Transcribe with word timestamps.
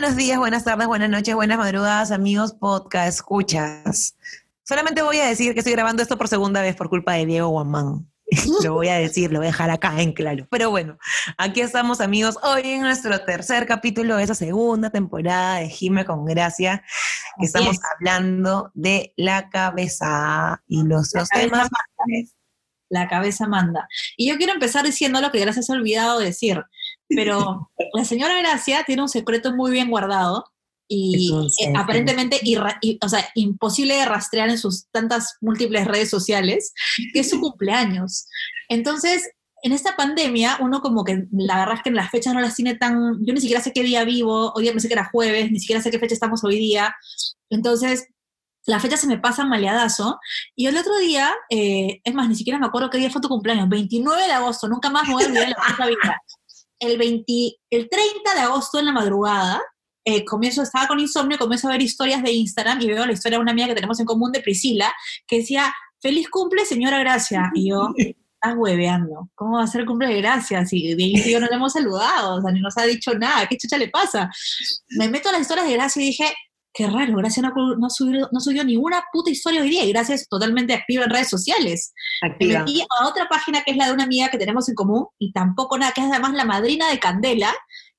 buenos 0.00 0.14
días, 0.14 0.38
buenas 0.38 0.62
tardes, 0.62 0.86
buenas 0.86 1.10
noches, 1.10 1.34
buenas 1.34 1.58
madrugadas, 1.58 2.12
amigos 2.12 2.52
podcast 2.52 3.08
escuchas. 3.08 4.16
Solamente 4.62 5.02
voy 5.02 5.16
a 5.16 5.26
decir 5.26 5.54
que 5.54 5.58
estoy 5.58 5.72
grabando 5.72 6.04
esto 6.04 6.16
por 6.16 6.28
segunda 6.28 6.62
vez 6.62 6.76
por 6.76 6.88
culpa 6.88 7.14
de 7.14 7.26
Diego 7.26 7.48
Guamán. 7.48 8.08
lo 8.62 8.74
voy 8.74 8.90
a 8.90 8.94
decir, 8.94 9.32
lo 9.32 9.40
voy 9.40 9.48
a 9.48 9.50
dejar 9.50 9.70
acá 9.70 10.00
en 10.00 10.12
claro. 10.12 10.46
Pero 10.52 10.70
bueno, 10.70 10.98
aquí 11.36 11.62
estamos 11.62 12.00
amigos, 12.00 12.38
hoy 12.44 12.62
en 12.64 12.82
nuestro 12.82 13.18
tercer 13.24 13.66
capítulo 13.66 14.16
de 14.16 14.22
esa 14.22 14.36
segunda 14.36 14.90
temporada 14.90 15.56
de 15.56 15.68
Gime 15.68 16.04
con 16.04 16.24
Gracia, 16.26 16.84
que 17.36 17.46
estamos 17.46 17.76
hablando 17.96 18.70
de 18.74 19.12
la 19.16 19.50
cabeza 19.50 20.62
y 20.68 20.84
los, 20.84 21.12
la 21.12 21.24
temas. 21.24 21.68
La 22.88 23.08
cabeza 23.08 23.48
manda. 23.48 23.88
Y 24.16 24.28
yo 24.30 24.36
quiero 24.36 24.52
empezar 24.52 24.84
diciendo 24.84 25.20
lo 25.20 25.32
que 25.32 25.40
Gracia 25.40 25.60
se 25.60 25.72
ha 25.72 25.74
olvidado 25.74 26.20
decir, 26.20 26.64
pero 27.08 27.70
la 27.94 28.04
señora 28.04 28.38
Gracia 28.38 28.84
tiene 28.84 29.02
un 29.02 29.08
secreto 29.08 29.54
muy 29.54 29.70
bien 29.70 29.90
guardado 29.90 30.44
y 30.88 31.30
eh, 31.60 31.72
aparentemente 31.76 32.40
o 33.00 33.08
sea, 33.08 33.28
imposible 33.34 33.94
de 33.94 34.06
rastrear 34.06 34.48
en 34.48 34.58
sus 34.58 34.86
tantas 34.90 35.36
múltiples 35.40 35.86
redes 35.86 36.08
sociales, 36.08 36.72
que 37.12 37.20
es 37.20 37.30
su 37.30 37.40
cumpleaños. 37.40 38.26
Entonces, 38.68 39.30
en 39.62 39.72
esta 39.72 39.96
pandemia, 39.96 40.58
uno 40.60 40.80
como 40.80 41.04
que 41.04 41.26
la 41.32 41.58
verdad 41.58 41.74
es 41.76 41.82
que 41.82 41.90
en 41.90 41.96
las 41.96 42.10
fechas 42.10 42.32
no 42.32 42.40
las 42.40 42.54
tiene 42.54 42.74
tan, 42.76 43.18
yo 43.24 43.34
ni 43.34 43.40
siquiera 43.40 43.62
sé 43.62 43.72
qué 43.72 43.82
día 43.82 44.04
vivo, 44.04 44.52
hoy 44.54 44.62
día 44.62 44.72
pensé 44.72 44.88
que 44.88 44.94
era 44.94 45.10
jueves, 45.10 45.50
ni 45.50 45.60
siquiera 45.60 45.82
sé 45.82 45.90
qué 45.90 45.98
fecha 45.98 46.14
estamos 46.14 46.42
hoy 46.44 46.58
día. 46.58 46.94
Entonces, 47.50 48.08
las 48.64 48.82
fechas 48.82 49.00
se 49.00 49.06
me 49.06 49.18
pasan 49.18 49.48
maleadazo. 49.48 50.18
Y 50.54 50.66
el 50.66 50.76
otro 50.76 50.96
día, 50.98 51.34
eh, 51.50 52.00
es 52.04 52.14
más, 52.14 52.28
ni 52.28 52.34
siquiera 52.34 52.58
me 52.58 52.66
acuerdo 52.66 52.90
qué 52.90 52.98
día 52.98 53.10
fue 53.10 53.20
tu 53.20 53.28
cumpleaños, 53.28 53.68
29 53.68 54.26
de 54.26 54.32
agosto, 54.32 54.68
nunca 54.68 54.90
más 54.90 55.06
me 55.06 55.14
voy 55.14 55.24
a 55.24 55.26
olvidar 55.26 55.56
la 55.78 55.86
vida. 55.86 56.22
El, 56.78 56.98
20, 56.98 57.32
el 57.70 57.88
30 57.88 58.34
de 58.34 58.40
agosto 58.40 58.78
en 58.78 58.86
la 58.86 58.92
madrugada, 58.92 59.62
eh, 60.04 60.24
comienzo, 60.24 60.62
estaba 60.62 60.86
con 60.86 61.00
insomnio, 61.00 61.38
comienzo 61.38 61.68
a 61.68 61.72
ver 61.72 61.82
historias 61.82 62.22
de 62.22 62.32
Instagram 62.32 62.80
y 62.80 62.86
veo 62.86 63.04
la 63.04 63.12
historia 63.12 63.38
de 63.38 63.42
una 63.42 63.52
amiga 63.52 63.68
que 63.68 63.74
tenemos 63.74 64.00
en 64.00 64.06
común 64.06 64.32
de 64.32 64.40
Priscila, 64.40 64.92
que 65.26 65.38
decía, 65.38 65.74
feliz 66.00 66.28
cumple, 66.30 66.64
señora 66.64 66.98
Gracia. 66.98 67.50
Y 67.54 67.70
yo, 67.70 67.88
estás 67.96 68.56
hueveando. 68.56 69.28
¿Cómo 69.34 69.56
va 69.56 69.64
a 69.64 69.66
ser 69.66 69.84
cumple 69.84 70.08
de 70.08 70.20
Gracia? 70.20 70.64
Si 70.64 70.94
y 70.96 71.30
yo 71.30 71.40
no 71.40 71.46
le 71.46 71.56
hemos 71.56 71.72
saludado, 71.72 72.36
o 72.36 72.40
sea, 72.40 72.52
ni 72.52 72.60
nos 72.60 72.78
ha 72.78 72.84
dicho 72.84 73.12
nada, 73.14 73.46
¿qué 73.46 73.56
chucha 73.56 73.76
le 73.76 73.88
pasa? 73.88 74.30
Me 74.90 75.08
meto 75.08 75.28
a 75.28 75.32
las 75.32 75.42
historias 75.42 75.66
de 75.66 75.74
Gracia 75.74 76.02
y 76.02 76.06
dije, 76.06 76.34
qué 76.78 76.86
raro, 76.86 77.16
Gracia 77.16 77.42
no, 77.42 77.52
no, 77.76 77.90
subió, 77.90 78.28
no 78.30 78.38
subió 78.38 78.62
ninguna 78.62 79.02
puta 79.12 79.30
historia 79.30 79.62
hoy 79.62 79.70
día 79.70 79.84
y 79.84 79.90
Gracia 79.90 80.14
es 80.14 80.28
totalmente 80.28 80.72
activa 80.72 81.02
en 81.02 81.10
redes 81.10 81.28
sociales. 81.28 81.92
Activa. 82.22 82.52
Me 82.52 82.58
metí 82.60 82.86
a 83.00 83.08
otra 83.08 83.28
página 83.28 83.62
que 83.62 83.72
es 83.72 83.76
la 83.76 83.86
de 83.86 83.94
una 83.94 84.04
amiga 84.04 84.28
que 84.28 84.38
tenemos 84.38 84.68
en 84.68 84.76
común 84.76 85.08
y 85.18 85.32
tampoco 85.32 85.76
nada, 85.76 85.90
que 85.90 86.02
es 86.02 86.06
además 86.06 86.34
la 86.34 86.44
madrina 86.44 86.88
de 86.88 87.00
Candela, 87.00 87.52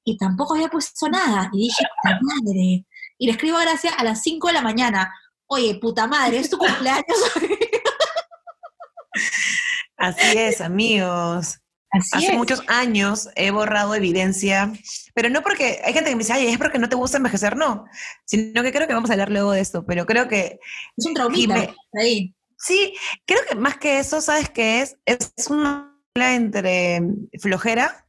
y 0.05 0.15
tampoco 0.15 0.55
había 0.55 0.69
puesto 0.69 1.09
nada. 1.09 1.49
Y 1.51 1.63
dije, 1.63 1.83
puta 2.01 2.19
madre. 2.21 2.85
Y 3.17 3.25
le 3.25 3.33
escribo 3.33 3.57
a 3.57 3.63
Gracia 3.63 3.91
a 3.97 4.03
las 4.05 4.23
5 4.23 4.47
de 4.47 4.53
la 4.53 4.61
mañana. 4.61 5.13
Oye, 5.47 5.75
puta 5.75 6.07
madre, 6.07 6.37
es 6.37 6.49
tu 6.49 6.57
cumpleaños. 6.57 7.03
Así 9.97 10.37
es, 10.37 10.61
amigos. 10.61 11.59
Hace 11.91 12.33
muchos 12.33 12.61
años 12.67 13.29
he 13.35 13.51
borrado 13.51 13.95
evidencia, 13.95 14.71
pero 15.15 15.29
no 15.29 15.41
porque 15.41 15.81
hay 15.83 15.93
gente 15.93 16.09
que 16.09 16.15
me 16.15 16.23
dice, 16.23 16.33
ay, 16.33 16.47
es 16.47 16.57
porque 16.57 16.77
no 16.77 16.87
te 16.87 16.95
gusta 16.95 17.17
envejecer, 17.17 17.55
no, 17.57 17.85
sino 18.25 18.61
que 18.61 18.71
creo 18.71 18.87
que 18.87 18.93
vamos 18.93 19.09
a 19.09 19.13
hablar 19.13 19.31
luego 19.31 19.51
de 19.51 19.61
esto, 19.61 19.85
pero 19.85 20.05
creo 20.05 20.27
que... 20.27 20.59
Es 20.95 21.05
un 21.05 21.15
traumita 21.15 21.73
ahí. 21.99 22.35
Sí, 22.57 22.93
creo 23.25 23.39
que 23.49 23.55
más 23.55 23.77
que 23.77 23.99
eso, 23.99 24.21
¿sabes 24.21 24.49
qué 24.49 24.81
es? 24.81 24.97
Es 25.05 25.31
una 25.49 25.95
entre 26.15 27.01
flojera 27.39 28.05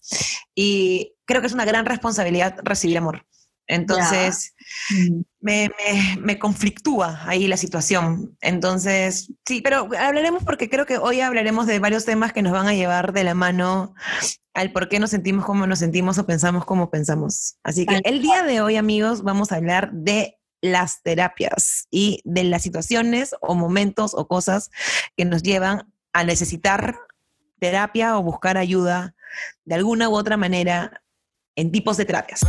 y 0.54 1.14
creo 1.24 1.40
que 1.40 1.46
es 1.46 1.52
una 1.52 1.64
gran 1.64 1.86
responsabilidad 1.86 2.56
recibir 2.64 2.98
amor. 2.98 3.24
Entonces, 3.66 4.54
mm. 4.90 5.20
me, 5.40 5.70
me, 6.20 6.38
conflictúa 6.38 7.20
ahí 7.26 7.46
la 7.46 7.56
situación. 7.56 8.36
Entonces, 8.40 9.32
sí, 9.46 9.60
pero 9.62 9.88
hablaremos 9.98 10.44
porque 10.44 10.68
creo 10.68 10.86
que 10.86 10.98
hoy 10.98 11.20
hablaremos 11.20 11.66
de 11.66 11.78
varios 11.78 12.04
temas 12.04 12.32
que 12.32 12.42
nos 12.42 12.52
van 12.52 12.66
a 12.66 12.74
llevar 12.74 13.12
de 13.12 13.24
la 13.24 13.34
mano 13.34 13.94
al 14.54 14.72
por 14.72 14.88
qué 14.88 14.98
nos 14.98 15.10
sentimos 15.10 15.44
como 15.44 15.66
nos 15.66 15.78
sentimos 15.78 16.18
o 16.18 16.26
pensamos 16.26 16.64
como 16.64 16.90
pensamos. 16.90 17.56
Así 17.62 17.86
que 17.86 18.00
el 18.04 18.22
día 18.22 18.42
de 18.42 18.60
hoy, 18.60 18.76
amigos, 18.76 19.22
vamos 19.22 19.52
a 19.52 19.56
hablar 19.56 19.92
de 19.92 20.38
las 20.62 21.02
terapias 21.02 21.86
y 21.90 22.20
de 22.24 22.44
las 22.44 22.62
situaciones 22.62 23.34
o 23.40 23.54
momentos 23.54 24.14
o 24.14 24.28
cosas 24.28 24.70
que 25.16 25.24
nos 25.24 25.42
llevan 25.42 25.92
a 26.12 26.24
necesitar 26.24 26.98
terapia 27.58 28.18
o 28.18 28.22
buscar 28.22 28.56
ayuda 28.56 29.14
de 29.64 29.74
alguna 29.74 30.08
u 30.08 30.16
otra 30.16 30.36
manera 30.36 31.02
en 31.56 31.70
tipos 31.70 31.96
de 31.96 32.04
terapias. 32.04 32.40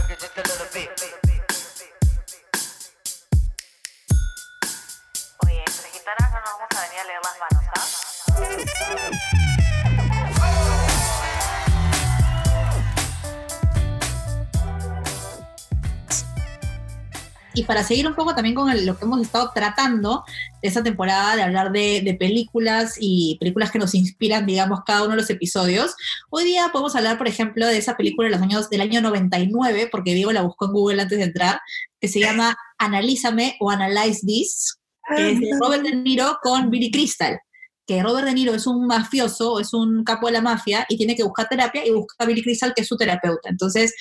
Y 17.53 17.63
para 17.63 17.83
seguir 17.83 18.07
un 18.07 18.15
poco 18.15 18.33
también 18.33 18.55
con 18.55 18.85
lo 18.85 18.97
que 18.97 19.05
hemos 19.05 19.21
estado 19.21 19.51
tratando 19.53 20.23
esta 20.61 20.83
temporada, 20.83 21.35
de 21.35 21.43
hablar 21.43 21.71
de, 21.71 22.15
películas 22.19 22.95
y 22.99 23.37
películas 23.39 23.71
que 23.71 23.79
nos 23.79 23.95
inspiran, 23.95 24.45
digamos, 24.45 24.81
cada 24.85 25.01
uno 25.01 25.11
de 25.11 25.21
los 25.21 25.29
episodios, 25.29 25.95
hoy 26.29 26.45
día 26.45 26.69
podemos 26.71 26.95
hablar, 26.95 27.17
por 27.17 27.27
ejemplo, 27.27 27.65
de 27.67 27.77
esa 27.77 27.97
película 27.97 28.27
de 28.27 28.35
los 28.35 28.41
años, 28.41 28.69
del 28.69 28.81
año 28.81 29.01
99, 29.01 29.89
porque 29.91 30.13
Diego 30.13 30.31
la 30.31 30.43
buscó 30.43 30.65
en 30.65 30.71
Google 30.73 31.01
antes 31.01 31.17
de 31.17 31.25
entrar, 31.25 31.59
que 31.99 32.07
se 32.07 32.19
llama 32.19 32.55
Analízame 32.77 33.57
o 33.59 33.69
Analyze 33.69 34.25
This, 34.25 34.77
es 35.17 35.39
de 35.39 35.49
Robert 35.59 35.83
De 35.83 35.95
Niro 35.95 36.37
con 36.41 36.69
Billy 36.69 36.91
Crystal 36.91 37.39
que 37.87 38.01
Robert 38.01 38.25
De 38.25 38.33
Niro 38.33 38.53
es 38.53 38.67
un 38.67 38.87
mafioso, 38.87 39.59
es 39.59 39.73
un 39.73 40.05
capo 40.05 40.27
de 40.27 40.33
la 40.33 40.41
mafia 40.41 40.85
y 40.87 40.95
tiene 40.95 41.15
que 41.15 41.23
buscar 41.23 41.49
terapia 41.49 41.85
y 41.85 41.91
busca 41.91 42.15
a 42.19 42.25
Billy 42.25 42.41
Crystal, 42.41 42.73
que 42.73 42.83
es 42.83 42.87
su 42.87 42.95
terapeuta. 42.95 43.49
Entonces, 43.49 43.93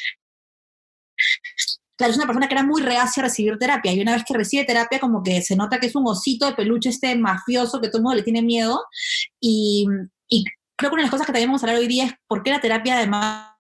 claro, 2.01 2.13
es 2.13 2.17
una 2.17 2.27
persona 2.27 2.49
que 2.49 2.55
era 2.55 2.63
muy 2.63 2.81
reacia 2.81 3.23
a 3.23 3.27
recibir 3.27 3.59
terapia 3.59 3.93
y 3.93 4.01
una 4.01 4.15
vez 4.15 4.25
que 4.27 4.33
recibe 4.33 4.65
terapia 4.65 4.99
como 4.99 5.23
que 5.23 5.43
se 5.43 5.55
nota 5.55 5.79
que 5.79 5.89
es 5.89 5.95
un 5.95 6.07
osito 6.07 6.47
de 6.47 6.55
peluche 6.55 6.89
este 6.89 7.15
mafioso 7.15 7.79
que 7.79 7.89
todo 7.89 7.99
el 7.99 8.05
mundo 8.05 8.17
le 8.17 8.23
tiene 8.23 8.41
miedo 8.41 8.83
y, 9.39 9.85
creo 10.77 10.91
que 10.91 10.95
una 10.95 11.03
de 11.03 11.07
las 11.09 11.11
cosas 11.11 11.27
que 11.27 11.33
también 11.35 11.51
vamos 11.51 11.63
a 11.63 11.67
hablar 11.67 11.83
hoy 11.83 11.89
día 11.89 12.07
es 12.07 12.15
por 12.27 12.43
qué 12.43 12.53
la 12.53 12.63
terapia 12.63 12.97
además 12.97 13.51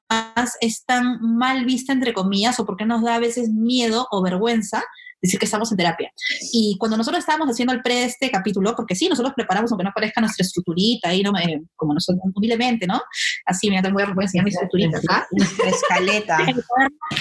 es 0.62 0.86
tan 0.86 1.20
mal 1.20 1.66
vista 1.66 1.92
entre 1.92 2.14
comillas 2.14 2.58
o 2.58 2.64
por 2.64 2.78
qué 2.78 2.86
nos 2.86 3.02
da 3.02 3.16
a 3.16 3.20
veces 3.20 3.50
miedo 3.50 4.08
o 4.10 4.22
vergüenza 4.22 4.82
decir 5.20 5.38
que 5.38 5.46
estamos 5.46 5.70
en 5.70 5.76
terapia. 5.76 6.12
Y 6.52 6.76
cuando 6.78 6.96
nosotros 6.96 7.20
estábamos 7.20 7.48
haciendo 7.48 7.72
el 7.72 7.82
pre 7.82 7.94
de 7.94 8.04
este 8.04 8.30
capítulo, 8.30 8.74
porque 8.74 8.94
sí, 8.94 9.08
nosotros 9.08 9.34
preparamos, 9.34 9.70
aunque 9.70 9.84
no 9.84 9.90
aparezca 9.90 10.20
nuestra 10.20 10.44
estructurita 10.44 11.10
ahí, 11.10 11.22
¿no? 11.22 11.32
Eh, 11.38 11.60
como 11.76 11.94
nosotros, 11.94 12.22
humildemente, 12.34 12.86
¿no? 12.86 13.00
Así, 13.44 13.68
mira, 13.68 13.82
te 13.82 13.92
voy 13.92 14.02
a 14.02 14.22
enseñar 14.22 14.44
mi 14.44 14.50
estructurita 14.50 14.98
acá. 14.98 15.26
Nuestra 15.32 15.68
escaleta. 15.68 16.38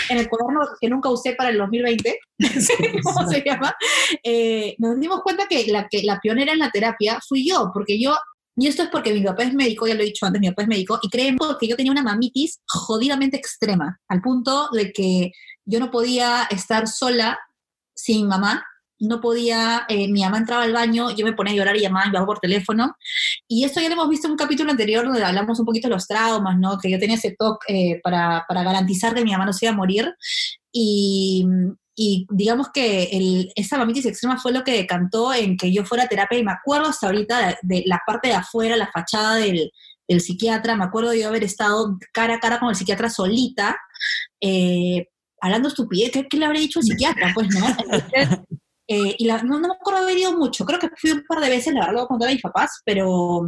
en, 0.10 0.18
el 0.18 0.30
cuaderno, 0.30 0.62
que 0.80 0.90
nunca 0.90 1.10
usé 1.10 1.34
para 1.34 1.50
el 1.50 1.58
2020, 1.58 2.20
¿cómo 3.04 3.28
se 3.28 3.44
llama? 3.44 3.76
Eh, 4.24 4.76
nos 4.78 5.00
dimos 5.00 5.22
cuenta 5.22 5.48
que 5.48 5.66
la, 5.68 5.88
que 5.88 6.04
la 6.04 6.20
pionera 6.20 6.54
en 6.54 6.60
la 6.60 6.72
terapia 6.72 7.20
fui 7.28 7.48
yo, 7.48 7.72
porque 7.74 8.00
yo 8.00 8.16
y 8.60 8.68
esto 8.68 8.84
es 8.84 8.90
porque 8.90 9.14
mi 9.14 9.22
papá 9.22 9.44
es 9.44 9.54
médico, 9.54 9.88
ya 9.88 9.96
lo 9.96 10.02
he 10.02 10.08
dicho 10.08 10.26
antes, 10.26 10.42
mi 10.42 10.50
papá 10.50 10.64
es 10.64 10.68
médico, 10.68 11.00
y 11.02 11.10
creemos 11.10 11.56
que 11.58 11.66
yo 11.66 11.78
tenía 11.78 11.94
una 11.94 12.04
mamitis 12.04 12.60
jodidamente 12.68 13.38
extrema, 13.38 14.02
al 14.10 14.22
punto 14.22 14.68
de 14.74 14.92
que 14.92 15.31
yo 15.64 15.80
no 15.80 15.92
podía 15.92 16.44
estar 16.52 16.86
sola 16.90 17.40
sin 18.00 18.28
mamá, 18.28 18.64
no 19.00 19.22
podía, 19.22 19.86
eh, 19.88 20.10
mi 20.10 20.22
mamá 20.22 20.40
entraba 20.40 20.64
al 20.64 20.74
baño, 20.74 21.10
yo 21.16 21.26
me 21.26 21.34
ponía 21.34 21.54
a 21.54 21.56
llorar 21.56 21.78
y 21.78 21.82
llamaba 21.82 22.08
y 22.08 22.26
por 22.26 22.40
teléfono. 22.40 22.96
Y 23.48 23.64
esto 23.64 23.80
ya 23.80 23.88
lo 23.88 23.94
hemos 23.94 24.10
visto 24.10 24.28
en 24.28 24.32
un 24.32 24.38
capítulo 24.38 24.72
anterior 24.72 25.06
donde 25.06 25.24
hablamos 25.24 25.60
un 25.60 25.66
poquito 25.66 25.88
de 25.88 25.94
los 25.94 26.06
traumas, 26.06 26.58
¿no? 26.60 26.78
Que 26.78 26.92
yo 26.92 27.00
tenía 27.00 27.16
ese 27.16 27.36
toque 27.38 27.92
eh, 27.92 28.02
para, 28.04 28.46
para, 28.48 28.64
garantizar 28.64 29.14
que 29.14 29.24
mi 29.24 29.32
mamá 29.32 29.46
no 29.46 29.54
se 29.54 29.66
iba 29.66 29.74
a 29.74 29.78
morir. 29.78 30.14
Y, 30.72 31.46
digamos 32.30 32.69
que 32.74 33.50
esa 33.57 33.78
mamitis 33.78 34.06
extrema 34.06 34.40
fue 34.40 34.54
lo 34.54 34.63
que 34.63 34.72
decantó 34.72 35.34
en 35.34 35.57
que 35.57 35.74
yo 35.74 35.84
fuera 35.84 36.06
a 36.06 36.07
terapia 36.07 36.40
y 36.40 36.45
me 36.45 36.54
acuerdo 36.54 36.88
hasta 36.88 37.07
ahorita 37.07 37.57
de, 37.62 37.84
la 37.86 38.02
parte 38.07 38.30
de 38.30 38.36
afuera, 38.36 38.78
la 38.78 38.90
fachada 38.90 39.36
del, 39.36 39.69
del, 40.07 40.22
psiquiatra, 40.22 40.78
me 40.78 40.86
acuerdo 40.86 41.10
de 41.10 41.19
yo 41.19 41.28
haber 41.28 41.44
estado 41.44 41.98
cara 42.13 42.36
a 42.36 42.40
cara 42.40 42.57
con 42.57 42.69
el 42.69 42.75
psiquiatra 42.75 43.10
solita, 43.10 43.78
eh, 44.40 45.07
hablando 45.41 45.68
estupidez, 45.68 46.12
¿qué, 46.12 46.38
le 46.38 46.45
habría 46.45 46.62
dicho 46.62 46.80
el 46.80 46.86
psiquiatra? 46.86 47.31
Pues 47.33 47.47
no. 47.50 47.65
Eh, 48.91 49.15
y 49.19 49.27
no, 49.27 49.59
me 49.59 49.68
acuerdo 49.68 50.01
haber 50.01 50.18
ido 50.18 50.36
mucho, 50.36 50.65
creo 50.65 50.80
que 50.80 50.89
fui 50.97 51.12
un 51.12 51.24
par 51.24 51.39
de 51.41 51.50
veces, 51.50 51.71
la 51.75 51.86
verdad, 51.86 52.07
cuando 52.07 52.25
a 52.25 52.30
mis 52.30 52.41
papás, 52.41 52.81
pero, 52.83 53.47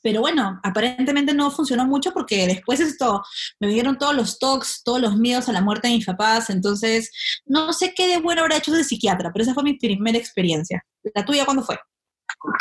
pero 0.00 0.20
bueno, 0.20 0.60
aparentemente 0.62 1.34
no 1.34 1.50
funcionó 1.50 1.84
mucho 1.84 2.12
porque 2.12 2.46
después 2.46 2.78
esto 2.78 3.20
me 3.58 3.66
vinieron 3.66 3.98
todos 3.98 4.14
los 4.14 4.38
talks, 4.38 4.82
todos 4.84 5.00
los 5.00 5.16
miedos 5.16 5.48
a 5.48 5.52
la 5.52 5.60
muerte 5.60 5.88
de 5.88 5.94
mis 5.94 6.06
papás, 6.06 6.50
entonces 6.50 7.10
no 7.46 7.72
sé 7.72 7.92
qué 7.96 8.06
de 8.06 8.20
bueno 8.20 8.42
habrá 8.42 8.58
hecho 8.58 8.72
ese 8.72 8.84
psiquiatra, 8.84 9.32
pero 9.32 9.42
esa 9.42 9.54
fue 9.54 9.64
mi 9.64 9.76
primera 9.76 10.16
experiencia. 10.16 10.84
¿La 11.16 11.24
tuya 11.24 11.44
cuándo 11.44 11.64
fue? 11.64 11.76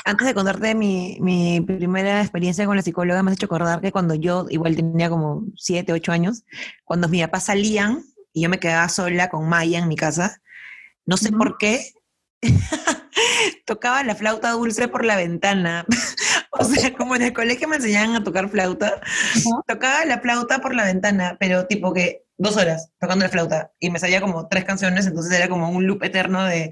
Antes 0.04 0.26
de 0.26 0.34
contarte 0.34 0.74
mi, 0.74 1.18
mi, 1.22 1.62
primera 1.62 2.22
experiencia 2.22 2.66
con 2.66 2.76
la 2.76 2.82
psicóloga, 2.82 3.22
me 3.22 3.30
has 3.30 3.38
hecho 3.38 3.46
acordar 3.46 3.82
que 3.82 3.92
cuando 3.92 4.16
yo 4.16 4.48
igual 4.50 4.76
tenía 4.76 5.10
como 5.10 5.46
7, 5.58 5.94
8 5.94 6.12
años, 6.12 6.44
cuando 6.86 7.08
mis 7.08 7.22
papás 7.22 7.46
salían 7.46 8.04
y 8.38 8.42
yo 8.42 8.50
me 8.50 8.60
quedaba 8.60 8.88
sola 8.88 9.30
con 9.30 9.50
Maya 9.50 9.80
en 9.80 9.88
mi 9.88 9.96
casa. 9.96 10.44
No 11.08 11.18
sé 11.18 11.32
por 11.32 11.58
qué. 11.58 11.92
tocaba 13.66 14.04
la 14.04 14.14
flauta 14.14 14.52
dulce 14.52 14.88
por 14.88 15.04
la 15.04 15.16
ventana. 15.16 15.88
o 16.52 16.64
sea, 16.64 16.94
como 16.94 17.16
en 17.16 17.24
el 17.24 17.34
colegio 17.34 17.68
me 17.68 17.78
enseñaban 17.78 18.16
a 18.16 18.24
tocar 18.24 18.48
flauta, 18.50 19.02
tocaba 19.68 20.06
la 20.06 20.20
flauta 20.20 20.60
por 20.60 20.76
la 20.76 20.84
ventana, 20.84 21.36
pero 21.40 21.66
tipo 21.66 21.94
que 21.94 22.26
dos 22.38 22.58
horas 22.58 22.92
tocando 23.00 23.26
la 23.26 23.32
flauta 23.32 23.72
y 23.80 23.90
me 23.90 23.98
salía 23.98 24.22
como 24.22 24.48
tres 24.48 24.66
canciones, 24.66 25.08
entonces 25.08 25.34
era 25.34 25.50
como 25.50 25.72
un 25.72 25.88
loop 25.88 26.04
eterno 26.04 26.44
de 26.44 26.72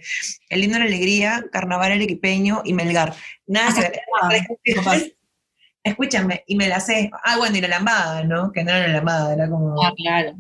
El 0.50 0.64
himno 0.64 0.76
de 0.76 0.82
la 0.82 0.86
alegría, 0.86 1.46
Carnaval 1.52 1.94
Arequipeño 1.94 2.62
y 2.64 2.74
Melgar. 2.74 3.16
Nada 3.48 3.74
que 3.74 4.02
Escúchame, 5.84 6.44
y 6.46 6.56
me 6.58 6.68
la 6.68 6.80
sé. 6.80 7.10
Ah, 7.24 7.38
bueno, 7.38 7.58
y 7.58 7.62
la 7.62 7.68
lambada, 7.70 8.24
¿no? 8.24 8.52
Que 8.52 8.64
no 8.64 8.70
era 8.70 8.88
la 8.88 8.94
lambada, 8.94 9.34
era 9.34 9.50
como. 9.50 9.84
Ah, 9.84 9.94
claro. 9.96 10.36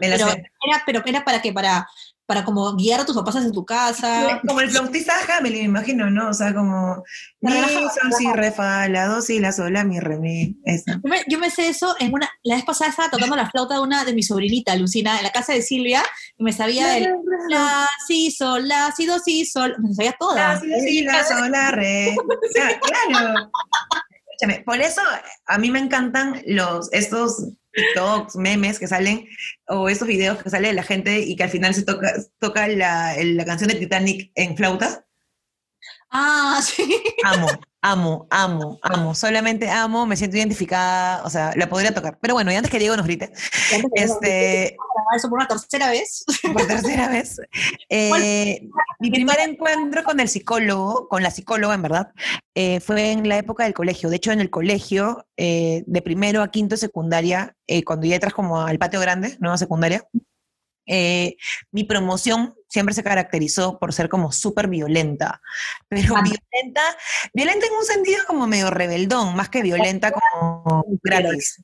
Me 0.00 0.08
la 0.08 0.16
pero, 0.16 0.30
sé. 0.30 0.44
Era, 0.66 0.82
pero 0.84 1.02
era 1.06 1.24
para 1.24 1.40
qué? 1.40 1.52
Para 1.52 1.86
para 2.28 2.44
como 2.44 2.76
guiar 2.76 3.00
a 3.00 3.06
tus 3.06 3.16
papás 3.16 3.36
en 3.36 3.52
tu 3.52 3.64
casa. 3.64 4.42
Como 4.46 4.60
el 4.60 4.68
flautista 4.68 5.14
Hamel, 5.38 5.54
me 5.54 5.60
imagino, 5.60 6.10
¿no? 6.10 6.28
O 6.28 6.34
sea, 6.34 6.52
como 6.52 7.02
mi, 7.40 7.50
son, 7.50 8.12
si, 8.12 8.30
re, 8.34 8.52
fa, 8.52 8.86
la, 8.86 9.06
do, 9.06 9.22
si, 9.22 9.40
la, 9.40 9.50
sola, 9.50 9.82
mi, 9.82 9.98
re, 9.98 10.18
mi. 10.18 10.54
Yo, 11.26 11.38
me, 11.38 11.50
sé 11.50 11.68
eso 11.68 11.96
en 11.98 12.12
una, 12.12 12.28
la 12.42 12.56
vez 12.56 12.66
pasada 12.66 12.90
estaba 12.90 13.08
tocando 13.08 13.34
la 13.34 13.48
flauta 13.48 13.76
de 13.76 13.80
una 13.80 14.04
de 14.04 14.12
mi 14.12 14.22
sobrinita, 14.22 14.76
Lucina, 14.76 15.16
en 15.16 15.22
la 15.22 15.32
casa 15.32 15.54
de 15.54 15.62
Silvia, 15.62 16.04
y 16.36 16.44
me 16.44 16.52
sabía 16.52 16.98
el 16.98 17.08
la, 17.48 17.88
si, 18.06 18.30
sol, 18.30 18.68
la, 18.68 18.92
si, 18.94 19.06
do, 19.06 19.18
si, 19.20 19.46
sol, 19.46 19.74
me 19.78 19.94
sabía 19.94 20.14
toda. 20.20 20.34
La, 20.34 20.60
si, 20.60 20.68
do, 20.68 20.80
si, 20.80 21.02
la, 21.04 21.24
sol, 21.24 21.50
la, 21.50 21.70
re. 21.70 22.14
claro. 22.82 23.50
Escúchame, 24.38 24.64
por 24.64 24.78
eso 24.82 25.00
a 25.46 25.56
mí 25.56 25.70
me 25.70 25.78
encantan 25.78 26.42
los, 26.44 26.92
estos 26.92 27.42
TikToks, 27.78 28.36
memes 28.36 28.78
que 28.78 28.86
salen, 28.86 29.26
o 29.66 29.88
esos 29.88 30.08
videos 30.08 30.42
que 30.42 30.50
sale 30.50 30.68
de 30.68 30.74
la 30.74 30.82
gente 30.82 31.20
y 31.20 31.36
que 31.36 31.44
al 31.44 31.50
final 31.50 31.74
se 31.74 31.84
toca, 31.84 32.12
toca 32.38 32.68
la, 32.68 33.14
la 33.22 33.44
canción 33.44 33.68
de 33.68 33.76
Titanic 33.76 34.30
en 34.34 34.56
flauta. 34.56 35.04
Ah, 36.10 36.60
sí. 36.64 37.02
Amo, 37.24 37.48
amo, 37.82 38.26
amo, 38.30 38.78
amo. 38.82 39.14
Solamente 39.14 39.68
amo, 39.68 40.06
me 40.06 40.16
siento 40.16 40.36
identificada, 40.36 41.22
o 41.24 41.30
sea, 41.30 41.52
la 41.56 41.68
podría 41.68 41.92
tocar. 41.92 42.18
Pero 42.20 42.34
bueno, 42.34 42.52
y 42.52 42.56
antes 42.56 42.70
que 42.70 42.78
Diego 42.78 42.96
nos 42.96 43.06
grite, 43.06 43.32
este... 43.94 44.76
Eso 45.14 45.28
por 45.28 45.38
una 45.38 45.48
tercera 45.48 45.88
vez. 45.90 46.24
Por 46.52 46.66
tercera 46.66 47.08
vez. 47.08 47.40
Eh, 47.90 48.68
mi 49.00 49.10
primer 49.10 49.38
encuentro 49.40 50.04
con 50.04 50.20
el 50.20 50.28
psicólogo, 50.28 51.08
con 51.08 51.22
la 51.22 51.30
psicóloga, 51.30 51.74
en 51.74 51.82
verdad, 51.82 52.12
eh, 52.54 52.80
fue 52.80 53.12
en 53.12 53.28
la 53.28 53.38
época 53.38 53.64
del 53.64 53.72
colegio. 53.72 54.10
De 54.10 54.16
hecho, 54.16 54.32
en 54.32 54.40
el 54.40 54.50
colegio, 54.50 55.26
eh, 55.36 55.84
de 55.86 56.02
primero 56.02 56.42
a 56.42 56.50
quinto 56.50 56.76
secundaria, 56.76 57.56
cuando 57.86 58.06
ya 58.06 58.16
entras 58.16 58.34
como 58.34 58.60
al 58.60 58.78
patio 58.78 59.00
grande, 59.00 59.36
nueva 59.40 59.56
secundaria, 59.56 60.04
mi 60.86 61.84
promoción 61.84 62.54
siempre 62.68 62.94
se 62.94 63.02
caracterizó 63.02 63.78
por 63.78 63.92
ser 63.92 64.08
como 64.08 64.32
súper 64.32 64.68
violenta, 64.68 65.40
pero 65.88 66.14
violenta, 66.14 66.82
violenta 67.32 67.66
en 67.66 67.72
un 67.72 67.84
sentido 67.84 68.24
como 68.26 68.46
medio 68.46 68.70
rebeldón, 68.70 69.34
más 69.34 69.48
que 69.48 69.62
violenta 69.62 70.12
como 70.12 70.84
gratis. 71.02 71.62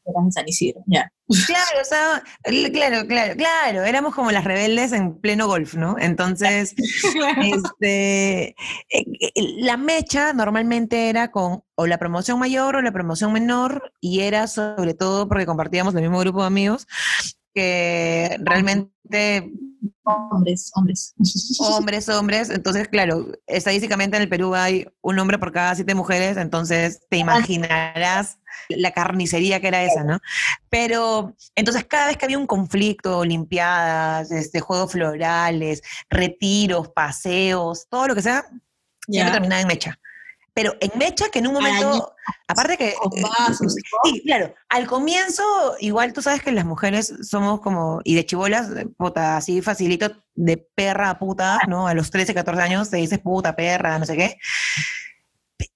Claro, 1.47 1.81
o 1.81 1.85
sea, 1.85 2.23
claro, 2.43 3.07
claro, 3.07 3.35
claro, 3.35 3.85
éramos 3.85 4.15
como 4.15 4.31
las 4.31 4.45
rebeldes 4.45 4.93
en 4.93 5.19
pleno 5.21 5.47
golf, 5.47 5.75
¿no? 5.75 5.97
Entonces, 5.99 6.75
este, 7.43 8.49
eh, 8.49 8.55
eh, 8.91 9.33
la 9.59 9.79
mecha 9.79 10.35
normalmente 10.35 11.09
era 11.09 11.31
con 11.31 11.63
o 11.77 11.87
la 11.87 11.99
promoción 11.99 12.39
mayor 12.39 12.77
o 12.77 12.83
la 12.83 12.93
promoción 12.93 13.33
menor, 13.33 13.93
y 14.01 14.21
era 14.21 14.47
sobre 14.47 14.95
todo 14.95 15.27
porque 15.27 15.47
compartíamos 15.47 15.95
el 15.95 16.03
mismo 16.03 16.19
grupo 16.21 16.43
de 16.43 16.47
amigos, 16.47 16.87
que 17.55 18.37
realmente 18.41 19.53
Hombres, 20.07 20.71
hombres. 20.75 21.15
Hombres, 21.61 22.09
hombres. 22.11 22.51
Entonces, 22.51 22.89
claro, 22.89 23.33
estadísticamente 23.47 24.17
en 24.17 24.23
el 24.23 24.29
Perú 24.29 24.55
hay 24.55 24.87
un 25.01 25.19
hombre 25.19 25.39
por 25.39 25.51
cada 25.51 25.75
siete 25.75 25.95
mujeres, 25.95 26.37
entonces 26.37 27.01
te 27.09 27.17
imaginarás 27.17 28.39
la 28.69 28.91
carnicería 28.93 29.61
que 29.61 29.69
era 29.69 29.83
esa, 29.83 30.05
¿no? 30.05 30.21
Pero 30.69 31.35
entonces 31.55 31.85
cada 31.85 32.09
vez 32.09 32.19
que 32.19 32.27
había 32.27 32.39
un 32.39 32.47
conflicto, 32.47 33.19
olimpiadas, 33.19 34.31
este, 34.31 34.61
juegos 34.61 34.93
florales, 34.93 35.83
retiros, 36.11 36.89
paseos, 36.91 37.87
todo 37.89 38.09
lo 38.09 38.15
que 38.15 38.23
sea, 38.23 38.45
siempre 39.09 39.33
terminaba 39.33 39.63
en 39.63 39.69
mecha 39.69 39.99
pero 40.55 40.77
en 40.81 40.93
mecha 40.97 41.29
que 41.31 41.41
en 41.41 41.49
un 41.49 41.55
momento, 41.55 42.15
aparte 42.47 42.77
que... 42.77 42.95
sí, 44.05 44.23
claro, 44.25 44.55
al 44.69 44.87
comienzo, 44.87 45.43
igual 45.81 46.13
tú 46.13 46.23
sabes 46.23 46.43
que 46.43 46.53
las 46.53 46.65
mujeres 46.65 47.13
somos 47.23 47.61
como, 47.61 48.01
y 48.05 48.15
de 48.15 48.25
chibolas, 48.25 48.69
puta, 48.97 49.37
así 49.37 49.61
facilito, 49.63 50.13
de 50.37 50.57
perra 50.57 51.11
a 51.11 51.19
puta, 51.19 51.59
¿no? 51.67 51.89
A 51.89 51.95
los 51.95 52.13
13, 52.13 52.35
14 52.35 52.63
años 52.63 52.89
te 52.89 52.99
dices 52.99 53.19
puta, 53.19 53.57
perra, 53.57 53.99
no 53.99 54.07
sé 54.07 54.17
qué. 54.17 54.39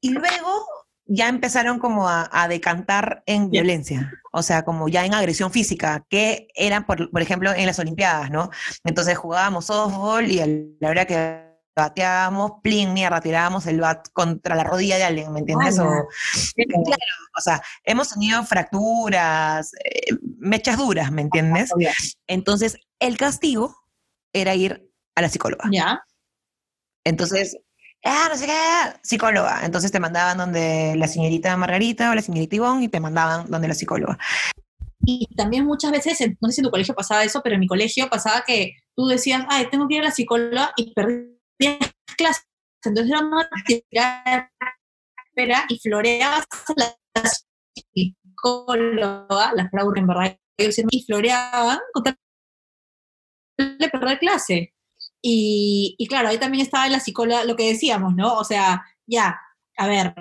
Y 0.01 0.11
luego 0.11 0.65
ya 1.07 1.29
empezaron 1.29 1.81
como 1.81 2.09
a, 2.09 2.47
decantar 2.49 3.25
en 3.27 3.51
violencia, 3.51 4.13
o 4.31 4.43
sea, 4.43 4.63
como 4.65 4.89
ya 4.89 5.05
en 5.05 5.15
agresión 5.15 5.51
física, 5.51 6.07
que 6.09 6.49
eran, 6.55 6.87
por, 6.87 7.11
por 7.11 7.21
ejemplo, 7.21 7.53
en 7.53 7.67
las 7.67 7.81
Olimpiadas, 7.81 8.31
¿no? 8.31 8.51
Entonces 8.85 9.19
jugábamos 9.19 9.67
softball 9.67 10.31
y 10.31 10.41
a 10.41 10.47
la 10.47 10.91
hora 10.91 11.05
que 11.05 11.48
bateábamos, 11.79 12.53
plin, 12.63 12.93
mierda, 12.93 13.21
tirábamos 13.21 13.67
el 13.67 13.81
bat 13.81 14.09
contra 14.13 14.55
la 14.55 14.65
rodilla 14.65 14.97
de 14.97 15.05
alguien, 15.05 15.33
¿me 15.33 15.41
entiendes? 15.41 15.79
O, 15.79 15.85
claro, 16.57 17.03
o 17.37 17.41
sea, 17.41 17.63
hemos 17.85 18.11
tenido 18.11 18.45
fracturas, 18.45 19.73
eh, 19.85 20.15
mechas 20.39 20.77
duras, 20.77 21.11
¿me 21.11 21.23
entiendes? 21.23 21.71
Entonces, 22.27 22.77
el 22.99 23.17
castigo 23.17 23.77
era 24.33 24.55
ir 24.55 24.91
a 25.15 25.23
la 25.23 25.29
psicóloga. 25.29 25.69
Ya. 25.73 26.01
Entonces, 27.05 27.57
ah, 28.05 28.27
no 28.29 28.37
sé 28.37 28.47
qué, 28.47 28.99
psicóloga. 29.03 29.61
Entonces 29.65 29.93
te 29.93 30.01
mandaban 30.01 30.39
donde 30.39 30.95
la 30.97 31.09
señorita 31.09 31.57
Margarita 31.57 32.11
o 32.11 32.15
la 32.15 32.23
señorita 32.23 32.57
Ivonne 32.57 32.85
y 32.85 32.89
te 32.89 33.01
mandaban 33.01 33.51
donde 33.51 33.69
la 33.69 33.75
psicóloga. 33.75 34.19
Y 35.01 35.27
también 35.37 35.65
muchas 35.65 35.91
veces, 35.91 36.19
no 36.41 36.49
sé 36.49 36.57
si 36.57 36.61
en 36.61 36.67
tu 36.67 36.71
colegio 36.71 36.95
pasaba 36.95 37.25
eso, 37.25 37.41
pero 37.43 37.55
en 37.55 37.61
mi 37.61 37.67
colegio 37.67 38.11
pasaba 38.11 38.45
que 38.47 38.75
tú 38.95 39.07
decías, 39.07 39.47
ay, 39.49 39.69
tengo 39.71 39.89
que 39.89 39.95
ir 39.95 40.03
a 40.03 40.07
la 40.07 40.11
psicóloga 40.11 40.73
y 40.77 40.93
perdí 40.93 41.38
clases. 42.16 42.46
Entonces 42.84 43.12
era 43.12 43.26
una 43.26 43.49
espera 45.26 45.64
y 45.69 45.78
floreabas 45.78 46.46
la 46.76 46.96
psicóloga, 47.94 49.52
en 49.96 50.06
verdad, 50.06 50.38
y 50.56 51.05
floreaban 51.05 51.78
con 51.93 52.05
de 53.58 53.88
perder 53.90 54.19
clase. 54.19 54.75
Y, 55.22 55.94
y 55.98 56.06
claro, 56.06 56.29
ahí 56.29 56.38
también 56.38 56.65
estaba 56.65 56.88
la 56.88 57.00
psicóloga, 57.00 57.44
lo 57.44 57.56
que 57.56 57.69
decíamos, 57.69 58.15
¿no? 58.15 58.34
O 58.34 58.44
sea, 58.44 58.84
ya, 59.06 59.41
a 59.77 59.86
ver, 59.86 60.15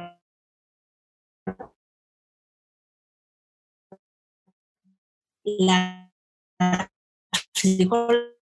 la 5.45 6.11
psicóloga 7.53 8.37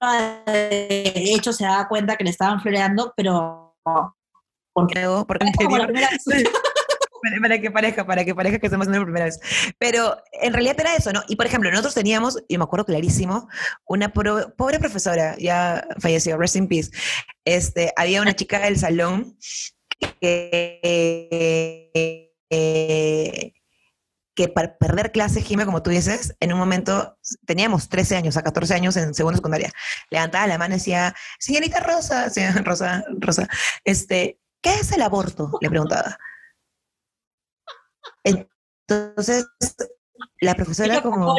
de 0.00 1.12
hecho 1.34 1.52
se 1.52 1.64
daba 1.64 1.88
cuenta 1.88 2.16
que 2.16 2.24
le 2.24 2.30
estaban 2.30 2.60
floreando, 2.60 3.12
pero 3.16 3.76
porque, 4.72 5.06
porque 5.26 5.46
para 7.42 7.60
que 7.60 7.70
parezca, 7.70 8.06
para 8.06 8.24
que 8.24 8.34
parezca 8.34 8.58
que 8.58 8.66
estamos 8.66 8.86
haciendo 8.86 9.00
la 9.00 9.04
primera 9.04 9.24
vez. 9.26 9.40
Pero 9.78 10.16
en 10.40 10.52
realidad 10.52 10.76
era 10.78 10.94
eso, 10.94 11.12
¿no? 11.12 11.22
Y 11.28 11.36
por 11.36 11.46
ejemplo, 11.46 11.70
nosotros 11.70 11.94
teníamos, 11.94 12.42
y 12.48 12.56
me 12.56 12.64
acuerdo 12.64 12.86
clarísimo, 12.86 13.48
una 13.86 14.12
pobre 14.12 14.78
profesora, 14.78 15.36
ya 15.38 15.86
falleció, 15.98 16.38
rest 16.38 16.56
in 16.56 16.68
peace. 16.68 16.90
Este, 17.44 17.92
había 17.96 18.22
una 18.22 18.34
chica 18.34 18.60
del 18.60 18.78
salón 18.78 19.36
que 20.20 20.80
eh, 22.50 23.52
que 24.40 24.48
para 24.48 24.78
perder 24.78 25.12
clases, 25.12 25.44
Jimé, 25.44 25.66
como 25.66 25.82
tú 25.82 25.90
dices, 25.90 26.34
en 26.40 26.54
un 26.54 26.58
momento 26.58 27.18
teníamos 27.44 27.90
13 27.90 28.16
años 28.16 28.38
a 28.38 28.42
14 28.42 28.72
años 28.72 28.96
en 28.96 29.12
segundo 29.12 29.36
secundaria. 29.36 29.70
Levantaba 30.08 30.46
la 30.46 30.56
mano 30.56 30.74
y 30.74 30.78
decía, 30.78 31.14
señorita 31.38 31.80
Rosa, 31.80 32.28
Rosa, 32.64 33.04
Rosa, 33.18 33.48
este, 33.84 34.40
¿qué 34.62 34.76
es 34.76 34.92
el 34.92 35.02
aborto? 35.02 35.58
Le 35.60 35.68
preguntaba. 35.68 36.16
Entonces, 38.24 39.46
la 40.40 40.54
profesora 40.54 41.02
como... 41.02 41.36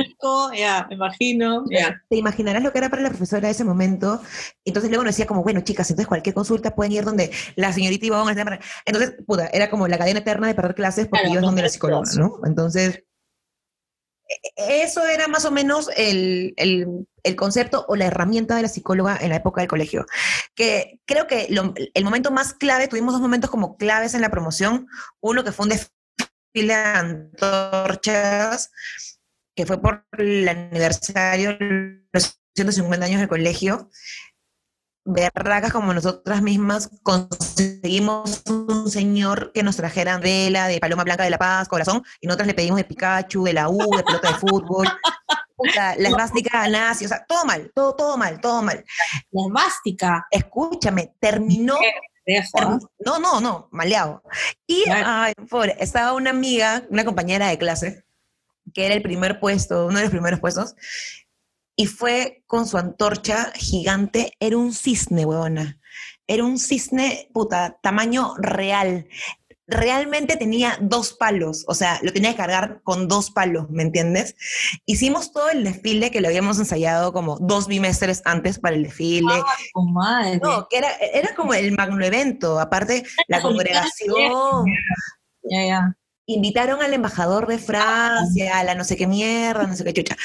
Ya, 0.55 0.85
me 0.89 0.95
imagino. 0.95 1.63
Te 2.09 2.15
imaginarás 2.15 2.63
lo 2.63 2.71
que 2.71 2.77
era 2.79 2.89
para 2.89 3.01
la 3.01 3.09
profesora 3.09 3.49
ese 3.49 3.63
momento. 3.63 4.21
Entonces 4.65 4.89
luego 4.89 5.03
nos 5.03 5.15
decía 5.15 5.27
como, 5.27 5.43
bueno, 5.43 5.61
chicas, 5.61 5.89
entonces 5.89 6.07
cualquier 6.07 6.35
consulta 6.35 6.75
pueden 6.75 6.93
ir 6.93 7.03
donde 7.03 7.31
la 7.55 7.73
señorita 7.73 8.05
Ivonne... 8.05 8.59
Entonces, 8.85 9.15
puta, 9.25 9.49
era 9.53 9.69
como 9.69 9.87
la 9.87 9.97
cadena 9.97 10.19
eterna 10.19 10.47
de 10.47 10.55
perder 10.55 10.75
clases 10.75 11.07
porque 11.07 11.31
yo 11.31 11.39
es 11.39 11.41
donde 11.41 11.61
la 11.61 11.69
psicóloga, 11.69 12.09
¿no? 12.15 12.39
Entonces, 12.45 13.03
e-, 14.55 14.83
eso 14.83 15.05
era 15.05 15.27
más 15.27 15.45
o 15.45 15.51
menos 15.51 15.89
el, 15.95 16.55
concepto 17.37 17.85
o 17.87 17.95
la 17.95 18.05
herramienta 18.05 18.55
de 18.55 18.63
la 18.63 18.67
psicóloga 18.67 19.17
en 19.19 19.29
la 19.29 19.37
época 19.37 19.61
del 19.61 19.69
colegio. 19.69 20.05
Que 20.55 20.99
creo 21.05 21.27
que 21.27 21.47
el 21.93 22.03
momento 22.03 22.31
más 22.31 22.53
clave, 22.53 22.87
tuvimos 22.87 23.13
dos 23.13 23.21
momentos 23.21 23.49
como 23.49 23.77
claves 23.77 24.13
en 24.13 24.21
la 24.21 24.31
promoción. 24.31 24.87
Uno 25.19 25.43
que 25.43 25.51
fue 25.51 25.65
un 25.65 25.69
desfile 26.53 26.75
de 26.75 26.83
antorchas 26.83 28.71
que 29.55 29.65
fue 29.65 29.81
por 29.81 30.05
el 30.17 30.47
aniversario, 30.47 31.57
los 32.13 32.41
150 32.55 33.05
años 33.05 33.19
del 33.19 33.29
colegio, 33.29 33.89
berracas 35.03 35.73
como 35.73 35.93
nosotras 35.93 36.41
mismas, 36.41 36.89
conseguimos 37.03 38.43
un 38.47 38.89
señor 38.89 39.51
que 39.51 39.63
nos 39.63 39.75
trajera 39.75 40.19
vela 40.19 40.67
de 40.67 40.79
Paloma 40.79 41.03
Blanca 41.03 41.23
de 41.23 41.31
la 41.31 41.37
Paz, 41.37 41.67
corazón, 41.67 42.03
y 42.21 42.27
nosotros 42.27 42.47
le 42.47 42.53
pedimos 42.53 42.77
de 42.77 42.85
Pikachu, 42.85 43.43
de 43.43 43.53
la 43.53 43.67
U, 43.67 43.77
de 43.95 44.03
pelota 44.03 44.29
de 44.29 44.35
fútbol, 44.35 44.87
la, 45.75 45.95
la 45.97 46.09
esvástica 46.09 46.67
nazi, 46.69 47.05
o 47.05 47.07
sea, 47.07 47.25
todo 47.27 47.45
mal, 47.45 47.71
todo, 47.75 47.95
todo 47.95 48.17
mal, 48.17 48.39
todo 48.39 48.61
mal. 48.61 48.83
La 49.31 49.41
esvástica. 49.47 50.27
Escúchame, 50.31 51.13
terminó 51.19 51.75
no, 53.05 53.19
no, 53.19 53.41
no, 53.41 53.67
maleado. 53.71 54.23
Y, 54.67 54.83
ay, 54.89 55.33
pobre, 55.49 55.75
estaba 55.79 56.13
una 56.13 56.29
amiga, 56.29 56.83
una 56.89 57.05
compañera 57.05 57.47
de 57.47 57.57
clase, 57.57 58.05
que 58.73 58.85
era 58.85 58.95
el 58.95 59.01
primer 59.01 59.39
puesto, 59.39 59.87
uno 59.87 59.97
de 59.97 60.03
los 60.03 60.11
primeros 60.11 60.39
puestos, 60.39 60.75
y 61.75 61.87
fue 61.87 62.43
con 62.47 62.67
su 62.67 62.77
antorcha 62.77 63.51
gigante, 63.55 64.33
era 64.39 64.57
un 64.57 64.73
cisne, 64.73 65.25
huevona. 65.25 65.79
Era 66.27 66.43
un 66.45 66.59
cisne, 66.59 67.29
puta, 67.33 67.79
tamaño 67.81 68.35
real. 68.37 69.07
Realmente 69.71 70.35
tenía 70.35 70.77
dos 70.81 71.13
palos, 71.13 71.63
o 71.65 71.73
sea, 71.73 71.97
lo 72.03 72.11
tenía 72.11 72.31
que 72.31 72.37
cargar 72.37 72.81
con 72.83 73.07
dos 73.07 73.31
palos, 73.31 73.69
¿me 73.69 73.83
entiendes? 73.83 74.35
Hicimos 74.85 75.31
todo 75.31 75.49
el 75.49 75.63
desfile 75.63 76.11
que 76.11 76.19
lo 76.19 76.27
habíamos 76.27 76.59
ensayado 76.59 77.13
como 77.13 77.37
dos 77.39 77.67
bimestres 77.67 78.21
antes 78.25 78.59
para 78.59 78.75
el 78.75 78.83
desfile. 78.83 79.41
Oh, 79.73 79.85
madre. 79.85 80.41
No, 80.43 80.67
que 80.69 80.77
era, 80.77 80.89
era 81.13 81.33
como 81.35 81.53
el 81.53 81.71
magno 81.71 82.03
evento, 82.03 82.59
aparte 82.59 83.05
la 83.29 83.41
congregación. 83.41 84.65
Ya, 85.43 85.65
ya. 85.65 85.97
Invitaron 86.25 86.81
al 86.81 86.93
embajador 86.93 87.47
de 87.47 87.57
Francia, 87.57 88.59
a 88.59 88.65
la 88.65 88.75
no 88.75 88.83
sé 88.83 88.97
qué 88.97 89.07
mierda, 89.07 89.63
no 89.63 89.75
sé 89.75 89.85
qué 89.85 89.93
chucha. 89.93 90.17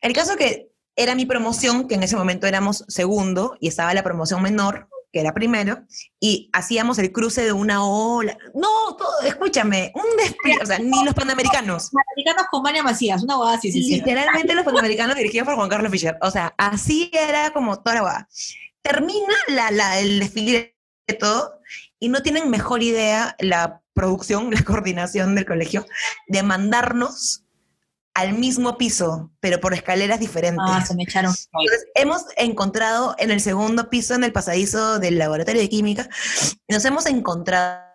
El 0.00 0.12
caso 0.12 0.36
que 0.36 0.70
era 0.94 1.16
mi 1.16 1.26
promoción, 1.26 1.88
que 1.88 1.96
en 1.96 2.04
ese 2.04 2.14
momento 2.14 2.46
éramos 2.46 2.84
segundo 2.86 3.56
y 3.58 3.66
estaba 3.66 3.94
la 3.94 4.04
promoción 4.04 4.42
menor, 4.42 4.88
que 5.12 5.20
era 5.20 5.32
primero, 5.32 5.84
y 6.20 6.50
hacíamos 6.52 6.98
el 6.98 7.12
cruce 7.12 7.44
de 7.44 7.52
una 7.52 7.84
ola. 7.84 8.36
No, 8.54 8.96
todo, 8.96 9.20
escúchame, 9.24 9.92
un 9.94 10.16
despliegue, 10.16 10.62
o 10.62 10.66
sea, 10.66 10.78
ni 10.78 11.04
los 11.04 11.14
panamericanos. 11.14 11.90
Panamericanos 11.90 12.46
con 12.50 12.62
María 12.62 12.82
Macías, 12.82 13.22
una 13.22 13.36
boda 13.36 13.54
así, 13.54 13.72
sí, 13.72 13.82
sí. 13.82 13.96
Literalmente 13.96 14.54
los 14.54 14.64
panamericanos 14.64 15.16
dirigidos 15.16 15.46
por 15.46 15.56
Juan 15.56 15.68
Carlos 15.68 15.90
Fischer. 15.90 16.16
O 16.22 16.30
sea, 16.30 16.54
así 16.56 17.10
era 17.12 17.50
como 17.52 17.80
toda 17.82 17.96
la 17.96 18.02
boda. 18.02 18.28
Termina 18.82 19.34
la, 19.48 19.70
la, 19.70 19.98
el 19.98 20.20
desfile 20.20 20.76
de 21.06 21.14
todo 21.14 21.60
y 21.98 22.08
no 22.08 22.22
tienen 22.22 22.48
mejor 22.48 22.82
idea 22.82 23.36
la 23.40 23.82
producción, 23.92 24.50
la 24.50 24.62
coordinación 24.64 25.34
del 25.34 25.44
colegio, 25.44 25.86
de 26.28 26.42
mandarnos 26.42 27.44
al 28.14 28.34
mismo 28.34 28.76
piso, 28.76 29.30
pero 29.40 29.60
por 29.60 29.74
escaleras 29.74 30.20
diferentes. 30.20 30.64
Ah, 30.68 30.84
se 30.84 30.94
me 30.94 31.04
echaron. 31.04 31.32
Entonces, 31.52 31.86
hemos 31.94 32.24
encontrado 32.36 33.14
en 33.18 33.30
el 33.30 33.40
segundo 33.40 33.88
piso, 33.88 34.14
en 34.14 34.24
el 34.24 34.32
pasadizo 34.32 34.98
del 34.98 35.18
laboratorio 35.18 35.60
de 35.60 35.68
química, 35.68 36.08
nos 36.68 36.84
hemos 36.84 37.06
encontrado 37.06 37.90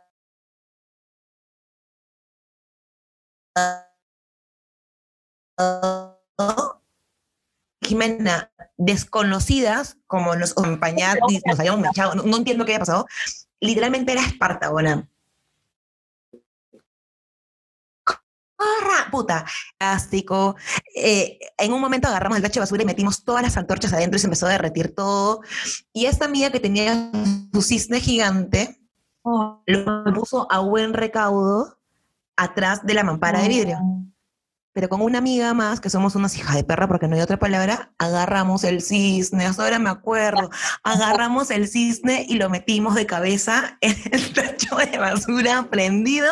Jimena, 7.82 8.52
desconocidas, 8.78 9.98
como 10.08 10.36
nos 10.36 10.52
acompañaban, 10.52 11.20
nos 11.46 11.60
habíamos 11.60 11.82
marchado, 11.82 12.16
no, 12.16 12.24
no, 12.24 12.38
entiendo 12.38 12.66
qué 12.66 12.74
había 12.74 12.80
pasado, 12.80 13.06
literalmente 13.60 14.12
era 14.12 14.26
Esparta, 14.26 14.70
Puta, 19.12 19.46
plástico. 19.78 20.56
Eh, 20.96 21.40
en 21.58 21.74
un 21.74 21.80
momento 21.80 22.08
agarramos 22.08 22.38
el 22.38 22.44
tacho 22.44 22.56
de 22.56 22.62
basura 22.62 22.84
y 22.84 22.86
metimos 22.86 23.24
todas 23.24 23.44
las 23.44 23.56
antorchas 23.58 23.94
adentro 23.94 24.18
y 24.18 24.20
se 24.20 24.28
empezó 24.28 24.48
a 24.48 24.50
derretir 24.50 24.94
todo. 24.94 25.42
Y 25.94 26.06
esta 26.06 26.26
amiga 26.26 26.50
que 26.50 26.60
tenía 26.60 27.12
su 27.54 27.62
cisne 27.62 28.00
gigante, 28.00 28.80
Oh, 29.28 29.64
lo 29.66 30.14
puso 30.14 30.48
a 30.52 30.60
buen 30.60 30.94
recaudo 30.94 31.80
atrás 32.38 32.86
de 32.86 32.94
la 32.94 33.04
mampara 33.04 33.42
de 33.42 33.48
vidrio. 33.48 33.80
Pero 34.76 34.90
con 34.90 35.00
una 35.00 35.20
amiga 35.20 35.54
más, 35.54 35.80
que 35.80 35.90
somos 35.90 36.16
unas 36.16 36.36
hijas 36.36 36.54
de 36.54 36.66
perra, 36.66 36.86
porque 36.90 37.08
no 37.08 37.16
hay 37.16 37.22
otra 37.22 37.40
palabra, 37.40 37.94
agarramos 37.98 38.66
el 38.66 38.82
cisne, 38.82 39.46
hasta 39.46 39.64
ahora 39.64 39.80
me 39.80 39.90
acuerdo, 39.90 40.50
agarramos 40.84 41.50
el 41.50 41.70
cisne 41.70 42.26
y 42.28 42.36
lo 42.36 42.50
metimos 42.50 42.94
de 42.94 43.06
cabeza 43.06 43.78
en 43.80 43.96
el 44.12 44.34
tacho 44.34 44.76
de 44.76 44.98
basura 44.98 45.66
prendido 45.70 46.28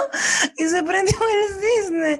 y 0.57 0.65
se 0.65 0.83
prendió 0.83 1.15
el 1.15 1.61
cisne. 1.61 2.19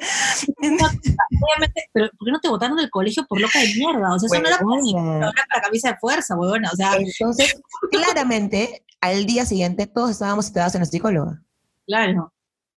Obviamente, 0.62 1.90
pero 1.92 2.10
¿por 2.18 2.26
qué 2.26 2.32
no 2.32 2.40
te 2.40 2.48
botaron 2.48 2.78
del 2.78 2.90
colegio 2.90 3.26
por 3.28 3.42
loca 3.42 3.60
de 3.60 3.74
mierda? 3.76 4.16
O 4.16 4.18
sea, 4.18 4.28
eso 4.28 4.42
no 4.42 4.48
era 4.48 4.60
para, 4.60 4.66
Huevona. 4.66 5.20
no 5.20 5.30
era 5.30 5.44
para 5.50 5.62
camisa 5.64 5.90
de 5.90 5.98
fuerza, 5.98 6.38
huevona. 6.38 6.70
O 6.72 6.76
sea, 6.78 6.96
Entonces, 6.96 7.62
claramente, 7.92 8.86
al 9.02 9.26
día 9.26 9.46
siguiente 9.46 9.88
todos 9.88 10.12
estábamos 10.12 10.46
citados 10.46 10.74
en 10.76 10.80
la 10.80 10.86
psicóloga. 10.86 11.44
claro. 11.86 12.32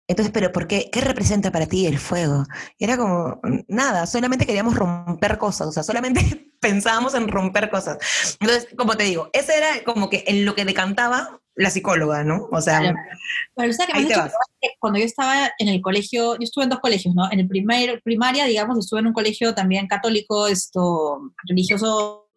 Entonces, 0.09 0.33
¿pero 0.33 0.53
por 0.53 0.69
qué? 0.69 0.89
¿Qué 0.91 1.01
representa 1.01 1.51
para 1.51 1.67
ti 1.67 1.87
el 1.87 1.99
fuego? 1.99 2.45
Y 2.79 2.85
era 2.85 2.97
como, 2.97 3.41
nada, 3.67 4.07
solamente 4.07 4.47
queríamos 4.47 4.77
romper 4.77 5.37
cosas, 5.39 5.69
o 5.69 5.73
sea, 5.73 5.83
solamente 5.83 6.51
pensábamos 6.61 7.15
en 7.15 7.29
romper 7.29 7.71
cosas. 7.71 7.99
Entonces, 8.41 8.69
como 8.77 8.97
te 8.97 9.05
digo, 9.05 9.31
ese 9.33 9.57
era 9.57 9.85
como 9.85 10.09
que 10.09 10.25
en 10.27 10.45
lo 10.45 10.55
que 10.55 10.65
decantaba 10.65 11.41
la 11.57 11.71
psicóloga, 11.71 12.23
¿no? 12.23 12.49
O 12.53 12.61
sea. 12.61 12.81
Que 12.81 14.69
Cuando 14.79 14.99
yo 14.99 15.05
estaba 15.05 15.51
en 15.59 15.69
el 15.69 15.81
colegio, 15.81 16.35
yo 16.35 16.43
estuve 16.43 16.65
en 16.65 16.71
dos 16.71 16.81
colegios, 16.81 17.15
¿no? 17.15 17.31
En 17.33 17.41
el 17.41 17.49
primer, 17.49 18.01
primaria, 18.03 18.45
digamos, 18.45 18.79
estuve 18.79 19.01
en 19.01 19.09
un 19.09 19.13
colegio 19.13 19.55
también 19.55 19.89
católico, 19.89 20.47
esto, 20.47 21.33
religioso, 21.45 22.29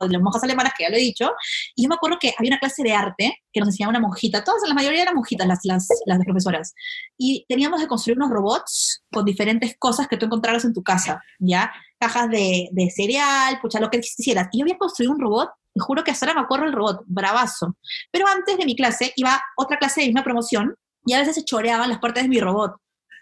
de 0.00 0.08
las 0.08 0.22
monjas 0.22 0.42
alemanas, 0.42 0.72
que 0.76 0.84
ya 0.84 0.90
lo 0.90 0.96
he 0.96 1.00
dicho, 1.00 1.32
y 1.74 1.82
yo 1.82 1.88
me 1.88 1.94
acuerdo 1.94 2.18
que 2.18 2.34
había 2.38 2.50
una 2.50 2.58
clase 2.58 2.82
de 2.82 2.92
arte 2.92 3.42
que 3.52 3.60
nos 3.60 3.68
enseñaba 3.68 3.90
una 3.90 4.00
monjita, 4.00 4.42
todas, 4.44 4.62
la 4.66 4.74
mayoría 4.74 5.02
eran 5.02 5.14
monjitas, 5.14 5.46
las, 5.46 5.60
las, 5.64 5.88
las 6.06 6.18
profesoras, 6.24 6.74
y 7.18 7.44
teníamos 7.48 7.80
que 7.80 7.86
construir 7.86 8.18
unos 8.18 8.30
robots 8.30 9.04
con 9.12 9.24
diferentes 9.24 9.76
cosas 9.78 10.08
que 10.08 10.16
tú 10.16 10.26
encontraras 10.26 10.64
en 10.64 10.72
tu 10.72 10.82
casa, 10.82 11.22
¿ya? 11.38 11.72
Cajas 11.98 12.30
de, 12.30 12.68
de 12.72 12.90
cereal, 12.90 13.58
pucha, 13.60 13.80
lo 13.80 13.90
que 13.90 14.00
quisieras. 14.00 14.48
Y 14.52 14.58
yo 14.58 14.64
había 14.64 14.78
construido 14.78 15.12
un 15.12 15.20
robot, 15.20 15.50
te 15.72 15.80
juro 15.80 16.04
que 16.04 16.10
hasta 16.10 16.26
ahora 16.26 16.40
me 16.40 16.44
acuerdo 16.44 16.66
el 16.66 16.72
robot, 16.72 17.02
bravazo. 17.06 17.76
Pero 18.10 18.26
antes 18.28 18.56
de 18.56 18.64
mi 18.64 18.76
clase 18.76 19.12
iba 19.16 19.40
otra 19.56 19.78
clase 19.78 20.00
de 20.00 20.06
misma 20.06 20.22
promoción 20.22 20.74
y 21.04 21.12
a 21.14 21.18
veces 21.18 21.34
se 21.34 21.44
choreaban 21.44 21.88
las 21.88 21.98
partes 21.98 22.22
de 22.22 22.28
mi 22.28 22.40
robot. 22.40 22.76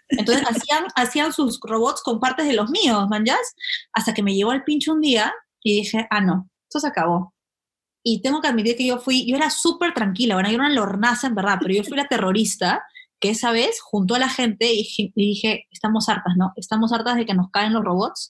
Entonces 0.09 0.45
hacían, 0.47 0.85
hacían 0.95 1.33
sus 1.33 1.59
robots 1.61 2.01
con 2.01 2.19
partes 2.19 2.45
de 2.47 2.53
los 2.53 2.69
míos, 2.69 3.07
manjas, 3.09 3.55
hasta 3.93 4.13
que 4.13 4.23
me 4.23 4.33
llegó 4.35 4.51
el 4.51 4.63
pincho 4.63 4.93
un 4.93 5.01
día 5.01 5.33
y 5.63 5.81
dije, 5.81 6.07
ah, 6.09 6.21
no, 6.21 6.49
esto 6.73 6.79
se 6.79 6.87
acabó. 6.87 7.33
Y 8.05 8.21
tengo 8.21 8.41
que 8.41 8.47
admitir 8.49 8.75
que 8.75 8.85
yo 8.87 8.99
fui, 8.99 9.25
yo 9.25 9.37
era 9.37 9.49
súper 9.49 9.93
tranquila, 9.93 10.35
bueno, 10.35 10.49
yo 10.49 10.55
era 10.55 10.65
una 10.65 10.73
lornaza 10.75 11.27
en 11.27 11.35
verdad, 11.35 11.57
pero 11.61 11.73
yo 11.73 11.83
fui 11.83 11.95
la 11.95 12.07
terrorista 12.07 12.83
que 13.21 13.29
esa 13.29 13.51
vez 13.51 13.79
juntó 13.81 14.15
a 14.15 14.19
la 14.19 14.27
gente 14.27 14.73
y 14.73 14.85
y 14.97 15.11
dije, 15.15 15.67
estamos 15.71 16.09
hartas, 16.09 16.33
¿no? 16.35 16.51
Estamos 16.57 16.91
hartas 16.91 17.15
de 17.15 17.25
que 17.25 17.33
nos 17.33 17.49
caen 17.51 17.71
los 17.71 17.83
robots 17.85 18.29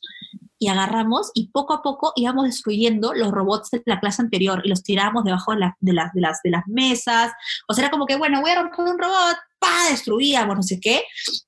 y 0.59 0.67
agarramos 0.67 1.31
y 1.33 1.47
poco 1.49 1.73
a 1.73 1.81
poco 1.81 2.13
íbamos 2.15 2.45
destruyendo 2.45 3.13
los 3.15 3.31
robots 3.31 3.71
de 3.71 3.81
la 3.87 3.99
clase 3.99 4.21
anterior 4.21 4.61
y 4.63 4.69
los 4.69 4.83
tirábamos 4.83 5.23
debajo 5.23 5.53
de, 5.53 5.59
la- 5.61 5.77
de, 5.79 5.93
las, 5.93 6.13
de, 6.13 6.21
las, 6.21 6.41
de 6.43 6.51
las 6.51 6.67
mesas. 6.67 7.31
O 7.67 7.73
sea, 7.73 7.85
era 7.85 7.91
como 7.91 8.05
que, 8.05 8.15
bueno, 8.17 8.39
voy 8.41 8.51
a 8.51 8.61
romper 8.61 8.79
un 8.93 8.99
robot, 8.99 9.37
pa, 9.59 9.89
destruíamos, 9.89 10.55
no 10.55 10.61
sé 10.63 10.79
qué. 10.79 11.03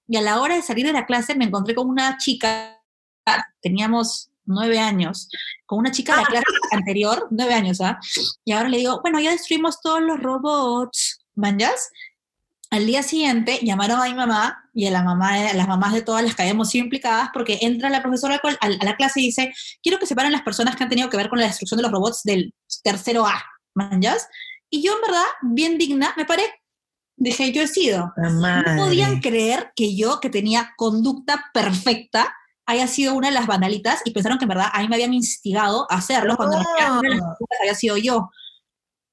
Y 0.08 0.18
a 0.18 0.22
la 0.22 0.42
hora 0.42 0.56
de 0.56 0.64
salir 0.64 0.86
de 0.88 0.94
la 0.94 1.06
clase 1.06 1.36
me 1.36 1.46
encontré 1.46 1.76
con 1.76 1.88
una 1.88 2.18
chica, 2.18 2.82
teníamos 3.62 4.32
nueve 4.46 4.80
años, 4.80 5.30
con 5.66 5.80
una 5.80 5.92
chica 5.92 6.14
de 6.16 6.22
la 6.22 6.28
clase 6.28 6.46
anterior, 6.72 7.28
nueve 7.32 7.54
años, 7.54 7.82
¿ah? 7.82 8.00
Y 8.44 8.52
ahora 8.52 8.70
le 8.70 8.78
digo, 8.78 9.00
bueno, 9.02 9.20
ya 9.20 9.32
destruimos 9.32 9.82
todos 9.82 10.02
los 10.02 10.20
robots, 10.20 11.26
¿manjas? 11.36 11.90
Al 12.72 12.88
día 12.88 13.04
siguiente 13.04 13.60
llamaron 13.62 14.02
a 14.02 14.06
mi 14.06 14.16
mamá 14.16 14.70
y 14.74 14.88
a, 14.88 14.92
la 14.92 15.04
mamá, 15.04 15.36
a 15.36 15.54
las 15.54 15.68
mamás 15.68 15.94
de 15.94 16.02
todas 16.02 16.24
las 16.24 16.36
que 16.36 16.42
habíamos 16.42 16.70
sido 16.70 16.84
implicadas 16.84 17.30
porque 17.34 17.60
entra 17.62 17.90
la 17.90 18.02
profesora 18.02 18.42
a 18.60 18.70
la 18.70 18.96
clase 18.96 19.22
y 19.22 19.28
dice, 19.28 19.54
quiero 19.82 20.00
que 20.00 20.06
separen 20.08 20.32
las 20.32 20.42
personas 20.42 20.76
que 20.76 20.84
han 20.84 20.90
tenido 20.90 21.10
que 21.10 21.18
ver 21.18 21.30
con 21.30 21.40
la 21.40 21.46
destrucción 21.46 21.78
de 21.78 21.84
los 21.84 21.92
robots 21.92 22.24
del 22.24 22.54
tercero 22.84 23.26
A, 23.26 23.44
¿manjas? 23.76 24.28
Y 24.70 24.82
yo 24.82 24.94
en 24.96 25.02
verdad, 25.02 25.26
bien 25.42 25.78
digna, 25.78 26.14
me 26.18 26.26
paré. 26.26 26.44
Dije, 27.18 27.54
yo 27.54 27.62
he 27.62 27.68
sido. 27.68 28.12
No 28.18 28.64
podían 28.78 29.22
creer 29.22 29.72
que 29.76 29.96
yo, 29.96 30.20
que 30.20 30.30
tenía 30.30 30.74
conducta 30.76 31.46
perfecta, 31.54 32.36
haya 32.68 32.88
sido 32.88 33.14
una 33.14 33.28
de 33.28 33.34
las 33.34 33.48
banalitas 33.48 34.02
y 34.06 34.12
pensaron 34.12 34.38
que 34.40 34.46
en 34.46 34.50
verdad 34.50 34.68
a 34.74 34.82
mí 34.82 34.88
me 34.88 34.96
habían 34.96 35.14
instigado 35.14 35.86
a 35.90 35.96
hacerlo 35.96 36.36
cuando 36.38 36.58
en 36.58 36.64
realidad 37.02 37.24
había 37.62 37.76
sido 37.76 37.98
yo. 37.98 38.30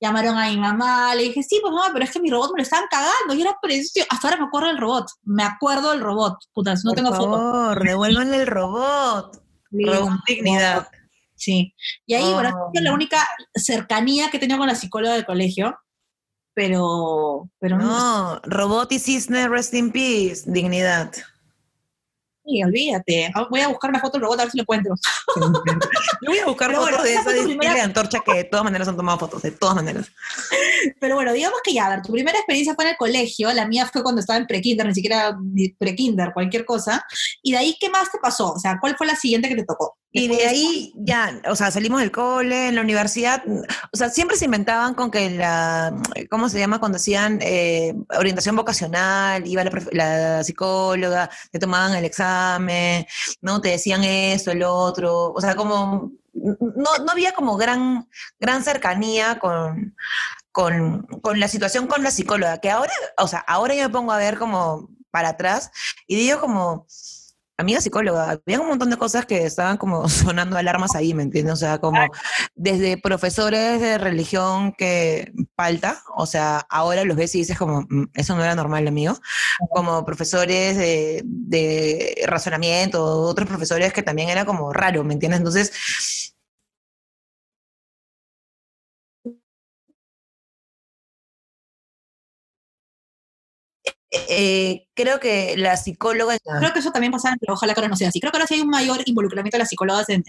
Llamaron 0.00 0.36
a 0.36 0.48
mi 0.48 0.56
mamá, 0.56 1.14
le 1.14 1.22
dije, 1.24 1.42
sí, 1.44 1.58
pues 1.62 1.72
mamá, 1.72 1.90
pero 1.92 2.04
es 2.04 2.10
que 2.10 2.18
mi 2.20 2.28
robot 2.28 2.50
me 2.52 2.58
lo 2.58 2.62
estaban 2.64 2.86
cagando 2.90 3.34
y 3.34 3.42
era 3.42 3.56
precioso. 3.62 4.08
Hasta 4.10 4.28
ahora 4.28 4.40
me 4.40 4.46
acuerdo 4.48 4.66
del 4.68 4.78
robot, 4.78 5.06
me 5.22 5.44
acuerdo 5.44 5.90
del 5.92 6.00
robot. 6.00 6.38
Putas, 6.52 6.84
no 6.84 6.90
Por 6.90 6.96
tengo 6.96 7.14
foto. 7.14 7.30
favor, 7.30 7.84
devuélvanle 7.84 8.36
el 8.38 8.46
robot. 8.48 9.42
Robot 9.70 10.00
con 10.00 10.20
dignidad. 10.26 10.88
Sí. 11.36 11.72
Y 12.06 12.14
ahí, 12.14 12.32
bueno, 12.32 12.50
Oh. 12.56 12.70
es 12.72 12.82
la 12.82 12.92
única 12.92 13.28
cercanía 13.54 14.28
que 14.30 14.38
he 14.38 14.40
tenido 14.40 14.58
con 14.58 14.66
la 14.66 14.74
psicóloga 14.74 15.14
del 15.14 15.24
colegio, 15.24 15.78
pero, 16.54 17.48
pero 17.60 17.78
no. 17.78 17.84
No, 18.34 18.40
robot 18.44 18.90
y 18.92 18.98
cisne, 18.98 19.48
rest 19.48 19.72
in 19.74 19.92
peace, 19.92 20.42
dignidad. 20.46 21.12
Sí, 22.44 22.62
olvídate. 22.62 23.30
Ah, 23.34 23.46
voy 23.48 23.60
a 23.60 23.68
buscar 23.68 23.90
una 23.90 24.00
foto 24.00 24.18
del 24.18 24.22
robot 24.22 24.40
a 24.40 24.42
ver 24.44 24.50
si 24.50 24.58
lo 24.58 24.62
encuentro. 24.62 24.94
Yo 25.36 26.28
voy 26.28 26.38
a 26.38 26.46
buscar 26.46 26.74
fotos 26.74 27.02
de 27.04 27.14
esa 27.14 27.30
de 27.30 27.80
antorcha 27.80 28.18
que 28.20 28.34
de 28.34 28.44
todas 28.44 28.64
maneras 28.64 28.88
han 28.88 28.96
tomado 28.96 29.18
fotos, 29.18 29.42
de 29.42 29.52
todas 29.52 29.76
maneras. 29.76 30.10
Pero 31.00 31.14
bueno, 31.14 31.32
digamos 31.32 31.60
que 31.62 31.72
ya, 31.72 31.86
a 31.86 31.90
ver, 31.90 32.02
tu 32.02 32.12
primera 32.12 32.36
experiencia 32.36 32.74
fue 32.74 32.84
en 32.84 32.90
el 32.90 32.96
colegio, 32.96 33.52
la 33.52 33.66
mía 33.66 33.86
fue 33.86 34.02
cuando 34.02 34.20
estaba 34.20 34.38
en 34.38 34.46
pre-kinder, 34.46 34.86
ni 34.86 34.94
siquiera 34.94 35.38
pre-kinder, 35.78 36.32
cualquier 36.32 36.64
cosa. 36.64 37.04
Y 37.42 37.52
de 37.52 37.58
ahí, 37.58 37.76
¿qué 37.80 37.88
más 37.90 38.10
te 38.10 38.18
pasó? 38.18 38.52
O 38.52 38.58
sea, 38.58 38.78
¿cuál 38.80 38.96
fue 38.96 39.06
la 39.06 39.14
siguiente 39.14 39.48
que 39.48 39.56
te 39.56 39.64
tocó? 39.64 39.96
Y 40.14 40.28
de 40.28 40.46
ahí 40.46 40.92
ya, 40.94 41.40
o 41.48 41.56
sea, 41.56 41.70
salimos 41.70 42.00
del 42.00 42.10
cole, 42.10 42.68
en 42.68 42.74
la 42.74 42.82
universidad, 42.82 43.42
o 43.92 43.96
sea, 43.96 44.10
siempre 44.10 44.36
se 44.36 44.44
inventaban 44.44 44.94
con 44.94 45.10
que 45.10 45.30
la, 45.30 45.94
¿cómo 46.30 46.50
se 46.50 46.58
llama? 46.58 46.78
Cuando 46.80 46.96
hacían 46.96 47.38
eh, 47.40 47.94
orientación 48.18 48.54
vocacional, 48.54 49.46
iba 49.46 49.64
la, 49.64 49.72
la, 49.92 50.44
psicóloga, 50.44 51.30
te 51.50 51.58
tomaban 51.58 51.94
el 51.94 52.04
examen, 52.04 53.06
¿no? 53.40 53.62
Te 53.62 53.70
decían 53.70 54.04
esto, 54.04 54.50
el 54.50 54.62
otro, 54.64 55.32
o 55.32 55.40
sea, 55.40 55.54
como, 55.54 56.12
no, 56.34 56.98
no 57.04 57.10
había 57.10 57.32
como 57.32 57.56
gran, 57.56 58.06
gran 58.38 58.62
cercanía 58.62 59.38
con, 59.38 59.96
con, 60.52 61.06
con 61.22 61.40
la 61.40 61.48
situación 61.48 61.86
con 61.86 62.02
la 62.02 62.10
psicóloga, 62.10 62.58
que 62.58 62.70
ahora, 62.70 62.92
o 63.16 63.26
sea, 63.26 63.40
ahora 63.40 63.74
yo 63.74 63.84
me 63.84 63.88
pongo 63.88 64.12
a 64.12 64.18
ver 64.18 64.38
como 64.38 64.90
para 65.10 65.30
atrás 65.30 65.70
y 66.06 66.16
digo 66.16 66.40
como 66.40 66.86
amiga 67.62 67.80
psicóloga, 67.80 68.30
había 68.30 68.60
un 68.60 68.68
montón 68.68 68.90
de 68.90 68.96
cosas 68.96 69.26
que 69.26 69.44
estaban 69.44 69.76
como 69.76 70.08
sonando 70.08 70.56
alarmas 70.56 70.94
ahí, 70.94 71.14
¿me 71.14 71.22
entiendes? 71.22 71.54
O 71.54 71.56
sea, 71.56 71.78
como 71.78 72.00
desde 72.54 72.98
profesores 72.98 73.80
de 73.80 73.98
religión 73.98 74.72
que 74.72 75.32
falta, 75.56 76.02
o 76.14 76.26
sea, 76.26 76.66
ahora 76.68 77.04
los 77.04 77.16
ves 77.16 77.34
y 77.34 77.38
dices 77.38 77.58
como, 77.58 77.82
mm, 77.82 78.10
eso 78.14 78.36
no 78.36 78.44
era 78.44 78.54
normal, 78.54 78.86
amigo, 78.86 79.18
como 79.70 80.04
profesores 80.04 80.76
de, 80.76 81.22
de 81.24 82.24
razonamiento, 82.26 83.02
otros 83.22 83.48
profesores 83.48 83.92
que 83.92 84.02
también 84.02 84.28
era 84.28 84.44
como 84.44 84.72
raro, 84.72 85.04
¿me 85.04 85.14
entiendes? 85.14 85.38
Entonces, 85.38 85.72
Eh, 94.28 94.86
creo 94.94 95.18
que 95.20 95.56
la 95.56 95.76
psicóloga... 95.76 96.36
Creo 96.58 96.72
que 96.72 96.80
eso 96.80 96.92
también 96.92 97.12
pasa, 97.12 97.34
pero 97.40 97.54
ojalá 97.54 97.72
que 97.72 97.80
ahora 97.80 97.88
no 97.88 97.96
sea 97.96 98.08
así. 98.08 98.20
Creo 98.20 98.30
que 98.30 98.38
ahora 98.38 98.46
sí 98.46 98.54
hay 98.54 98.60
un 98.60 98.68
mayor 98.68 99.00
involucramiento 99.06 99.56
de 99.56 99.60
las 99.60 99.68
psicólogas 99.68 100.08
en, 100.10 100.22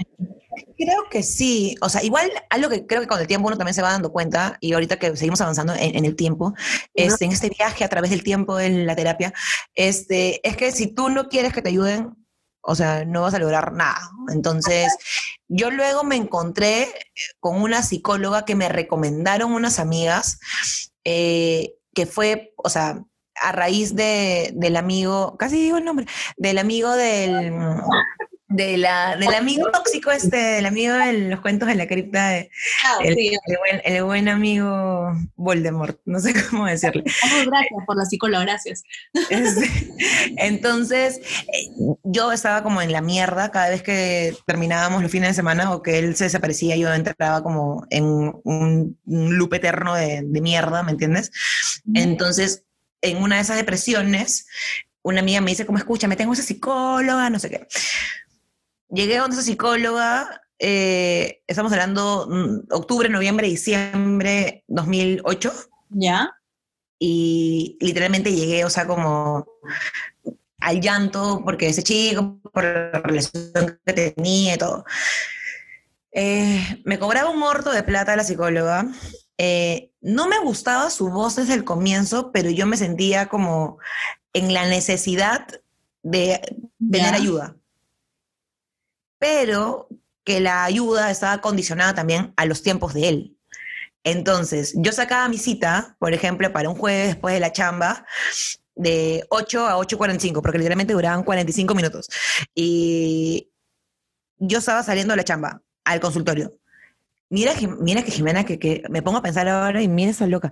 Creo 0.78 1.10
que 1.10 1.24
sí, 1.24 1.76
o 1.82 1.90
sea, 1.90 2.04
igual 2.04 2.32
algo 2.50 2.70
que 2.70 2.86
creo 2.86 3.02
que 3.02 3.08
con 3.08 3.20
el 3.20 3.28
tiempo 3.28 3.48
uno 3.48 3.58
también 3.58 3.74
se 3.74 3.82
va 3.82 3.92
dando 3.92 4.12
cuenta, 4.12 4.58
y 4.60 4.74
ahorita 4.74 4.98
que 4.98 5.16
seguimos 5.16 5.42
avanzando 5.42 5.74
en, 5.74 6.06
el 6.06 6.16
tiempo, 6.16 6.54
este, 6.94 7.26
en 7.26 7.32
este 7.32 7.50
viaje 7.50 7.84
a 7.84 7.90
través 7.90 8.12
del 8.12 8.24
tiempo 8.24 8.60
en 8.60 8.86
la 8.86 8.96
terapia, 8.96 9.34
este, 9.76 10.48
es 10.48 10.58
que 10.58 10.72
si 10.72 10.88
tú 10.88 11.10
no 11.10 11.30
quieres 11.30 11.54
que 11.54 11.62
te 11.62 11.70
ayuden, 11.70 12.16
o 12.62 12.76
sea, 12.76 13.04
no 13.06 13.22
vas 13.22 13.34
a 13.34 13.40
lograr 13.40 13.74
nada. 13.74 14.10
Entonces, 14.32 14.96
yo 15.48 15.70
luego 15.70 16.04
me 16.04 16.16
encontré 16.16 16.94
con 17.40 17.62
una 17.62 17.84
psicóloga 17.84 18.46
que 18.46 18.56
me 18.56 18.70
recomendaron 18.70 19.54
unas 19.54 19.80
amigas, 19.80 20.40
eh, 21.04 21.76
que 21.94 22.06
fue, 22.06 22.54
o 22.58 22.70
sea, 22.70 23.04
a 23.42 23.52
raíz 23.52 23.96
de, 23.96 24.52
del 24.56 24.76
amigo, 24.76 25.38
casi 25.38 25.58
digo 25.58 25.78
el 25.78 25.86
nombre, 25.86 26.06
del 26.38 26.58
amigo 26.58 26.92
del, 26.96 27.54
de 28.54 28.78
la, 28.78 29.18
del 29.18 29.34
amigo 29.34 29.72
tóxico 29.72 30.12
este, 30.12 30.38
del 30.38 30.68
amigo 30.68 30.94
de 30.94 31.14
los 31.30 31.40
cuentos 31.42 31.68
de 31.68 31.76
la 31.76 31.88
cripta, 31.88 32.30
de, 32.30 32.52
ah, 32.86 33.00
el, 33.04 33.16
buen, 33.58 33.82
el, 33.84 34.04
buen, 34.04 34.30
amigo 34.30 35.12
Voldemort, 35.36 36.00
no 36.06 36.20
sé 36.20 36.34
cómo 36.50 36.68
decirle. 36.68 37.04
gracias 37.04 37.86
por 37.88 37.98
la 37.98 38.06
psicóloga, 38.06 38.44
gracias. 38.44 38.84
entonces, 40.38 41.18
eh, 41.18 41.70
yo 42.04 42.32
estaba 42.32 42.62
como 42.62 42.82
en 42.84 42.92
la 42.92 43.02
mierda 43.02 43.50
cada 43.50 43.70
vez 43.70 43.82
que 43.82 44.36
terminábamos 44.46 45.02
los 45.02 45.12
fines 45.12 45.30
de 45.30 45.34
semana 45.34 45.72
o 45.74 45.82
que 45.82 45.98
él 45.98 46.16
se 46.16 46.26
desaparecía, 46.26 46.76
yo 46.76 46.94
entraba 46.94 47.42
como 47.42 47.88
en 47.90 48.04
un, 48.04 49.00
un 49.04 49.38
loop 49.38 49.56
eterno 49.56 49.96
de, 49.96 50.22
de 50.24 50.42
mierda, 50.42 50.84
¿me 50.84 50.92
entiendes? 50.92 51.32
Entonces, 51.96 52.66
en 53.04 53.18
una 53.18 53.36
de 53.36 53.42
esas 53.42 53.58
depresiones, 53.58 54.48
una 55.04 55.20
amiga 55.20 55.42
me 55.42 55.52
dice, 55.52 55.66
como 55.66 55.78
escucha, 55.78 56.08
me 56.08 56.16
tengo 56.16 56.34
esa 56.34 56.42
psicóloga, 56.42 57.30
no 57.30 57.38
sé 57.38 57.50
qué. 57.50 57.68
Llegué 58.90 59.18
a 59.18 59.26
esa 59.26 59.42
psicóloga, 59.42 60.42
eh, 60.58 61.42
estamos 61.46 61.72
hablando 61.74 62.28
mm, 62.30 62.74
octubre, 62.74 63.10
noviembre, 63.10 63.48
diciembre 63.48 64.64
2008. 64.68 65.54
Ya. 65.90 66.32
Y 66.98 67.78
literalmente 67.82 68.32
llegué, 68.32 68.64
o 68.64 68.70
sea, 68.70 68.88
como 68.88 69.46
al 70.60 70.80
llanto 70.80 71.42
porque 71.44 71.68
ese 71.68 71.84
chico, 71.84 72.40
por 72.54 72.64
la 72.64 73.02
relación 73.02 73.82
que 73.86 73.94
tenía 73.94 74.56
y 74.56 74.58
todo. 74.58 74.86
Eh, 76.14 76.82
me 76.86 76.98
cobraba 76.98 77.30
un 77.30 77.40
morto 77.40 77.72
de 77.72 77.84
plata 77.84 78.16
la 78.16 78.24
psicóloga 78.24 78.88
eh, 79.38 79.92
no 80.04 80.28
me 80.28 80.38
gustaba 80.40 80.90
su 80.90 81.10
voz 81.10 81.38
desde 81.38 81.54
el 81.54 81.64
comienzo, 81.64 82.32
pero 82.32 82.50
yo 82.50 82.68
me 82.68 82.78
sentía 82.78 83.28
como 83.28 83.80
en 84.34 84.54
la 84.54 84.68
necesidad 84.68 85.48
de 86.04 86.42
tener 86.92 87.14
ayuda. 87.14 87.56
Pero 89.18 89.88
que 90.26 90.42
la 90.42 90.66
ayuda 90.66 91.10
estaba 91.10 91.40
condicionada 91.40 91.96
también 91.96 92.34
a 92.36 92.46
los 92.46 92.62
tiempos 92.62 92.94
de 92.94 93.08
él. 93.08 93.38
Entonces, 94.04 94.74
yo 94.76 94.92
sacaba 94.92 95.30
mi 95.30 95.38
cita, 95.38 95.96
por 96.00 96.14
ejemplo, 96.14 96.52
para 96.52 96.70
un 96.70 96.76
jueves 96.76 97.08
después 97.08 97.34
de 97.34 97.40
la 97.40 97.54
chamba, 97.54 98.06
de 98.76 99.26
8 99.30 99.68
a 99.68 99.78
8.45, 99.78 100.42
porque 100.42 100.58
literalmente 100.58 100.94
duraban 100.94 101.24
45 101.24 101.74
minutos. 101.76 102.10
Y 102.54 103.50
yo 104.38 104.60
estaba 104.60 104.84
saliendo 104.84 105.14
de 105.14 105.18
la 105.18 105.24
chamba 105.24 105.62
al 105.86 106.02
consultorio. 106.02 106.58
Mira, 107.34 107.54
mira 107.80 108.04
que 108.04 108.12
Jimena, 108.12 108.46
que, 108.46 108.84
me 108.92 109.02
pongo 109.02 109.18
a 109.18 109.24
pensar 109.24 109.50
ahora 109.50 109.82
y 109.82 109.88
mira 109.88 110.12
esa 110.12 110.28
loca. 110.28 110.52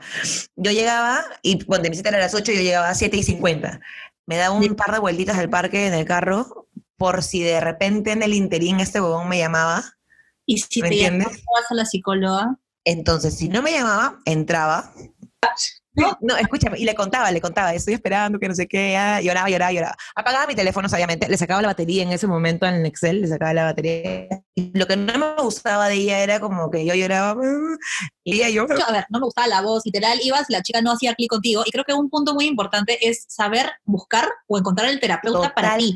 Yo 0.56 0.72
llegaba, 0.72 1.24
y 1.44 1.64
cuando 1.64 1.88
mi 1.88 1.96
cita 1.96 2.10
era 2.10 2.18
a 2.18 2.22
las 2.22 2.34
8, 2.34 2.54
yo 2.54 2.60
llegaba 2.60 2.90
a 2.90 2.96
7 2.96 3.18
y 3.18 3.22
50. 3.22 3.80
Me 4.26 4.36
daba 4.36 4.56
un 4.56 4.76
par 4.76 4.92
de 4.92 4.98
vueltitas 4.98 5.38
al 5.38 5.48
parque 5.48 5.86
en 5.86 5.94
el 5.94 6.06
carro, 6.06 6.68
por 6.98 7.22
si 7.22 7.44
de 7.44 7.60
repente 7.60 8.14
en 8.14 8.24
el 8.24 8.34
interín 8.34 8.80
este 8.80 9.00
bobón 9.00 9.30
me 9.30 9.38
llamaba. 9.38 9.84
¿Y 10.48 10.58
si 10.58 10.82
te 10.82 10.98
llamabas 10.98 11.38
a 11.70 11.76
la 11.76 11.86
psicóloga? 11.86 12.58
Entonces, 12.84 13.38
si 13.38 13.48
no 13.48 13.62
me 13.62 13.74
llamaba, 13.74 14.18
entraba. 14.26 14.92
No, 15.94 16.18
no, 16.22 16.38
escúchame, 16.38 16.80
y 16.80 16.86
le 16.86 16.96
contaba, 16.96 17.32
le 17.32 17.42
contaba, 17.42 17.74
estoy 17.74 17.96
esperando 17.96 18.40
que 18.40 18.48
no 18.48 18.56
sé 18.56 18.66
qué, 18.66 18.96
ah, 18.96 19.20
lloraba, 19.20 19.50
lloraba, 19.50 19.74
lloraba. 19.74 19.98
Apagaba 20.16 20.48
mi 20.48 20.56
teléfono, 20.56 20.88
obviamente, 20.88 21.28
le 21.28 21.38
sacaba 21.38 21.62
la 21.62 21.68
batería 21.68 22.04
en 22.04 22.14
ese 22.14 22.28
momento 22.28 22.66
en 22.66 22.86
Excel, 22.86 23.22
le 23.22 23.28
sacaba 23.28 23.54
la 23.54 23.66
batería. 23.66 24.28
Y 24.56 24.72
lo 24.78 24.88
que 24.88 24.96
no 24.96 25.18
me 25.18 25.42
gustaba 25.42 25.90
de 25.90 25.96
ella 25.96 26.20
era 26.20 26.40
como 26.40 26.72
que 26.72 26.86
yo 26.86 26.96
lloraba, 26.96 27.36
y 28.24 28.36
ella 28.36 28.50
yo... 28.50 28.64
A 28.88 28.92
ver, 28.94 29.06
no 29.10 29.20
me 29.20 29.26
gustaba 29.26 29.48
la 29.48 29.62
voz, 29.62 29.86
literal, 29.86 30.18
ibas, 30.24 30.46
la 30.48 30.62
chica 30.62 30.82
no 30.82 30.94
hacía 30.94 31.14
clic 31.14 31.30
contigo, 31.30 31.64
y 31.66 31.72
creo 31.72 31.84
que 31.84 31.94
un 31.94 32.10
punto 32.10 32.34
muy 32.34 32.46
importante 32.46 32.98
es 33.06 33.26
saber 33.28 33.70
buscar 33.84 34.30
o 34.48 34.58
encontrar 34.58 34.90
el 34.90 35.00
terapeuta 35.02 35.54
para 35.54 35.76
ti. 35.76 35.94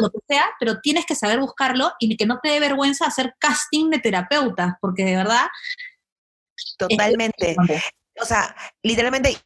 lo 0.00 0.10
que 0.10 0.18
sea, 0.28 0.44
pero 0.60 0.80
tienes 0.80 1.06
que 1.06 1.14
saber 1.14 1.38
buscarlo 1.38 1.92
y 2.00 2.14
que 2.16 2.26
no 2.26 2.38
te 2.42 2.50
dé 2.50 2.60
vergüenza 2.60 3.06
hacer 3.06 3.34
casting 3.38 3.88
de 3.88 3.98
terapeuta, 3.98 4.76
porque 4.82 5.04
de 5.04 5.16
verdad... 5.16 5.46
Totalmente 6.76 7.56
o 8.20 8.24
sea, 8.24 8.54
literalmente 8.82 9.36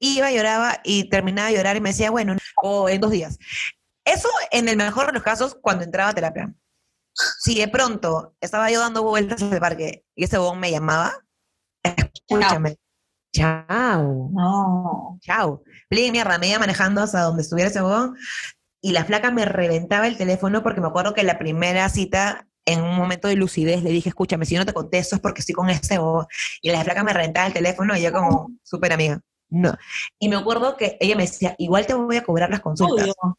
iba, 0.00 0.30
lloraba 0.30 0.80
y 0.82 1.08
terminaba 1.08 1.48
de 1.48 1.56
llorar 1.56 1.76
y 1.76 1.80
me 1.80 1.90
decía, 1.90 2.10
bueno, 2.10 2.36
o 2.62 2.88
en 2.88 3.00
dos 3.00 3.10
días. 3.10 3.38
Eso 4.04 4.28
en 4.50 4.68
el 4.68 4.76
mejor 4.76 5.06
de 5.06 5.12
los 5.12 5.22
casos 5.22 5.56
cuando 5.60 5.84
entraba 5.84 6.10
a 6.10 6.14
terapia. 6.14 6.54
Si 7.40 7.58
de 7.58 7.68
pronto 7.68 8.34
estaba 8.40 8.70
yo 8.70 8.80
dando 8.80 9.02
vueltas 9.02 9.42
en 9.42 9.52
el 9.52 9.60
parque 9.60 10.04
y 10.14 10.24
ese 10.24 10.38
bobón 10.38 10.60
me 10.60 10.70
llamaba, 10.70 11.12
escúchame. 11.82 12.76
Chao. 13.32 14.30
No. 14.32 15.18
Chao. 15.20 15.62
Plin, 15.88 16.12
mierda, 16.12 16.38
me 16.38 16.48
iba 16.48 16.58
manejando 16.58 17.02
hasta 17.02 17.20
donde 17.20 17.42
estuviera 17.42 17.70
ese 17.70 17.80
bobón 17.80 18.16
y 18.82 18.92
la 18.92 19.04
flaca 19.04 19.30
me 19.30 19.44
reventaba 19.44 20.08
el 20.08 20.16
teléfono 20.16 20.62
porque 20.62 20.80
me 20.80 20.88
acuerdo 20.88 21.14
que 21.14 21.22
la 21.22 21.38
primera 21.38 21.88
cita 21.88 22.48
en 22.64 22.82
un 22.82 22.96
momento 22.96 23.28
de 23.28 23.36
lucidez 23.36 23.82
le 23.82 23.90
dije, 23.90 24.08
escúchame, 24.08 24.46
si 24.46 24.54
yo 24.54 24.60
no 24.60 24.66
te 24.66 24.72
contesto 24.72 25.16
es 25.16 25.22
porque 25.22 25.40
estoy 25.40 25.54
con 25.54 25.70
este 25.70 25.98
o... 25.98 26.26
Y 26.62 26.70
la 26.70 26.84
flaca 26.84 27.02
me 27.02 27.12
reventaba 27.12 27.46
el 27.46 27.52
teléfono 27.52 27.96
y 27.96 28.02
yo 28.02 28.12
como, 28.12 28.50
súper 28.62 28.92
amiga. 28.92 29.20
No. 29.48 29.76
Y 30.18 30.28
me 30.28 30.36
acuerdo 30.36 30.76
que 30.76 30.96
ella 31.00 31.16
me 31.16 31.24
decía, 31.24 31.54
igual 31.58 31.86
te 31.86 31.94
voy 31.94 32.16
a 32.16 32.24
cobrar 32.24 32.50
las 32.50 32.60
consultas. 32.60 33.08
Obvio. 33.20 33.38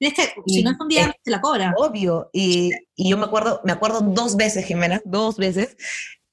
Es 0.00 0.14
que 0.14 0.32
si 0.46 0.62
no 0.62 0.70
es 0.70 0.76
un 0.78 0.88
día, 0.88 1.12
te 1.22 1.30
la 1.30 1.40
cobra. 1.40 1.74
Obvio. 1.76 2.30
Y, 2.32 2.70
y, 2.94 3.10
yo 3.10 3.16
me 3.16 3.24
acuerdo, 3.24 3.60
me 3.64 3.72
acuerdo 3.72 4.00
dos 4.00 4.36
veces, 4.36 4.64
Jimena, 4.64 5.00
dos 5.04 5.36
veces, 5.38 5.76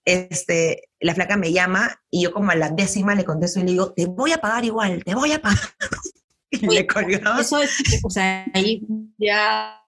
este, 0.06 0.84
la 1.00 1.16
flaca 1.16 1.36
me 1.36 1.52
llama 1.52 2.00
y 2.12 2.24
yo 2.24 2.32
como 2.32 2.52
a 2.52 2.56
la 2.56 2.70
décima 2.70 3.16
le 3.16 3.26
contesto 3.26 3.60
y 3.60 3.64
le 3.64 3.72
digo, 3.72 3.94
te 3.94 4.06
voy 4.06 4.34
a 4.34 4.38
pagar 4.38 4.64
igual, 4.64 5.04
te 5.04 5.16
voy 5.16 5.32
a 5.32 5.42
pagar. 5.42 5.60
y 6.52 6.68
le 6.68 6.86
colgaba. 6.86 7.42
Eso 7.42 7.60
es, 7.60 8.02
o 8.04 8.10
sea, 8.10 8.46
ahí 8.54 8.86
ya 9.18 9.82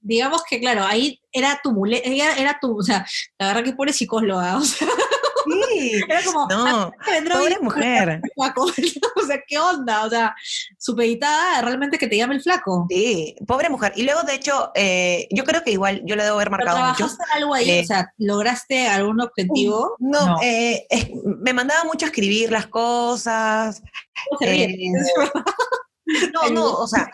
digamos 0.00 0.42
que, 0.48 0.60
claro, 0.60 0.84
ahí 0.84 1.20
era 1.32 1.60
tu 1.62 1.72
muleta, 1.72 2.08
era 2.08 2.58
tu, 2.60 2.78
o 2.78 2.82
sea, 2.82 3.06
la 3.38 3.48
verdad 3.48 3.64
que 3.64 3.72
pobre 3.72 3.92
psicóloga, 3.92 4.56
o 4.58 4.62
sea, 4.62 4.88
Sí. 5.70 6.00
Era 6.08 6.22
como, 6.24 6.46
no, 6.48 6.92
pobre 7.32 7.56
mujer. 7.60 8.20
o 9.16 9.26
sea, 9.26 9.40
¿qué 9.46 9.58
onda? 9.58 10.04
O 10.04 10.10
sea, 10.10 10.34
supeditada 10.78 11.62
realmente 11.62 11.98
que 11.98 12.06
te 12.06 12.16
llame 12.16 12.36
el 12.36 12.42
flaco. 12.42 12.86
Sí, 12.88 13.36
pobre 13.46 13.68
mujer. 13.68 13.92
Y 13.96 14.02
luego, 14.02 14.22
de 14.22 14.34
hecho, 14.34 14.70
eh, 14.74 15.28
yo 15.30 15.44
creo 15.44 15.62
que 15.62 15.72
igual 15.72 16.02
yo 16.04 16.16
le 16.16 16.24
debo 16.24 16.36
haber 16.36 16.50
marcado 16.50 16.76
¿Trabajaste 16.76 17.22
mucho. 17.22 17.34
algo 17.34 17.54
ahí? 17.54 17.80
o 17.80 17.84
sea, 17.84 18.12
¿lograste 18.18 18.88
algún 18.88 19.20
objetivo? 19.20 19.96
No, 19.98 20.38
eh, 20.42 20.86
me 21.24 21.52
mandaba 21.52 21.84
mucho 21.84 22.06
a 22.06 22.08
escribir 22.08 22.50
las 22.50 22.66
cosas. 22.66 23.82
no, 26.32 26.50
no, 26.50 26.72
o 26.74 26.86
sea, 26.86 27.10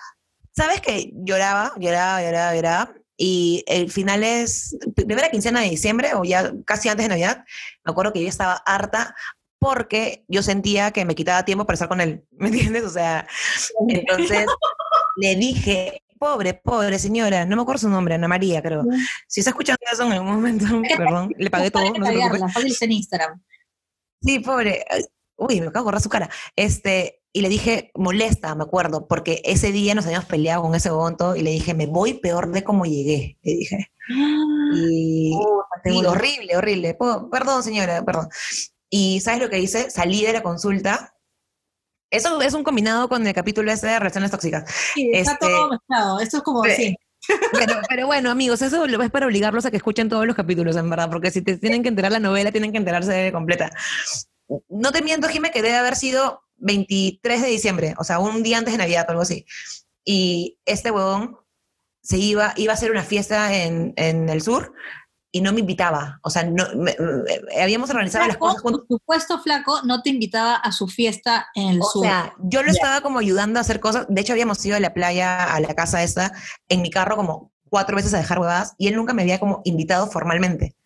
¿sabes 0.57 0.81
que 0.81 1.13
Lloraba, 1.15 1.73
lloraba, 1.79 2.23
lloraba, 2.23 2.55
lloraba 2.55 2.95
y 3.17 3.65
el 3.67 3.91
final 3.91 4.25
es, 4.25 4.77
primera 4.95 5.31
quincena 5.31 5.61
de 5.61 5.71
diciembre 5.71 6.15
o 6.15 6.25
ya 6.25 6.53
casi 6.65 6.89
antes 6.89 7.05
de 7.05 7.11
Navidad, 7.11 7.45
me 7.85 7.93
acuerdo 7.93 8.13
que 8.13 8.23
yo 8.23 8.29
estaba 8.29 8.55
harta 8.67 9.15
porque 9.59 10.25
yo 10.29 10.43
sentía 10.43 10.91
que 10.91 11.05
me 11.05 11.15
quitaba 11.15 11.45
tiempo 11.45 11.65
para 11.65 11.75
estar 11.75 11.89
con 11.89 12.01
él, 12.01 12.25
¿me 12.33 12.49
entiendes? 12.49 12.85
O 12.85 12.91
sea, 12.91 13.27
entonces 13.89 14.47
le 15.17 15.37
dije, 15.37 16.03
pobre, 16.19 16.55
pobre 16.55 16.99
señora, 16.99 17.45
no 17.45 17.57
me 17.57 17.63
acuerdo 17.63 17.81
su 17.81 17.89
nombre, 17.89 18.15
Ana 18.15 18.29
María, 18.29 18.63
creo. 18.63 18.83
Si 19.29 19.41
está 19.41 19.51
escuchando 19.51 19.81
eso 19.91 20.05
en 20.05 20.13
algún 20.13 20.35
momento, 20.35 20.67
perdón, 20.97 21.31
le 21.39 21.51
pagué 21.51 21.71
todo. 21.71 21.93
No 21.95 22.07
en 22.07 22.93
Instagram. 22.93 23.43
Sí, 24.21 24.41
pobre. 24.41 24.85
Uy, 25.37 25.61
me 25.61 25.67
acabo 25.69 25.83
de 25.83 25.85
borrar 25.85 26.01
su 26.01 26.09
cara. 26.09 26.31
Este, 26.57 27.23
y 27.37 27.41
le 27.41 27.49
dije, 27.49 27.91
molesta, 27.97 28.55
me 28.55 28.63
acuerdo, 28.63 29.09
porque 29.09 29.43
ese 29.45 29.73
día 29.73 29.97
nos 29.97 30.07
habíamos 30.07 30.29
peleado 30.29 30.63
con 30.63 30.75
ese 30.77 30.91
bonto 30.91 31.35
y 31.35 31.43
le 31.43 31.51
dije, 31.51 31.75
me 31.75 31.87
voy 31.87 32.15
peor 32.15 32.53
de 32.53 32.63
como 32.63 32.87
llegué, 32.87 33.39
le 33.43 33.53
dije. 33.53 33.91
Y, 34.77 35.33
horrible, 36.07 36.57
horrible. 36.57 36.97
perdón, 37.31 37.63
señora, 37.63 38.05
perdón. 38.05 38.29
Y 38.89 39.21
¿sabes 39.21 39.41
lo 39.41 39.51
que 39.51 39.59
hice? 39.59 39.91
Salí 39.91 40.25
de 40.25 40.33
la 40.33 40.43
consulta. 40.43 41.15
Eso 42.11 42.41
es 42.41 42.55
un 42.55 42.65
combinado 42.65 43.09
con 43.09 43.27
el 43.27 43.35
capítulo 43.35 43.71
ese 43.71 43.89
de 43.89 43.99
relaciones 43.99 44.31
tóxicas. 44.31 44.71
Sí, 44.95 45.11
está 45.13 45.33
este, 45.33 45.47
todo 45.47 45.69
mezclado. 45.71 46.21
Esto 46.21 46.39
es 46.39 46.43
como 46.43 46.65
así. 46.65 46.97
Pero, 47.53 47.75
pero, 47.89 48.07
bueno, 48.07 48.31
amigos, 48.31 48.63
eso 48.63 48.87
lo 48.87 49.03
es 49.03 49.11
para 49.11 49.27
obligarlos 49.27 49.67
a 49.67 49.71
que 49.71 49.77
escuchen 49.77 50.09
todos 50.09 50.27
los 50.27 50.37
capítulos, 50.37 50.77
en 50.77 50.89
verdad, 50.89 51.11
porque 51.11 51.31
si 51.31 51.43
te 51.43 51.59
tienen 51.59 51.83
que 51.83 51.89
enterar 51.89 52.13
la 52.13 52.21
novela, 52.21 52.53
tienen 52.53 52.73
que 52.73 52.79
enterarse 52.79 53.33
completa. 53.33 53.71
No 54.69 54.93
te 54.93 55.03
miento, 55.03 55.29
Jimé, 55.29 55.51
que 55.51 55.63
debe 55.63 55.77
haber 55.77 55.97
sido 55.97 56.45
23 56.65 57.43
de 57.43 57.49
diciembre, 57.49 57.95
o 57.99 58.05
sea, 58.05 58.19
un 58.19 58.43
día 58.43 58.59
antes 58.59 58.73
de 58.73 58.79
Navidad 58.79 59.05
o 59.09 59.11
algo 59.13 59.23
así. 59.23 59.47
Y 60.05 60.59
este 60.65 60.91
huevón 60.91 61.39
se 62.03 62.19
iba, 62.19 62.53
iba 62.57 62.73
a 62.73 62.75
hacer 62.75 62.91
una 62.91 63.05
fiesta 63.05 63.55
en, 63.55 63.95
en 63.97 64.29
el 64.29 64.43
sur 64.43 64.75
y 65.31 65.41
no 65.41 65.53
me 65.53 65.61
invitaba. 65.61 66.21
O 66.23 66.31
sea, 66.31 66.45
no, 66.45 66.65
habíamos 67.61 67.91
organizado 67.91 68.27
las 68.27 68.37
cosas. 68.37 68.63
Por 68.63 68.87
supuesto, 68.87 69.41
Flaco 69.41 69.83
no 69.83 70.01
te 70.03 70.11
invitaba 70.11 70.57
a 70.57 70.71
su 70.73 70.87
fiesta 70.87 71.49
en 71.55 71.69
el 71.71 71.83
sur. 71.83 72.03
O 72.07 72.09
sea, 72.09 72.35
yo 72.39 72.63
lo 72.63 72.71
estaba 72.71 73.01
como 73.01 73.19
ayudando 73.19 73.59
a 73.59 73.63
hacer 73.63 73.81
cosas. 73.81 74.07
De 74.09 74.21
hecho, 74.21 74.33
habíamos 74.33 74.65
ido 74.65 74.77
a 74.77 74.81
la 74.81 74.95
playa, 74.95 75.53
a 75.53 75.61
la 75.61 75.75
casa 75.75 76.03
esta, 76.03 76.33
en 76.69 76.83
mi 76.83 76.91
carro 76.91 77.17
como 77.17 77.53
cuatro 77.69 77.97
veces 77.97 78.15
a 78.15 78.19
dejar 78.19 78.39
huevadas 78.39 78.75
y 78.79 78.87
él 78.89 78.95
nunca 78.95 79.13
me 79.13 79.23
había 79.23 79.41
como 79.41 79.61
invitado 79.65 80.07
formalmente 80.07 80.77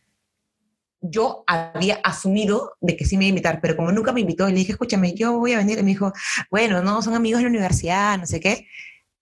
yo 1.00 1.44
había 1.46 1.96
asumido 2.04 2.72
de 2.80 2.96
que 2.96 3.04
sí 3.04 3.16
me 3.16 3.24
iba 3.24 3.28
a 3.28 3.30
invitar, 3.30 3.60
pero 3.60 3.76
como 3.76 3.92
nunca 3.92 4.12
me 4.12 4.20
invitó, 4.20 4.48
le 4.48 4.54
dije, 4.54 4.72
escúchame, 4.72 5.14
yo 5.14 5.38
voy 5.38 5.52
a 5.52 5.58
venir. 5.58 5.78
Y 5.78 5.82
me 5.82 5.90
dijo, 5.90 6.12
bueno, 6.50 6.82
no, 6.82 7.02
son 7.02 7.14
amigos 7.14 7.38
de 7.38 7.44
la 7.44 7.50
universidad, 7.50 8.18
no 8.18 8.26
sé 8.26 8.40
qué. 8.40 8.66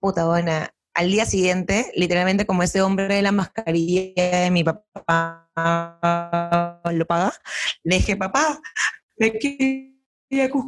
Puta 0.01 0.27
buena. 0.27 0.71
Al 0.95 1.11
día 1.11 1.27
siguiente, 1.27 1.93
literalmente 1.95 2.47
como 2.47 2.63
ese 2.63 2.81
hombre 2.81 3.15
de 3.15 3.23
la 3.23 3.33
mascarilla 3.33 4.41
de 4.45 4.51
mi 4.51 4.65
papá 4.65 5.51
lo 6.93 7.07
paga, 7.07 7.33
le 7.83 7.97
dije, 7.97 8.17
papá, 8.17 8.61
me 9.19 9.33
quiero 9.33 10.63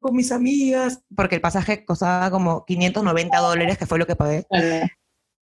con 0.00 0.14
mis 0.14 0.30
amigas, 0.32 1.02
porque 1.16 1.36
el 1.36 1.40
pasaje 1.40 1.84
costaba 1.84 2.30
como 2.30 2.64
590 2.64 3.38
dólares, 3.38 3.78
que 3.78 3.86
fue 3.86 3.98
lo 3.98 4.06
que 4.06 4.16
pagué. 4.16 4.46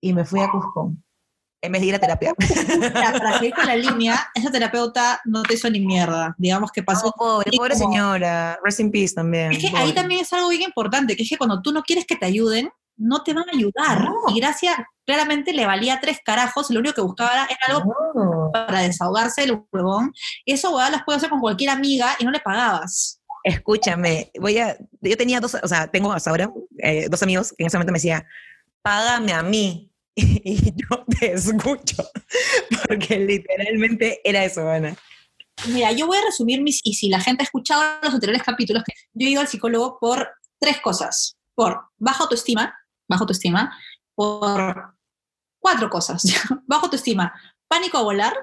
Y 0.01 0.12
me 0.12 0.25
fui 0.25 0.40
a 0.40 0.51
Cusco 0.51 0.94
en 1.66 1.72
vez 1.72 1.83
de 1.83 1.88
ir 1.88 1.94
a 1.94 1.98
terapia. 1.98 2.35
para 2.92 3.38
seguir 3.38 3.55
con 3.55 3.66
la 3.66 3.76
línea, 3.76 4.29
esa 4.35 4.50
terapeuta 4.50 5.20
no 5.24 5.42
te 5.42 5.55
hizo 5.55 5.68
ni 5.70 5.81
mierda. 5.81 6.35
Digamos 6.38 6.70
que 6.72 6.83
pasó. 6.83 7.12
pobre, 7.16 7.50
pobre 7.57 7.74
señora. 7.74 8.59
Rest 8.64 8.81
in 8.81 8.90
peace 8.90 9.14
también. 9.14 9.52
Es 9.52 9.59
que 9.59 9.76
ahí 9.76 9.92
también 9.92 10.22
es 10.22 10.33
algo 10.33 10.48
bien 10.48 10.62
importante, 10.62 11.16
que 11.16 11.22
es 11.22 11.29
que 11.29 11.38
cuando 11.38 11.61
tú 11.62 11.72
no 11.72 11.83
quieres 11.83 12.07
que 12.07 12.16
te 12.16 12.26
ayuden, 12.26 12.70
no 12.96 13.22
te 13.22 13.35
van 13.35 13.48
a 13.48 13.52
ayudar. 13.52 14.09
Y 14.29 14.40
gracias, 14.40 14.76
claramente 15.05 15.52
le 15.52 15.66
valía 15.66 16.00
tres 16.00 16.18
carajos, 16.24 16.70
lo 16.70 16.81
único 16.81 16.94
que 16.94 17.00
buscaba 17.02 17.46
era 17.46 17.59
algo 17.68 18.50
para 18.52 18.81
desahogarse 18.81 19.42
del 19.42 19.62
huevón. 19.72 20.12
Eso, 20.44 20.74
huevón, 20.74 20.92
las 20.92 21.05
puedo 21.05 21.16
hacer 21.16 21.31
con 21.31 21.40
cualquier 21.40 21.70
amiga 21.70 22.16
y 22.18 22.24
no 22.24 22.31
le 22.31 22.40
pagabas. 22.40 23.20
Escúchame, 23.44 24.33
voy 24.40 24.59
a, 24.59 24.76
yo 25.00 25.16
tenía 25.16 25.38
dos, 25.38 25.57
o 25.62 25.68
sea, 25.68 25.87
tengo 25.87 26.12
hasta 26.12 26.31
ahora 26.31 26.50
eh, 26.79 27.07
dos 27.09 27.22
amigos 27.22 27.55
que 27.57 27.62
en 27.62 27.68
ese 27.68 27.76
momento 27.76 27.92
me 27.92 27.98
decían, 27.98 28.24
págame 28.83 29.33
a 29.33 29.42
mí. 29.42 29.92
y 30.44 30.72
yo 30.74 31.05
te 31.05 31.33
escucho, 31.33 32.02
porque 32.88 33.18
literalmente 33.18 34.20
era 34.24 34.44
eso, 34.44 34.66
Ana. 34.68 34.96
Mira, 35.68 35.92
yo 35.92 36.07
voy 36.07 36.16
a 36.16 36.24
resumir 36.24 36.62
mis, 36.62 36.81
y 36.85 36.94
si 36.94 37.09
la 37.09 37.20
gente 37.20 37.42
ha 37.42 37.44
escuchado 37.44 38.00
los 38.02 38.14
anteriores 38.14 38.42
capítulos, 38.42 38.83
yo 39.12 39.26
he 39.26 39.31
ido 39.31 39.40
al 39.40 39.48
psicólogo 39.48 39.98
por 40.00 40.29
tres 40.59 40.81
cosas, 40.81 41.37
por 41.55 41.81
baja 41.98 42.24
autoestima, 42.24 42.74
baja 43.09 43.22
autoestima, 43.22 43.76
por 44.14 44.94
cuatro 45.59 45.90
cosas, 45.90 46.22
baja 46.66 46.85
autoestima, 46.85 47.35
pánico 47.68 47.98
a 47.98 48.02
volar, 48.02 48.35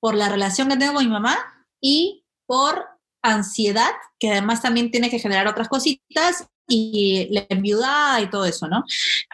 por 0.00 0.14
la 0.14 0.28
relación 0.28 0.68
que 0.68 0.76
tengo 0.76 0.94
con 0.94 1.04
mi 1.04 1.10
mamá 1.10 1.36
y 1.80 2.24
por 2.46 2.84
ansiedad, 3.22 3.90
que 4.20 4.30
además 4.30 4.62
también 4.62 4.90
tiene 4.92 5.10
que 5.10 5.18
generar 5.18 5.48
otras 5.48 5.68
cositas, 5.68 6.46
y 6.68 7.28
la 7.30 7.46
enviudada 7.48 8.20
y 8.20 8.30
todo 8.30 8.44
eso, 8.44 8.68
¿no? 8.68 8.84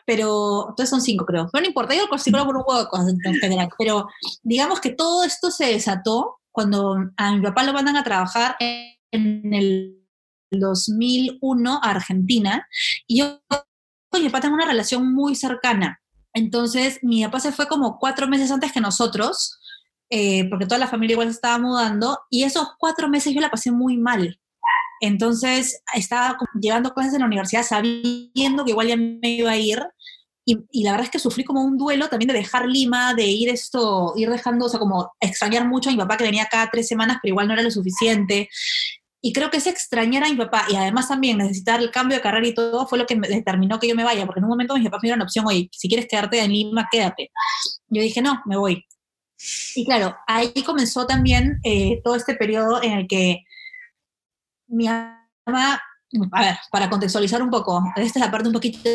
Pero, 0.07 0.67
entonces 0.71 0.91
son 0.91 1.01
cinco, 1.01 1.25
creo. 1.25 1.49
Pero 1.53 1.63
no 1.63 1.69
importa, 1.69 1.95
yo 1.95 2.07
psicólogo 2.19 2.53
por 2.53 2.57
un 2.57 2.87
cosas 2.87 3.15
en 3.25 3.35
general. 3.37 3.69
Pero 3.79 4.09
digamos 4.43 4.81
que 4.81 4.91
todo 4.91 5.25
esto 5.25 5.51
se 5.51 5.67
desató 5.67 6.39
cuando 6.51 6.97
a 7.17 7.33
mi 7.33 7.43
papá 7.43 7.65
lo 7.65 7.73
mandan 7.73 7.97
a 7.97 8.05
trabajar 8.05 8.57
en 8.61 9.55
el 9.55 10.03
2001 10.51 11.81
a 11.83 11.91
Argentina 11.91 12.67
y 13.07 13.21
yo 13.21 13.41
con 14.11 14.23
mi 14.23 14.29
papá 14.29 14.43
tengo 14.43 14.55
una 14.55 14.67
relación 14.67 15.13
muy 15.13 15.35
cercana. 15.35 16.01
Entonces, 16.35 16.99
mi 17.03 17.25
papá 17.25 17.41
se 17.41 17.53
fue 17.53 17.67
como 17.67 17.99
cuatro 17.99 18.29
meses 18.29 18.51
antes 18.51 18.73
que 18.73 18.81
nosotros, 18.81 19.59
eh, 20.11 20.49
porque 20.49 20.67
toda 20.67 20.79
la 20.79 20.87
familia 20.87 21.15
igual 21.15 21.29
se 21.29 21.35
estaba 21.35 21.59
mudando, 21.59 22.19
y 22.31 22.45
esos 22.45 22.69
cuatro 22.79 23.09
meses 23.09 23.35
yo 23.35 23.41
la 23.41 23.51
pasé 23.51 23.71
muy 23.71 23.97
mal. 23.97 24.39
Entonces 25.03 25.83
estaba 25.95 26.39
llevando 26.61 26.95
cosas 26.95 27.13
en 27.15 27.21
la 27.21 27.27
universidad 27.27 27.65
sabiendo 27.65 28.65
que 28.65 28.71
igual 28.71 28.87
ya 28.87 28.97
me 28.97 29.31
iba 29.31 29.51
a 29.51 29.57
ir. 29.57 29.83
Y, 30.45 30.57
la 30.85 30.93
verdad 30.93 31.07
es 31.07 31.11
que 31.11 31.19
sufrí 31.19 31.45
como 31.45 31.63
un 31.63 31.77
duelo 31.77 32.09
también 32.09 32.29
de 32.29 32.35
dejar 32.35 32.67
Lima, 32.69 33.13
de 33.15 33.27
ir 33.27 33.49
esto, 33.49 34.13
ir 34.17 34.31
dejando, 34.31 34.67
o 34.67 34.69
sea, 34.69 34.79
como 34.79 35.13
extrañar 35.21 35.67
mucho 35.67 35.89
a 35.89 35.93
mi 35.93 35.99
papá 35.99 36.17
que 36.17 36.25
venía 36.25 36.49
cada 36.51 36.71
tres 36.71 36.87
semanas, 36.87 37.19
pero 37.21 37.33
igual 37.33 37.49
no 37.49 37.55
era 37.55 37.63
lo 37.63 37.71
suficiente. 37.73 38.49
Y 39.21 39.33
creo 39.33 39.51
que 39.51 39.57
ese 39.57 39.71
extrañar 39.71 40.23
a 40.23 40.29
mi 40.29 40.37
papá 40.37 40.67
y 40.69 40.77
además 40.77 41.09
también 41.09 41.39
necesitar 41.39 41.81
el 41.81 41.91
cambio 41.91 42.17
de 42.17 42.23
carrera 42.23 42.47
y 42.47 42.55
todo 42.55 42.87
fue 42.87 42.99
lo 42.99 43.07
que 43.07 43.17
me 43.17 43.29
determinó 43.29 43.81
que 43.81 43.89
yo 43.89 43.97
me 43.97 44.05
vaya, 44.05 44.25
porque 44.25 44.39
en 44.39 44.45
un 44.45 44.51
momento 44.51 44.75
mis 44.75 44.85
papás 44.85 45.01
me 45.03 45.09
dieron 45.09 45.19
la 45.19 45.25
opción, 45.25 45.47
oye, 45.47 45.69
si 45.73 45.89
quieres 45.89 46.07
quedarte 46.09 46.41
en 46.41 46.53
Lima, 46.53 46.89
quédate. 46.91 47.31
Yo 47.89 48.03
dije, 48.03 48.23
no, 48.23 48.41
me 48.47 48.57
voy. 48.57 48.85
Y 49.75 49.85
claro, 49.85 50.17
ahí 50.29 50.53
comenzó 50.65 51.07
también 51.07 51.59
eh, 51.65 52.01
todo 52.05 52.15
este 52.15 52.35
periodo 52.35 52.81
en 52.83 52.93
el 52.93 53.09
que 53.09 53.45
mi 54.73 54.87
mamá, 54.87 55.81
a 56.33 56.43
ver, 56.43 56.57
para 56.71 56.91
contextualizar 56.91 57.43
un 57.43 57.51
poco, 57.51 57.83
esta 57.97 58.19
es 58.19 58.25
la 58.25 58.31
parte 58.31 58.49
un 58.49 58.55
poquito 58.55 58.91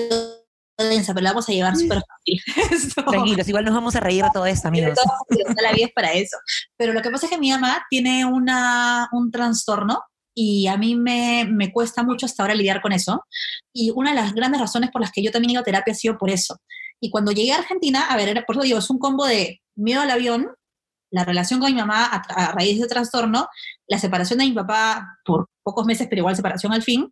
densa, 0.78 1.14
pero 1.14 1.24
la 1.24 1.32
vamos 1.32 1.50
a 1.50 1.52
llevar 1.52 1.76
súper 1.76 2.02
fácil. 2.02 2.94
Tranquilos, 3.08 3.48
igual 3.48 3.66
nos 3.66 3.74
vamos 3.74 3.96
a 3.96 4.00
reír 4.00 4.24
de 4.24 4.30
todo 4.32 4.46
esto, 4.46 4.68
amigos. 4.68 4.98
la 5.62 5.72
vida 5.72 5.88
es 5.88 5.94
para 5.94 6.14
eso. 6.14 6.38
Pero 6.78 6.94
lo 6.94 7.02
que 7.02 7.10
pasa 7.10 7.26
es 7.26 7.32
que 7.32 7.38
mi 7.38 7.50
mamá 7.50 7.86
tiene 7.90 8.26
una, 8.26 9.08
un 9.12 9.32
trastorno 9.32 10.02
y 10.36 10.68
a 10.68 10.78
mí 10.78 10.96
me, 10.96 11.48
me, 11.50 11.72
cuesta 11.72 12.04
mucho 12.04 12.28
hasta 12.28 12.44
ahora 12.44 12.54
lidiar 12.54 12.82
con 12.82 12.92
eso. 12.92 13.24
Y 13.74 13.92
una 13.96 14.12
de 14.12 14.18
las 14.18 14.34
grandes 14.34 14.62
razones 14.62 14.92
por 14.92 15.02
las 15.02 15.12
que 15.12 15.24
yo 15.24 15.32
también 15.32 15.50
he 15.50 15.54
ido 15.54 15.62
a 15.62 15.66
terapia 15.66 15.94
ha 15.94 15.96
sido 15.96 16.18
por 16.18 16.30
eso. 16.30 16.58
Y 17.00 17.10
cuando 17.10 17.32
llegué 17.32 17.54
a 17.54 17.58
Argentina, 17.58 18.06
a 18.08 18.16
ver, 18.16 18.44
por 18.46 18.56
eso 18.56 18.64
digo, 18.64 18.78
es 18.78 18.90
un 18.90 19.00
combo 19.00 19.26
de 19.26 19.62
miedo 19.76 20.02
al 20.02 20.12
avión, 20.12 20.48
la 21.12 21.24
relación 21.24 21.60
con 21.60 21.72
mi 21.72 21.80
mamá 21.80 22.06
a, 22.06 22.52
raíz 22.52 22.78
de 22.78 22.86
ese 22.86 22.88
trastorno, 22.88 23.48
la 23.88 24.00
separación 24.00 24.40
de 24.40 24.46
mi 24.46 24.52
papá 24.52 25.20
por 25.26 25.50
pocos 25.64 25.86
meses, 25.86 26.08
pero 26.10 26.22
igual 26.22 26.36
separación 26.36 26.74
al 26.74 26.84
fin, 26.84 27.12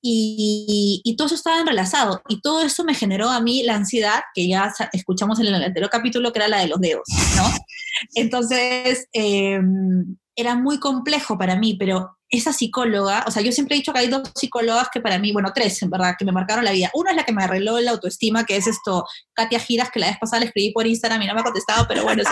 y, 0.00 1.00
y, 1.04 1.16
todo 1.16 1.26
eso 1.26 1.34
estaba 1.34 1.60
enlazado. 1.60 2.22
Y 2.28 2.40
todo 2.40 2.62
eso 2.62 2.84
me 2.84 2.94
generó 2.94 3.30
a 3.30 3.40
mí 3.40 3.64
la 3.64 3.74
ansiedad, 3.74 4.20
que 4.32 4.46
ya 4.46 4.72
escuchamos 4.92 5.40
en 5.40 5.46
el 5.46 5.54
anterior 5.56 5.90
capítulo, 5.90 6.32
que 6.32 6.38
era 6.38 6.48
la 6.48 6.60
de 6.60 6.68
los 6.68 6.80
dedos, 6.80 7.02
¿no? 7.36 7.50
Entonces, 8.14 9.08
em, 9.12 10.16
era 10.36 10.54
muy 10.54 10.78
complejo 10.78 11.36
para 11.36 11.56
mí, 11.56 11.74
pero 11.76 12.16
esa 12.30 12.52
psicóloga, 12.52 13.24
o 13.26 13.30
sea, 13.30 13.42
yo 13.42 13.50
siempre 13.52 13.74
he 13.74 13.78
dicho 13.78 13.92
que 13.92 14.00
hay 14.00 14.08
dos 14.08 14.30
psicólogas 14.34 14.88
que 14.92 15.00
para 15.00 15.18
mí, 15.18 15.32
bueno, 15.32 15.50
tres, 15.54 15.82
en 15.82 15.90
verdad, 15.90 16.14
que 16.16 16.24
me 16.24 16.32
marcaron 16.32 16.64
la 16.64 16.72
vida. 16.72 16.90
Una 16.94 17.10
es 17.10 17.16
la 17.16 17.24
que 17.24 17.32
me 17.32 17.42
arregló 17.42 17.80
la 17.80 17.92
autoestima, 17.92 18.44
que 18.44 18.56
es 18.56 18.66
esto, 18.66 19.04
Katia 19.32 19.58
Giras, 19.58 19.90
que 19.90 19.98
la 19.98 20.08
vez 20.08 20.18
pasada 20.18 20.40
le 20.40 20.46
escribí 20.46 20.72
por 20.72 20.86
Instagram 20.86 21.22
y 21.22 21.26
no 21.26 21.34
me 21.34 21.40
ha 21.40 21.44
contestado, 21.44 21.86
pero 21.88 22.04
bueno, 22.04 22.22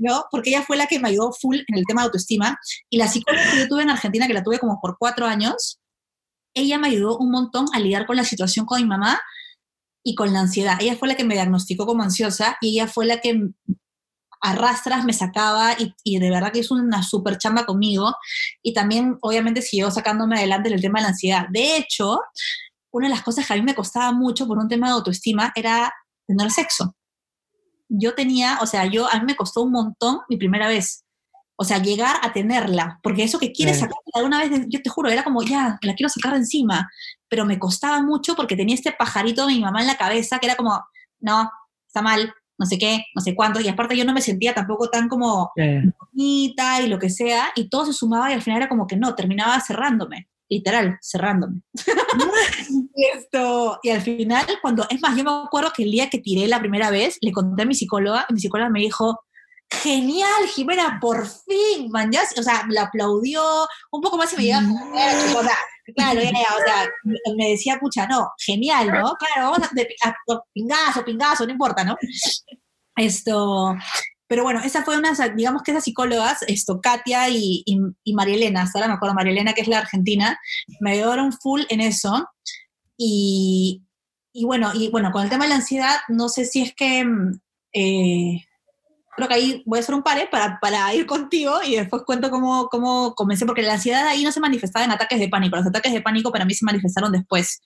¿no? 0.00 0.24
Porque 0.30 0.50
ella 0.50 0.62
fue 0.62 0.76
la 0.76 0.86
que 0.86 0.98
me 0.98 1.08
ayudó 1.08 1.32
full 1.32 1.58
en 1.66 1.78
el 1.78 1.84
tema 1.86 2.02
de 2.02 2.06
autoestima. 2.06 2.58
Y 2.88 2.98
la 2.98 3.06
psicóloga 3.06 3.50
que 3.50 3.58
yo 3.58 3.68
tuve 3.68 3.82
en 3.82 3.90
Argentina, 3.90 4.26
que 4.26 4.34
la 4.34 4.42
tuve 4.42 4.58
como 4.58 4.80
por 4.80 4.96
cuatro 4.98 5.26
años, 5.26 5.78
ella 6.54 6.78
me 6.78 6.88
ayudó 6.88 7.18
un 7.18 7.30
montón 7.30 7.66
a 7.72 7.78
lidiar 7.78 8.06
con 8.06 8.16
la 8.16 8.24
situación 8.24 8.66
con 8.66 8.80
mi 8.80 8.86
mamá 8.86 9.20
y 10.02 10.14
con 10.14 10.32
la 10.32 10.40
ansiedad. 10.40 10.78
Ella 10.80 10.96
fue 10.96 11.08
la 11.08 11.14
que 11.14 11.24
me 11.24 11.34
diagnosticó 11.34 11.86
como 11.86 12.02
ansiosa 12.02 12.56
y 12.60 12.70
ella 12.70 12.88
fue 12.88 13.06
la 13.06 13.20
que 13.20 13.50
arrastras 14.40 15.04
me 15.04 15.12
sacaba 15.12 15.76
y, 15.78 16.18
de 16.18 16.30
verdad 16.30 16.50
que 16.50 16.60
hizo 16.60 16.74
una 16.74 17.02
súper 17.02 17.36
chamba 17.36 17.66
conmigo 17.66 18.14
y 18.62 18.72
también 18.72 19.18
obviamente 19.20 19.60
siguió 19.60 19.90
sacándome 19.90 20.38
adelante 20.38 20.72
el 20.72 20.80
tema 20.80 20.98
de 20.98 21.02
la 21.02 21.08
ansiedad. 21.10 21.46
De 21.50 21.76
hecho, 21.76 22.18
una 22.90 23.08
de 23.08 23.14
las 23.14 23.22
cosas 23.22 23.46
que 23.46 23.52
a 23.52 23.56
mí 23.56 23.62
me 23.62 23.74
costaba 23.74 24.12
mucho 24.12 24.46
por 24.46 24.58
un 24.58 24.68
tema 24.68 24.88
de 24.88 24.94
autoestima 24.94 25.52
era 25.54 25.92
tener 26.26 26.50
sexo. 26.50 26.96
Yo 27.90 28.14
tenía, 28.14 28.58
o 28.62 28.66
sea, 28.66 28.86
yo 28.86 29.06
a 29.10 29.18
mí 29.18 29.26
me 29.26 29.36
costó 29.36 29.62
un 29.62 29.72
montón 29.72 30.20
mi 30.28 30.36
primera 30.36 30.68
vez. 30.68 31.04
O 31.56 31.64
sea, 31.64 31.76
llegar 31.76 32.16
a 32.22 32.32
tenerla, 32.32 32.98
porque 33.02 33.22
eso 33.22 33.38
que 33.38 33.52
quieres 33.52 33.80
sacar 33.80 33.98
alguna 34.14 34.38
vez, 34.38 34.50
yo 34.68 34.80
te 34.80 34.88
juro, 34.88 35.10
era 35.10 35.22
como, 35.22 35.42
ya, 35.42 35.78
la 35.82 35.94
quiero 35.94 36.08
sacar 36.08 36.32
de 36.32 36.38
encima, 36.38 36.88
pero 37.28 37.44
me 37.44 37.58
costaba 37.58 38.00
mucho 38.02 38.34
porque 38.34 38.56
tenía 38.56 38.74
este 38.74 38.92
pajarito 38.92 39.46
de 39.46 39.52
mi 39.52 39.60
mamá 39.60 39.82
en 39.82 39.86
la 39.86 39.98
cabeza 39.98 40.38
que 40.38 40.46
era 40.46 40.56
como, 40.56 40.82
no, 41.18 41.50
está 41.86 42.00
mal, 42.00 42.32
no 42.58 42.64
sé 42.64 42.78
qué, 42.78 43.04
no 43.14 43.20
sé 43.20 43.34
cuánto, 43.34 43.60
y 43.60 43.68
aparte 43.68 43.94
yo 43.94 44.06
no 44.06 44.14
me 44.14 44.22
sentía 44.22 44.54
tampoco 44.54 44.88
tan 44.88 45.08
como 45.08 45.50
bonita 46.14 46.80
y 46.80 46.88
lo 46.88 46.98
que 46.98 47.10
sea, 47.10 47.50
y 47.54 47.68
todo 47.68 47.84
se 47.84 47.92
sumaba 47.92 48.30
y 48.30 48.34
al 48.34 48.42
final 48.42 48.60
era 48.60 48.68
como 48.70 48.86
que 48.86 48.96
no, 48.96 49.14
terminaba 49.14 49.60
cerrándome 49.60 50.29
literal, 50.50 50.98
cerrándome. 51.00 51.62
Esto, 53.14 53.78
y 53.82 53.90
al 53.90 54.02
final, 54.02 54.46
cuando, 54.60 54.86
es 54.90 55.00
más, 55.00 55.16
yo 55.16 55.24
me 55.24 55.30
acuerdo 55.30 55.72
que 55.74 55.84
el 55.84 55.92
día 55.92 56.10
que 56.10 56.18
tiré 56.18 56.46
la 56.48 56.60
primera 56.60 56.90
vez, 56.90 57.16
le 57.22 57.32
conté 57.32 57.62
a 57.62 57.66
mi 57.66 57.74
psicóloga, 57.74 58.26
y 58.28 58.34
mi 58.34 58.40
psicóloga 58.40 58.68
me 58.68 58.80
dijo, 58.80 59.20
genial, 59.70 60.46
Jimena, 60.52 60.98
por 61.00 61.26
fin, 61.26 61.88
man, 61.90 62.10
o 62.36 62.42
sea, 62.42 62.66
la 62.68 62.82
aplaudió, 62.82 63.42
un 63.92 64.00
poco 64.00 64.18
más 64.18 64.32
y 64.32 64.36
me 64.36 64.42
llegaba, 64.42 64.66
o 65.36 65.42
sea, 65.42 65.56
claro, 65.94 66.20
o 66.20 66.66
sea, 66.66 66.90
me 67.36 67.50
decía, 67.50 67.78
pucha, 67.80 68.06
no, 68.06 68.30
genial, 68.44 68.88
¿no? 68.88 69.14
Claro, 69.14 69.50
vamos 69.50 69.62
a, 69.62 69.70
de, 69.72 69.88
pingazo, 70.52 71.04
pingazo, 71.04 71.46
no 71.46 71.52
importa, 71.52 71.84
¿no? 71.84 71.96
Esto, 72.96 73.76
pero 74.30 74.44
bueno, 74.44 74.60
esa 74.62 74.84
fue 74.84 74.96
una, 74.96 75.12
digamos 75.34 75.64
que 75.64 75.72
esas 75.72 75.82
psicólogas, 75.82 76.42
esto, 76.46 76.80
Katia 76.80 77.28
y, 77.28 77.64
y, 77.64 78.14
María 78.14 78.36
Elena, 78.36 78.62
hasta 78.62 78.78
ahora 78.78 78.86
me 78.86 78.94
acuerdo, 78.94 79.16
María 79.16 79.32
Elena, 79.32 79.54
que 79.54 79.62
es 79.62 79.66
la 79.66 79.78
argentina, 79.78 80.38
me 80.78 80.92
ayudaron 80.92 81.32
full 81.32 81.62
en 81.68 81.80
eso. 81.80 82.28
Y, 82.96 83.82
y, 84.32 84.44
bueno, 84.44 84.70
y 84.72 84.88
bueno, 84.88 85.10
con 85.10 85.24
el 85.24 85.30
tema 85.30 85.46
de 85.46 85.48
la 85.48 85.56
ansiedad, 85.56 85.96
no 86.06 86.28
sé 86.28 86.44
si 86.44 86.62
es 86.62 86.72
que, 86.76 87.04
mm, 87.04 87.40
eh, 87.72 88.44
creo 89.16 89.26
que 89.26 89.34
ahí 89.34 89.62
voy 89.66 89.80
a 89.80 89.82
hacer 89.82 89.96
un 89.96 90.04
pare 90.04 90.28
para, 90.30 90.60
para 90.60 90.94
ir 90.94 91.06
contigo 91.06 91.58
y 91.66 91.74
después 91.74 92.04
cuento 92.06 92.30
cómo, 92.30 92.68
cómo 92.68 93.16
comencé, 93.16 93.46
porque 93.46 93.62
la 93.62 93.74
ansiedad 93.74 94.06
ahí 94.06 94.22
no 94.22 94.30
se 94.30 94.38
manifestaba 94.38 94.84
en 94.84 94.92
ataques 94.92 95.18
de 95.18 95.28
pánico, 95.28 95.56
los 95.56 95.66
ataques 95.66 95.92
de 95.92 96.02
pánico 96.02 96.30
para 96.30 96.44
mí 96.44 96.54
se 96.54 96.64
manifestaron 96.64 97.10
después. 97.10 97.62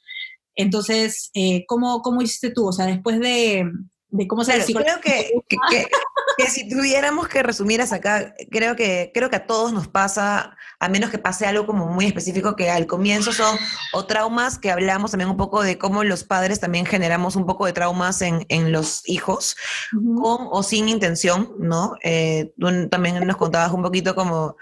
Entonces, 0.55 1.31
eh, 1.35 1.67
¿cómo, 1.67 2.01
¿cómo 2.01 2.23
hiciste 2.23 2.53
tú? 2.53 2.69
O 2.69 2.73
sea, 2.73 2.87
después 2.87 3.21
de, 3.21 3.71
de 4.15 4.29
cómo 4.29 4.45
se 4.45 4.65
Creo 4.65 5.01
que, 5.01 5.33
que, 5.49 6.47
si 6.49 6.69
tuviéramos 6.69 7.27
que 7.27 7.43
resumir 7.43 7.81
hasta 7.81 7.97
acá, 7.97 8.35
creo 8.49 8.77
que, 8.77 9.11
creo 9.13 9.29
que 9.29 9.37
a 9.37 9.47
todos 9.47 9.73
nos 9.73 9.89
pasa, 9.89 10.57
a 10.79 10.89
menos 10.89 11.11
que 11.11 11.19
pase 11.19 11.47
algo 11.47 11.67
como 11.67 11.87
muy 11.87 12.07
específico, 12.07 12.55
que 12.55 12.71
al 12.71 12.87
comienzo 12.87 13.33
son 13.33 13.59
o 13.93 14.07
traumas, 14.07 14.59
que 14.59 14.71
hablamos 14.71 15.11
también 15.11 15.31
un 15.31 15.37
poco 15.37 15.63
de 15.65 15.79
cómo 15.79 16.05
los 16.05 16.23
padres 16.23 16.61
también 16.61 16.87
generamos 16.87 17.35
un 17.35 17.45
poco 17.45 17.67
de 17.67 17.73
traumas 17.73 18.23
en, 18.23 18.47
en 18.49 18.71
los 18.71 19.03
hijos, 19.09 19.57
con 19.91 20.47
o 20.51 20.63
sin 20.63 20.89
intención, 20.89 21.53
¿no? 21.59 21.97
Eh, 22.05 22.53
tú 22.59 22.89
también 22.89 23.27
nos 23.27 23.37
contabas 23.37 23.73
un 23.73 23.83
poquito 23.83 24.15
como 24.15 24.57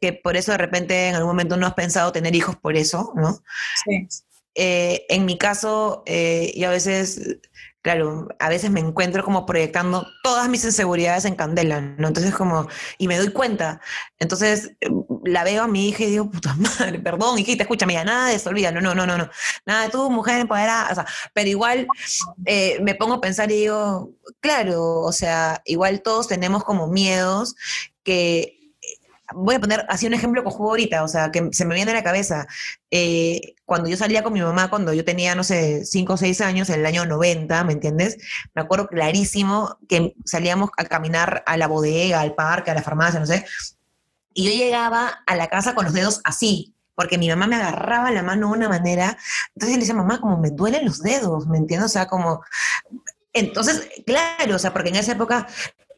que 0.00 0.14
por 0.14 0.38
eso 0.38 0.52
de 0.52 0.58
repente 0.58 1.08
en 1.08 1.16
algún 1.16 1.32
momento 1.32 1.58
no 1.58 1.66
has 1.66 1.74
pensado 1.74 2.12
tener 2.12 2.34
hijos 2.34 2.56
por 2.56 2.76
eso, 2.76 3.12
¿no? 3.14 3.42
Sí. 3.84 4.08
Eh, 4.54 5.04
en 5.10 5.26
mi 5.26 5.36
caso, 5.36 6.02
eh, 6.06 6.54
yo 6.56 6.68
a 6.68 6.72
veces 6.72 7.40
claro, 7.86 8.26
a 8.40 8.48
veces 8.48 8.68
me 8.72 8.80
encuentro 8.80 9.22
como 9.22 9.46
proyectando 9.46 10.08
todas 10.24 10.48
mis 10.48 10.64
inseguridades 10.64 11.24
en 11.24 11.36
Candela, 11.36 11.80
¿no? 11.80 12.08
Entonces 12.08 12.34
como, 12.34 12.66
y 12.98 13.06
me 13.06 13.16
doy 13.16 13.30
cuenta. 13.30 13.80
Entonces 14.18 14.72
la 15.24 15.44
veo 15.44 15.62
a 15.62 15.68
mi 15.68 15.88
hija 15.88 16.02
y 16.02 16.10
digo, 16.10 16.28
puta 16.28 16.52
madre, 16.54 16.98
perdón, 16.98 17.38
hijita, 17.38 17.62
escúchame, 17.62 17.92
ya 17.92 18.02
nada 18.02 18.26
de 18.26 18.34
eso, 18.34 18.50
olvídalo, 18.50 18.80
no, 18.80 18.92
no, 18.92 19.06
no, 19.06 19.16
no, 19.16 19.30
nada 19.66 19.84
de 19.84 19.90
tú, 19.90 20.10
mujer 20.10 20.40
empoderada, 20.40 20.90
o 20.90 20.94
sea, 20.96 21.06
pero 21.32 21.48
igual 21.48 21.86
eh, 22.44 22.80
me 22.82 22.96
pongo 22.96 23.14
a 23.14 23.20
pensar 23.20 23.52
y 23.52 23.60
digo, 23.60 24.10
claro, 24.40 25.02
o 25.02 25.12
sea, 25.12 25.62
igual 25.64 26.02
todos 26.02 26.26
tenemos 26.26 26.64
como 26.64 26.88
miedos 26.88 27.54
que 28.02 28.55
voy 29.34 29.56
a 29.56 29.60
poner 29.60 29.84
así 29.88 30.06
un 30.06 30.14
ejemplo 30.14 30.42
que 30.42 30.50
juego 30.50 30.70
ahorita, 30.70 31.02
o 31.02 31.08
sea, 31.08 31.30
que 31.30 31.48
se 31.52 31.64
me 31.64 31.74
viene 31.74 31.90
a 31.90 31.94
la 31.94 32.02
cabeza. 32.04 32.46
Eh, 32.90 33.54
cuando 33.64 33.88
yo 33.88 33.96
salía 33.96 34.22
con 34.22 34.32
mi 34.32 34.40
mamá, 34.40 34.70
cuando 34.70 34.92
yo 34.92 35.04
tenía, 35.04 35.34
no 35.34 35.44
sé, 35.44 35.84
5 35.84 36.12
o 36.12 36.16
6 36.16 36.40
años, 36.40 36.70
en 36.70 36.80
el 36.80 36.86
año 36.86 37.04
90, 37.06 37.64
¿me 37.64 37.72
entiendes? 37.72 38.18
Me 38.54 38.62
acuerdo 38.62 38.86
clarísimo 38.88 39.78
que 39.88 40.14
salíamos 40.24 40.70
a 40.76 40.84
caminar 40.84 41.42
a 41.46 41.56
la 41.56 41.66
bodega, 41.66 42.20
al 42.20 42.34
parque, 42.34 42.70
a 42.70 42.74
la 42.74 42.82
farmacia, 42.82 43.20
no 43.20 43.26
sé. 43.26 43.44
Y 44.34 44.44
yo 44.44 44.50
llegaba 44.50 45.22
a 45.26 45.36
la 45.36 45.48
casa 45.48 45.74
con 45.74 45.84
los 45.86 45.94
dedos 45.94 46.20
así, 46.24 46.74
porque 46.94 47.18
mi 47.18 47.28
mamá 47.28 47.46
me 47.46 47.56
agarraba 47.56 48.10
la 48.10 48.22
mano 48.22 48.48
de 48.48 48.52
una 48.52 48.68
manera. 48.68 49.16
Entonces 49.54 49.76
le 49.76 49.80
decía, 49.80 49.94
mamá, 49.94 50.20
como 50.20 50.38
me 50.38 50.50
duelen 50.50 50.84
los 50.84 51.02
dedos, 51.02 51.46
¿me 51.46 51.58
entiendes? 51.58 51.90
O 51.90 51.92
sea, 51.92 52.06
como... 52.06 52.42
Entonces, 53.32 53.88
claro, 54.06 54.56
o 54.56 54.58
sea, 54.58 54.72
porque 54.72 54.88
en 54.88 54.96
esa 54.96 55.12
época 55.12 55.46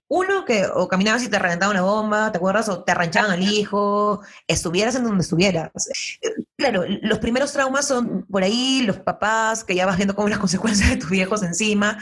uno, 0.08 0.46
que 0.46 0.64
o 0.66 0.88
caminabas 0.88 1.22
y 1.22 1.28
te 1.28 1.38
reventaba 1.38 1.70
una 1.70 1.82
bomba, 1.82 2.32
¿te 2.32 2.38
acuerdas? 2.38 2.68
O 2.70 2.82
te 2.82 2.92
arranchaban 2.92 3.30
al 3.30 3.42
hijo, 3.42 4.22
estuvieras 4.46 4.94
en 4.94 5.04
donde 5.04 5.22
estuvieras. 5.22 5.70
Claro, 6.56 6.84
los 7.02 7.18
primeros 7.18 7.52
traumas 7.52 7.86
son 7.86 8.24
por 8.26 8.42
ahí, 8.42 8.82
los 8.86 8.98
papás, 8.98 9.64
que 9.64 9.74
ya 9.74 9.84
vas 9.84 9.98
viendo 9.98 10.14
como 10.14 10.28
las 10.28 10.38
consecuencias 10.40 10.88
de 10.88 10.96
tus 10.96 11.10
viejos 11.10 11.42
encima. 11.42 11.98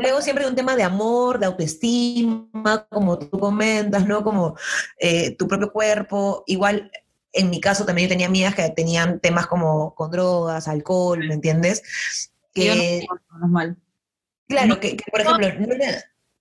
Luego 0.00 0.22
siempre 0.22 0.44
hay 0.44 0.50
un 0.50 0.56
tema 0.56 0.76
de 0.76 0.84
amor, 0.84 1.40
de 1.40 1.46
autoestima, 1.46 2.86
como 2.90 3.18
tú 3.18 3.38
comentas, 3.38 4.06
¿no? 4.06 4.22
Como 4.22 4.56
eh, 5.00 5.34
tu 5.36 5.48
propio 5.48 5.72
cuerpo. 5.72 6.44
Igual, 6.46 6.92
en 7.32 7.50
mi 7.50 7.60
caso 7.60 7.84
también 7.84 8.08
yo 8.08 8.14
tenía 8.14 8.28
amigas 8.28 8.54
que 8.54 8.70
tenían 8.70 9.18
temas 9.18 9.48
como 9.48 9.96
con 9.96 10.12
drogas, 10.12 10.68
alcohol, 10.68 11.18
¿me 11.26 11.34
entiendes? 11.34 11.82
Que, 12.54 13.04
no, 13.40 13.48
mal. 13.48 13.76
Claro, 14.46 14.78
que, 14.78 14.96
por 15.10 15.20
ejemplo, 15.20 15.48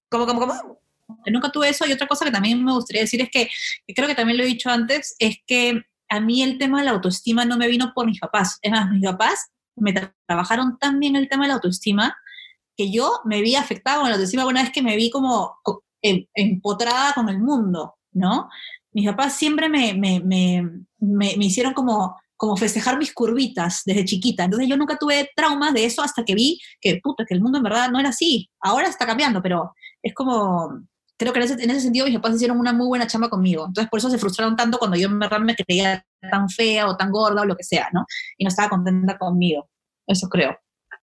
¿cómo, 0.10 0.28
cómo, 0.28 0.40
cómo? 0.42 0.80
Nunca 1.28 1.52
tuve 1.52 1.70
eso. 1.70 1.86
Y 1.86 1.94
otra 1.94 2.08
cosa 2.08 2.26
que 2.26 2.32
también 2.32 2.64
me 2.64 2.74
gustaría 2.74 3.02
decir 3.02 3.22
es 3.22 3.30
que, 3.30 3.50
creo 3.94 4.08
que 4.08 4.16
también 4.16 4.38
lo 4.38 4.44
he 4.44 4.48
dicho 4.48 4.70
antes, 4.70 5.16
es 5.20 5.38
que 5.46 5.82
a 6.10 6.20
mí 6.20 6.42
el 6.42 6.58
tema 6.58 6.80
de 6.80 6.86
la 6.86 6.92
autoestima 6.92 7.46
no 7.46 7.58
me 7.58 7.68
vino 7.68 7.92
por 7.94 8.06
mis 8.06 8.20
papás. 8.20 8.60
Es 8.62 8.72
más, 8.72 8.90
mis 8.90 9.04
papás 9.04 9.52
me 9.76 9.94
trabajaron 10.26 10.78
tan 10.80 11.00
bien 11.00 11.16
el 11.16 11.30
tema 11.30 11.44
de 11.44 11.50
la 11.50 11.54
autoestima 11.56 12.16
que 12.76 12.92
yo 12.92 13.22
me 13.26 13.42
vi 13.42 13.56
afectada 13.56 14.00
con 14.00 14.10
la 14.10 14.16
autoestima 14.16 14.46
una 14.46 14.62
vez 14.62 14.72
que 14.72 14.82
me 14.82 14.96
vi 14.96 15.10
como 15.10 15.58
em, 16.02 16.26
empotrada 16.34 17.14
con 17.14 17.28
el 17.28 17.40
mundo, 17.40 17.96
¿no? 18.14 18.50
Mis 18.92 19.08
papás 19.08 19.36
siempre 19.36 19.68
me, 19.68 19.94
me, 19.94 20.20
me, 20.20 20.84
me, 21.00 21.46
hicieron 21.46 21.74
como, 21.74 22.16
como 22.36 22.56
festejar 22.56 22.98
mis 22.98 23.14
curvitas 23.14 23.82
desde 23.86 24.06
chiquita. 24.06 24.44
Entonces 24.44 24.70
yo 24.70 24.78
nunca 24.78 24.98
tuve 24.98 25.30
traumas 25.36 25.74
de 25.74 25.86
eso 25.86 26.02
hasta 26.02 26.24
que 26.24 26.36
vi 26.36 26.60
que, 26.80 27.00
puta, 27.04 27.26
que 27.26 27.34
el 27.34 27.42
mundo 27.42 27.58
en 27.58 27.64
verdad 27.64 27.90
no 27.90 28.00
era 28.00 28.10
así. 28.10 28.50
Ahora 28.60 28.88
está 28.88 29.06
cambiando, 29.06 29.42
pero 29.42 29.74
es 30.02 30.14
como, 30.14 30.88
creo 31.18 31.34
que 31.34 31.40
en 31.40 31.72
ese, 31.72 31.82
sentido 31.82 32.06
mis 32.06 32.16
papás 32.16 32.36
hicieron 32.36 32.60
una 32.60 32.74
muy 32.74 32.88
buena 32.88 33.08
chamba 33.08 33.30
conmigo. 33.30 33.66
Entonces, 33.68 33.90
por 33.90 34.00
eso 34.00 34.10
se 34.10 34.18
frustraron 34.18 34.56
tanto 34.56 34.78
cuando 34.78 34.98
yo 34.98 35.08
en 35.08 35.18
me 35.18 35.56
creía 35.56 36.06
tan 36.32 36.50
fea 36.50 36.88
o 36.88 36.96
tan 36.96 37.12
gorda 37.12 37.42
o 37.42 37.46
lo 37.46 37.56
que 37.56 37.64
sea, 37.64 37.90
¿no? 37.92 38.06
Y 38.38 38.44
no 38.44 38.50
estaba 38.50 38.70
contenta 38.70 39.18
conmigo. 39.18 39.70
Eso 40.06 40.30
creo. 40.30 40.58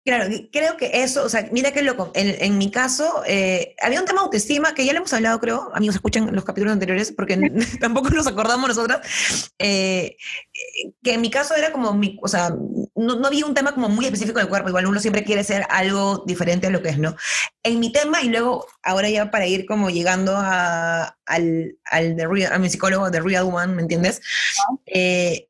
Claro, 0.05 0.27
creo 0.53 0.77
que 0.77 0.91
eso, 1.03 1.25
o 1.25 1.31
sea, 1.31 1.49
mira 1.51 1.73
qué 1.73 1.81
loco. 1.81 2.13
En, 2.15 2.37
en 2.39 2.59
mi 2.59 2.71
caso, 2.71 3.23
eh, 3.27 3.75
había 3.81 4.01
un 4.01 4.05
tema 4.05 4.21
de 4.21 4.25
autoestima 4.27 4.75
que 4.75 4.85
ya 4.85 4.93
le 4.93 4.99
hemos 4.99 5.15
hablado, 5.15 5.41
creo. 5.41 5.71
Amigos, 5.73 5.95
escuchen 5.95 6.35
los 6.35 6.45
capítulos 6.45 6.75
anteriores 6.75 7.11
porque 7.11 7.39
tampoco 7.81 8.11
nos 8.11 8.27
acordamos 8.27 8.69
nosotras. 8.69 9.01
Eh, 9.59 10.19
que 11.03 11.15
en 11.15 11.23
mi 11.23 11.31
caso 11.31 11.55
era 11.55 11.73
como, 11.73 11.95
mi, 11.95 12.19
o 12.21 12.29
sea, 12.29 12.51
no, 12.51 13.17
no, 13.17 13.27
había 13.27 13.47
un 13.47 13.55
tema 13.55 13.73
como 13.73 13.89
muy 13.89 14.05
específico 14.05 14.41
del 14.41 14.49
cuerpo. 14.49 14.69
Igual 14.69 14.87
uno 14.87 15.01
siempre 15.01 15.25
quiere 15.25 15.43
ser 15.43 15.67
algo 15.71 16.23
diferente 16.27 16.67
a 16.67 16.71
lo 16.71 16.83
que 16.83 16.91
es, 16.91 16.99
¿no? 16.99 17.17
En 17.63 17.81
mi 17.81 17.91
tema, 17.91 18.21
y 18.21 18.29
luego, 18.29 18.67
ahora 18.83 19.09
ya 19.09 19.31
para 19.31 19.47
ir 19.47 19.65
como 19.65 19.89
llegando 19.89 20.35
a, 20.37 21.17
al, 21.25 21.79
al 21.87 22.19
real, 22.31 22.53
a 22.53 22.59
mi 22.59 22.69
psicólogo, 22.69 23.11
The 23.11 23.21
Real 23.21 23.45
One, 23.51 23.73
¿me 23.73 23.81
entiendes? 23.81 24.21
Eh, 24.85 25.49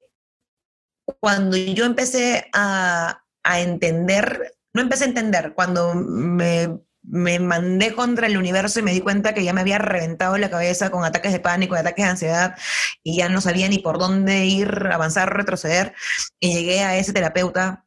cuando 1.19 1.57
yo 1.57 1.85
empecé 1.85 2.47
a 2.53 3.23
a 3.44 3.61
entender, 3.61 4.57
no 4.72 4.83
empecé 4.83 5.04
a 5.04 5.09
entender, 5.09 5.52
cuando 5.54 5.94
me, 5.94 6.80
me, 7.02 7.38
mandé 7.38 7.94
contra 7.94 8.26
el 8.26 8.37
universo 8.37 8.80
y 8.80 8.83
me 8.83 8.92
di 8.92 9.00
cuenta 9.00 9.35
que 9.35 9.44
ya 9.44 9.52
me 9.52 9.61
había 9.61 9.78
reventado 9.78 10.37
la 10.38 10.50
cabeza 10.50 10.90
con 10.90 11.04
ataques 11.04 11.33
de 11.33 11.40
pánico, 11.40 11.76
ataques 11.76 12.04
de 12.04 12.11
ansiedad, 12.11 12.57
y 13.02 13.16
ya 13.18 13.28
no 13.28 13.40
sabía 13.40 13.68
ni 13.68 13.78
por 13.78 13.98
dónde 13.98 14.46
ir, 14.46 14.88
avanzar, 14.90 15.33
retroceder, 15.33 15.94
y 16.40 16.54
llegué 16.54 16.83
a 16.83 16.96
ese 16.96 17.12
terapeuta 17.12 17.85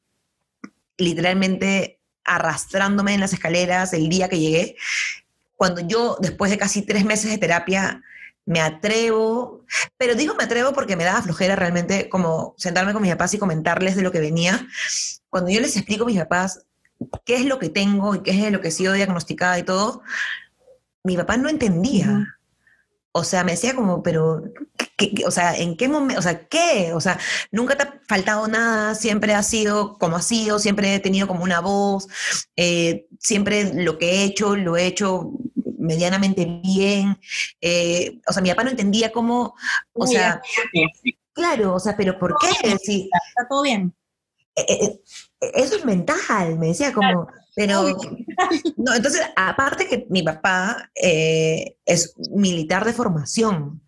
literalmente 0.98 2.00
arrastrándome 2.24 3.14
en 3.14 3.20
las 3.20 3.34
escaleras 3.34 3.94
el 3.94 4.10
día 4.10 4.30
que 4.30 4.40
llegué, 4.40 4.76
cuando 5.56 5.82
yo, 5.82 6.18
después 6.22 6.52
de 6.52 6.58
casi 6.58 6.84
tres 6.84 7.04
meses 7.04 7.32
de 7.32 7.38
terapia, 7.38 8.02
me 8.46 8.62
atrevo, 8.62 9.66
pero 9.98 10.16
digo 10.16 10.34
me 10.36 10.46
atrevo 10.46 10.72
porque 10.72 10.96
me 10.96 11.04
daba 11.04 11.22
flojera 11.22 11.58
realmente 11.58 12.08
como 12.08 12.56
sentarme 12.58 12.94
con 12.94 13.02
mis 13.02 13.12
papás 13.12 13.34
y 13.34 13.38
comentarles 13.38 13.98
de 13.98 14.04
lo 14.04 14.12
que 14.12 14.22
venía. 14.22 14.66
Cuando 15.38 15.52
yo 15.52 15.62
les 15.62 15.78
explico 15.78 16.04
a 16.04 16.08
mis 16.08 16.18
papás 16.18 16.66
qué 17.24 17.36
es 17.36 17.46
lo 17.46 17.60
que 17.60 17.70
tengo 17.70 18.16
y 18.16 18.24
qué 18.24 18.32
es 18.32 18.52
lo 18.52 18.60
que 18.60 18.70
he 18.70 18.72
sido 18.72 18.94
diagnosticada 18.94 19.60
y 19.60 19.64
todo, 19.64 20.02
mi 21.04 21.16
papá 21.16 21.38
no 21.38 21.48
entendía. 21.48 22.40
O 23.12 23.24
sea, 23.24 23.44
me 23.44 23.52
decía 23.52 23.76
como, 23.76 24.02
pero, 24.02 24.42
o 25.28 25.30
sea, 25.30 25.56
¿en 25.56 25.78
qué 25.78 25.88
momento? 25.90 26.18
O 26.18 26.24
sea, 26.24 26.48
¿qué? 26.48 26.92
O 26.96 27.00
sea, 27.00 27.20
nunca 27.52 27.78
te 27.78 27.84
ha 27.84 28.02
faltado 28.08 28.48
nada, 28.48 28.96
siempre 28.96 29.36
ha 29.36 29.44
sido 29.44 30.00
como 30.00 30.16
ha 30.16 30.24
sido, 30.24 30.58
siempre 30.58 30.96
he 30.96 31.00
tenido 31.00 31.28
como 31.28 31.44
una 31.44 31.60
voz, 31.60 32.08
eh, 32.56 33.06
siempre 33.20 33.76
lo 33.76 34.00
que 34.00 34.10
he 34.10 34.24
hecho, 34.24 34.56
lo 34.56 34.76
he 34.76 34.88
hecho 34.88 35.34
medianamente 35.78 36.48
bien. 36.64 37.20
Eh, 37.62 38.22
o 38.28 38.34
sea, 38.34 38.42
mi 38.42 38.50
papá 38.50 38.64
no 38.64 38.72
entendía 38.72 39.12
cómo, 39.12 39.54
o 39.94 40.08
sea, 40.08 40.42
claro, 41.32 41.76
o 41.76 41.80
sea, 41.80 41.96
pero 41.96 42.18
¿por 42.18 42.36
qué? 42.40 42.76
Sí. 42.84 43.08
Está 43.30 43.48
todo 43.48 43.62
bien. 43.62 43.94
Eh, 44.56 45.00
eso 45.40 45.76
es 45.76 45.86
mental, 45.86 46.58
me 46.58 46.68
decía 46.68 46.94
como, 46.94 47.28
pero, 47.56 47.84
no, 48.78 48.94
entonces, 48.94 49.22
aparte 49.36 49.88
que 49.88 50.06
mi 50.10 50.24
papá 50.24 50.92
eh, 50.96 51.78
es 51.86 52.14
militar 52.32 52.86
de 52.86 52.94
formación, 52.94 53.82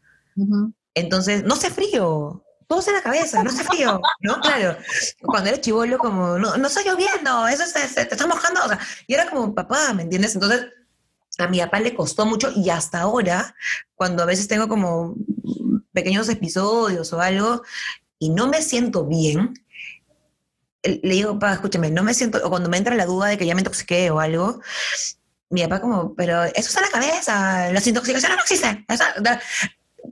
entonces, 0.93 1.43
no 1.43 1.55
sé 1.55 1.69
frío, 1.69 2.43
todo 2.67 2.83
en 2.87 2.93
la 2.93 3.01
cabeza, 3.01 3.43
no 3.43 3.49
sé 3.49 3.63
frío, 3.63 3.99
¿no? 4.21 4.39
Claro, 4.41 4.77
cuando 5.21 5.49
eres 5.49 5.61
chivolo, 5.61 5.97
como, 5.97 6.37
no, 6.37 6.55
no 6.55 6.67
estoy 6.67 6.85
lloviendo, 6.85 7.47
eso 7.47 7.65
se, 7.65 8.05
te 8.05 8.13
está 8.13 8.27
mojando, 8.27 8.63
o 8.63 8.67
sea, 8.67 8.79
y 9.07 9.13
era 9.15 9.29
como, 9.29 9.53
papá, 9.53 9.93
¿me 9.93 10.03
entiendes? 10.03 10.35
Entonces, 10.35 10.67
a 11.39 11.47
mi 11.47 11.59
papá 11.59 11.79
le 11.79 11.95
costó 11.95 12.25
mucho 12.25 12.51
y 12.55 12.69
hasta 12.69 13.01
ahora, 13.01 13.55
cuando 13.95 14.23
a 14.23 14.25
veces 14.25 14.47
tengo 14.47 14.67
como 14.67 15.15
pequeños 15.93 16.29
episodios 16.29 17.11
o 17.13 17.19
algo 17.19 17.63
y 18.19 18.29
no 18.29 18.47
me 18.47 18.61
siento 18.61 19.05
bien, 19.05 19.53
le 20.83 21.13
digo, 21.13 21.33
papá, 21.33 21.53
escúchame, 21.53 21.89
no 21.89 22.03
me 22.03 22.13
siento, 22.13 22.39
o 22.43 22.49
cuando 22.49 22.69
me 22.69 22.77
entra 22.77 22.95
la 22.95 23.05
duda 23.05 23.27
de 23.27 23.37
que 23.37 23.45
ya 23.45 23.55
me 23.55 23.61
intoxiqué 23.61 24.11
o 24.11 24.19
algo, 24.19 24.61
mi 25.49 25.63
papá 25.63 25.81
como, 25.81 26.15
pero 26.15 26.43
eso 26.43 26.59
está 26.59 26.79
en 26.79 26.85
la 26.85 26.91
cabeza, 26.91 27.71
las 27.71 27.87
intoxicaciones 27.87 28.37
no 28.37 28.43
existen. 28.43 28.85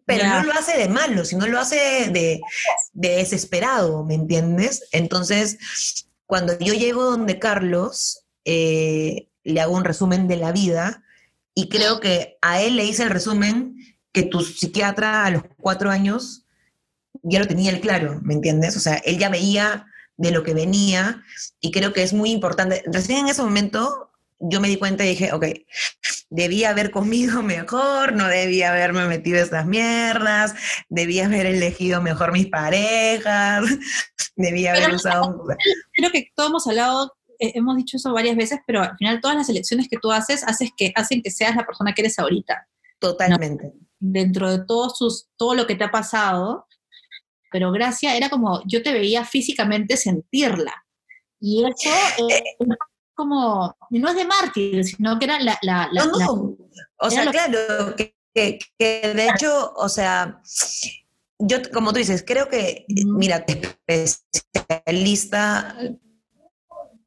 Pero 0.06 0.28
no 0.28 0.44
lo 0.44 0.54
hace 0.54 0.78
de 0.78 0.90
malo, 0.90 1.26
sino 1.26 1.48
lo 1.48 1.60
hace 1.60 2.10
de, 2.12 2.42
desesperado, 2.94 4.04
¿me 4.04 4.16
entiendes? 4.16 4.88
Entonces, 4.92 5.58
cuando 6.26 6.58
yo 6.60 6.74
llego 6.74 7.04
donde 7.04 7.40
Carlos, 7.40 8.26
eh, 8.46 9.30
le 9.44 9.62
hago 9.62 9.76
un 9.76 9.86
resumen 9.86 10.28
de 10.28 10.38
la 10.38 10.52
vida 10.52 11.04
y 11.54 11.70
creo 11.70 12.00
que 12.00 12.38
a 12.42 12.62
él 12.62 12.76
le 12.76 12.86
hice 12.86 13.04
el 13.04 13.10
resumen 13.10 13.76
que 14.12 14.24
tu 14.24 14.42
psiquiatra 14.42 15.26
a 15.26 15.32
los 15.32 15.44
cuatro 15.58 15.90
años 15.90 16.46
ya 17.24 17.40
lo 17.40 17.48
tenía 17.48 17.72
él 17.72 17.82
claro, 17.82 18.20
¿me 18.24 18.34
entiendes? 18.34 18.76
O 18.78 18.80
sea, 18.80 18.96
él 18.96 19.18
ya 19.18 19.30
veía 19.30 19.86
de 20.18 20.32
lo 20.32 20.44
que 20.44 20.54
venía 20.54 21.24
y 21.62 21.72
creo 21.72 21.94
que 21.94 22.04
es 22.04 22.14
muy 22.14 22.32
importante. 22.32 22.84
Recién 22.88 23.20
en 23.20 23.28
ese 23.30 23.44
momento 23.44 24.12
yo 24.40 24.62
me 24.62 24.68
di 24.68 24.78
cuenta 24.78 25.06
y 25.06 25.10
dije, 25.10 25.32
ok, 25.34 25.46
debía 26.30 26.70
haber 26.70 26.92
comido 26.92 27.42
mejor, 27.44 28.14
no 28.14 28.28
debía 28.28 28.72
haberme 28.72 29.06
metido 29.08 29.42
estas 29.42 29.66
mierdas, 29.66 30.54
debía 30.90 31.26
haber 31.26 31.46
elegido 31.46 32.02
mejor 32.02 32.32
mis 32.32 32.48
parejas, 32.48 33.64
debía 34.36 34.74
haber 34.74 34.94
usado... 34.94 35.46
Creo 35.94 36.12
que 36.12 36.32
todos 36.36 36.50
hemos 36.50 36.68
hablado, 36.68 37.14
eh, 37.40 37.54
hemos 37.56 37.78
dicho 37.78 37.98
eso 37.98 38.14
varias 38.14 38.36
veces, 38.36 38.60
pero 38.66 38.82
al 38.82 38.98
final 38.98 39.22
todas 39.22 39.38
las 39.38 39.50
elecciones 39.50 39.88
que 39.88 39.98
tú 39.98 40.12
haces, 40.12 40.44
haces 40.44 40.72
que, 40.76 40.92
hacen 40.96 41.22
que 41.22 41.32
seas 41.32 41.56
la 41.56 41.66
persona 41.66 41.94
que 41.94 42.02
eres 42.02 42.20
ahorita. 42.20 42.68
Totalmente. 43.00 43.74
Dentro 44.00 44.52
de 44.52 44.66
todo, 44.66 44.90
sus, 44.90 45.28
todo 45.38 45.56
lo 45.56 45.66
que 45.66 45.76
te 45.76 45.84
ha 45.84 45.92
pasado, 45.92 46.67
pero 47.52 47.72
Gracia 47.72 48.16
era 48.16 48.30
como, 48.30 48.62
yo 48.66 48.84
te 48.84 48.94
veía 48.94 49.26
físicamente 49.26 49.98
sentirla. 49.98 50.74
Y 51.40 51.66
eso 51.66 51.90
eh, 52.30 52.44
es 52.60 52.68
como, 53.14 53.76
no 53.90 54.10
es 54.10 54.16
de 54.16 54.26
mártir, 54.26 54.84
sino 54.84 55.18
que 55.20 55.26
era 55.26 55.40
la... 55.40 55.58
la, 55.62 55.90
no, 55.94 56.06
no. 56.06 56.58
o 57.00 57.10
sea, 57.10 57.30
claro, 57.32 57.96
que, 57.96 58.16
que, 58.34 59.14
de 59.16 59.28
hecho, 59.28 59.74
o 59.76 59.90
sea, 59.90 60.42
yo, 61.40 61.58
como 61.74 61.92
tú 61.92 62.00
dices, 62.00 62.24
creo 62.26 62.50
que, 62.50 62.86
mira, 62.88 63.46
especialista 63.88 65.78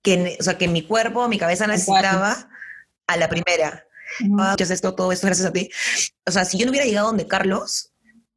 que, 0.02 0.36
o 0.38 0.42
sea, 0.42 0.56
que 0.58 0.68
mi 0.68 0.82
cuerpo, 0.82 1.28
mi 1.28 1.38
cabeza 1.38 1.66
necesitaba 1.66 2.48
a 3.06 3.16
la 3.16 3.28
primera. 3.28 3.84
Uh 4.28 4.54
esto, 4.58 4.94
todo 4.94 5.12
esto 5.12 5.28
gracias 5.28 5.48
a 5.48 5.52
ti. 5.52 5.70
O 6.26 6.32
sea, 6.32 6.44
si 6.44 6.58
yo 6.58 6.66
no 6.66 6.70
hubiera 6.70 6.86
llegado 6.86 7.06
donde 7.08 7.28
Carlos, 7.28 7.89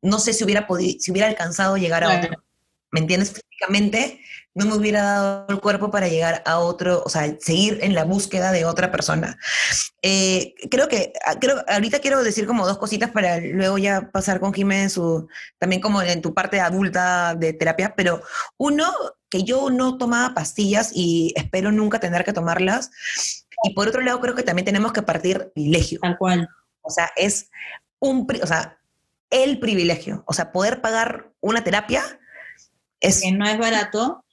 no 0.04 0.20
sé 0.20 0.34
si 0.34 0.44
hubiera 0.44 0.68
podido, 0.68 1.00
si 1.00 1.12
hubiera 1.12 1.28
alcanzado 1.28 1.78
llegar 1.78 2.04
a 2.04 2.20
otro. 2.20 2.44
¿Me 2.92 3.00
entiendes? 3.00 3.34
Físicamente 3.34 4.20
no 4.56 4.66
me 4.66 4.76
hubiera 4.76 5.02
dado 5.02 5.46
el 5.50 5.60
cuerpo 5.60 5.90
para 5.90 6.08
llegar 6.08 6.44
a 6.46 6.60
otro, 6.60 7.02
o 7.04 7.10
sea, 7.10 7.36
seguir 7.40 7.80
en 7.82 7.96
la 7.96 8.04
búsqueda 8.04 8.52
de 8.52 8.66
otra 8.66 8.92
persona. 8.92 9.38
Eh, 10.04 10.54
creo 10.70 10.88
que, 10.88 11.14
ah, 11.26 11.40
creo, 11.40 11.64
ahorita 11.68 12.00
quiero 12.00 12.24
decir 12.24 12.46
como 12.46 12.68
dos 12.68 12.78
cositas 12.78 13.10
para 13.10 13.40
luego 13.40 13.80
ya 13.80 14.12
pasar 14.12 14.40
con 14.40 14.54
Jiménez, 14.54 14.94
su, 14.94 15.28
también 15.58 15.82
como 15.82 16.04
en 16.04 16.22
tu 16.22 16.36
parte 16.36 16.60
adulta 16.60 17.34
de 17.36 17.54
terapia, 17.54 17.96
pero 17.96 18.22
uno, 18.58 18.94
que 19.30 19.44
yo 19.44 19.72
no 19.72 19.98
tomaba 19.98 20.36
pastillas 20.36 20.92
y 20.94 21.34
espero 21.36 21.72
nunca 21.72 22.00
tener 22.00 22.24
que 22.24 22.34
tomarlas. 22.34 22.92
Y 23.64 23.74
por 23.74 23.88
otro 23.88 24.02
lado, 24.02 24.20
creo 24.20 24.36
que 24.36 24.44
también 24.44 24.66
tenemos 24.66 24.94
que 24.94 25.02
partir 25.02 25.52
privilegio. 25.56 26.00
Tal 26.02 26.18
cual. 26.20 26.50
O 26.82 26.92
sea, 26.92 27.10
es 27.16 27.50
un, 28.00 28.28
o 28.42 28.46
sea, 28.46 28.78
el 29.34 29.60
privilegio. 29.60 30.24
O 30.28 30.34
sea, 30.34 30.52
poder 30.52 30.82
pagar 30.82 31.34
una 31.42 31.64
terapia 31.64 32.04
es... 33.00 33.22
Que 33.22 33.32
no 33.32 33.46
es 33.46 33.58
barato. 33.58 34.24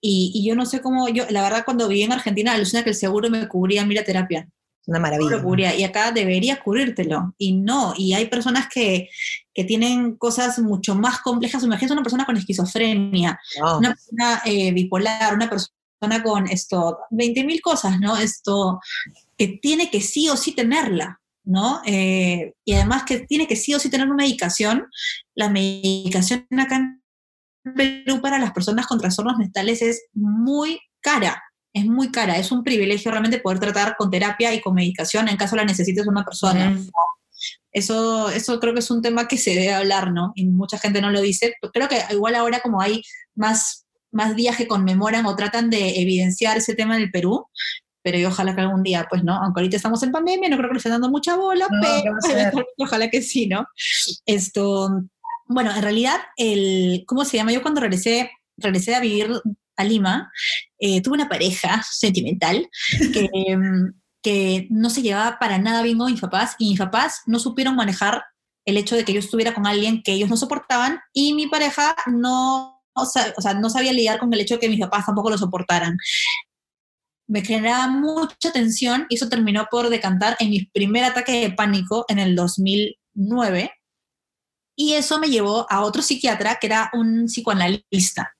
Y, 0.00 0.44
yo 0.46 0.54
no 0.54 0.66
sé 0.66 0.80
cómo, 0.80 1.08
yo 1.08 1.24
la 1.30 1.42
verdad 1.42 1.64
cuando 1.64 1.88
viví 1.88 2.02
en 2.02 2.12
Argentina 2.12 2.52
alucina 2.52 2.82
que 2.82 2.90
el 2.90 2.96
seguro 2.96 3.30
me 3.30 3.48
cubría 3.48 3.86
mira 3.86 4.04
terapia. 4.04 4.48
Una 4.86 4.98
maravilla. 4.98 5.74
Y 5.76 5.84
acá 5.84 6.10
debería 6.10 6.60
cubrirtelo. 6.60 7.34
Y 7.38 7.52
no, 7.54 7.94
y 7.96 8.14
hay 8.14 8.26
personas 8.26 8.66
que, 8.68 9.08
que 9.54 9.64
tienen 9.64 10.16
cosas 10.16 10.58
mucho 10.58 10.96
más 10.96 11.20
complejas. 11.20 11.62
Imagínate 11.62 11.92
una 11.92 12.02
persona 12.02 12.24
con 12.24 12.36
esquizofrenia, 12.36 13.38
una 13.78 13.94
persona 13.94 14.42
eh, 14.44 14.72
bipolar, 14.72 15.34
una 15.34 15.48
persona 15.48 16.22
con 16.24 16.48
esto, 16.48 16.98
20 17.10 17.44
mil 17.44 17.60
cosas, 17.60 18.00
¿no? 18.00 18.16
Esto, 18.16 18.80
que 19.38 19.60
tiene 19.62 19.88
que 19.88 20.00
sí 20.00 20.28
o 20.28 20.36
sí 20.36 20.52
tenerla. 20.52 21.20
¿No? 21.44 21.80
Eh, 21.84 22.54
y 22.64 22.74
además 22.74 23.04
que 23.04 23.20
tiene 23.20 23.46
que 23.46 23.56
sí 23.56 23.74
o 23.74 23.78
sí 23.78 23.90
tener 23.90 24.06
una 24.06 24.16
medicación. 24.16 24.86
La 25.34 25.48
medicación 25.48 26.46
acá 26.58 26.76
en 26.76 27.02
Perú 27.74 28.20
para 28.20 28.38
las 28.38 28.52
personas 28.52 28.86
con 28.86 28.98
trastornos 28.98 29.36
mentales 29.38 29.82
es 29.82 30.06
muy 30.12 30.80
cara, 31.00 31.42
es 31.72 31.86
muy 31.86 32.10
cara. 32.10 32.36
Es 32.38 32.52
un 32.52 32.62
privilegio 32.62 33.10
realmente 33.10 33.38
poder 33.38 33.60
tratar 33.60 33.96
con 33.96 34.10
terapia 34.10 34.54
y 34.54 34.60
con 34.60 34.74
medicación 34.74 35.28
en 35.28 35.36
caso 35.36 35.56
la 35.56 35.64
necesites 35.64 36.06
una 36.06 36.24
persona. 36.24 36.78
Eso, 37.72 38.30
eso 38.30 38.60
creo 38.60 38.74
que 38.74 38.80
es 38.80 38.90
un 38.90 39.02
tema 39.02 39.26
que 39.26 39.38
se 39.38 39.50
debe 39.50 39.72
hablar, 39.72 40.12
¿no? 40.12 40.32
Y 40.34 40.46
mucha 40.46 40.78
gente 40.78 41.00
no 41.00 41.10
lo 41.10 41.20
dice. 41.20 41.54
Creo 41.72 41.88
que 41.88 42.02
igual 42.10 42.34
ahora 42.34 42.60
como 42.60 42.80
hay 42.80 43.02
más, 43.34 43.86
más 44.12 44.36
días 44.36 44.56
que 44.56 44.68
conmemoran 44.68 45.26
o 45.26 45.34
tratan 45.34 45.70
de 45.70 46.00
evidenciar 46.00 46.58
ese 46.58 46.74
tema 46.74 46.96
en 46.96 47.02
el 47.04 47.10
Perú, 47.10 47.46
pero 48.02 48.18
yo 48.18 48.28
ojalá 48.28 48.54
que 48.54 48.60
algún 48.60 48.82
día, 48.82 49.06
pues 49.08 49.22
no, 49.22 49.34
aunque 49.34 49.60
ahorita 49.60 49.76
estamos 49.76 50.02
en 50.02 50.12
pandemia, 50.12 50.48
no 50.48 50.56
creo 50.56 50.68
que 50.68 50.74
le 50.74 50.78
estén 50.78 50.92
dando 50.92 51.10
mucha 51.10 51.36
bola, 51.36 51.68
pero 51.80 52.14
ojalá 52.78 53.08
que 53.08 53.22
sí, 53.22 53.46
¿no? 53.46 53.66
Esto, 54.26 54.90
bueno, 55.46 55.74
en 55.74 55.82
realidad, 55.82 56.20
el, 56.36 57.04
¿cómo 57.06 57.24
se 57.24 57.36
llama? 57.36 57.52
Yo 57.52 57.62
cuando 57.62 57.80
regresé, 57.80 58.30
regresé 58.56 58.94
a 58.94 59.00
vivir 59.00 59.30
a 59.76 59.84
Lima, 59.84 60.30
eh, 60.78 61.00
tuve 61.00 61.14
una 61.14 61.28
pareja 61.28 61.82
sentimental 61.88 62.68
que, 63.12 63.28
que 64.22 64.66
no 64.70 64.90
se 64.90 65.02
llevaba 65.02 65.38
para 65.38 65.58
nada 65.58 65.82
bien 65.82 65.98
con 65.98 66.10
mis 66.10 66.20
papás 66.20 66.56
y 66.58 66.70
mis 66.70 66.78
papás 66.78 67.22
no 67.26 67.38
supieron 67.38 67.76
manejar 67.76 68.24
el 68.64 68.76
hecho 68.76 68.94
de 68.94 69.04
que 69.04 69.12
yo 69.12 69.18
estuviera 69.18 69.54
con 69.54 69.66
alguien 69.66 70.02
que 70.02 70.12
ellos 70.12 70.30
no 70.30 70.36
soportaban 70.36 71.00
y 71.12 71.34
mi 71.34 71.48
pareja 71.48 71.96
no 72.06 72.80
o 72.94 73.06
sea, 73.06 73.32
o 73.36 73.40
sea, 73.40 73.54
no 73.54 73.70
sabía 73.70 73.92
lidiar 73.92 74.18
con 74.18 74.32
el 74.32 74.40
hecho 74.40 74.54
de 74.54 74.60
que 74.60 74.68
mis 74.68 74.80
papás 74.80 75.06
tampoco 75.06 75.30
lo 75.30 75.38
soportaran 75.38 75.96
me 77.28 77.42
generaba 77.42 77.88
mucha 77.88 78.52
tensión 78.52 79.06
y 79.08 79.14
eso 79.14 79.28
terminó 79.28 79.66
por 79.70 79.88
decantar 79.88 80.36
en 80.38 80.50
mi 80.50 80.66
primer 80.66 81.04
ataque 81.04 81.40
de 81.40 81.52
pánico 81.52 82.04
en 82.08 82.18
el 82.18 82.34
2009. 82.34 83.72
Y 84.76 84.94
eso 84.94 85.18
me 85.18 85.28
llevó 85.28 85.66
a 85.70 85.82
otro 85.82 86.02
psiquiatra 86.02 86.58
que 86.60 86.66
era 86.66 86.90
un 86.92 87.26
psicoanalista. 87.26 88.34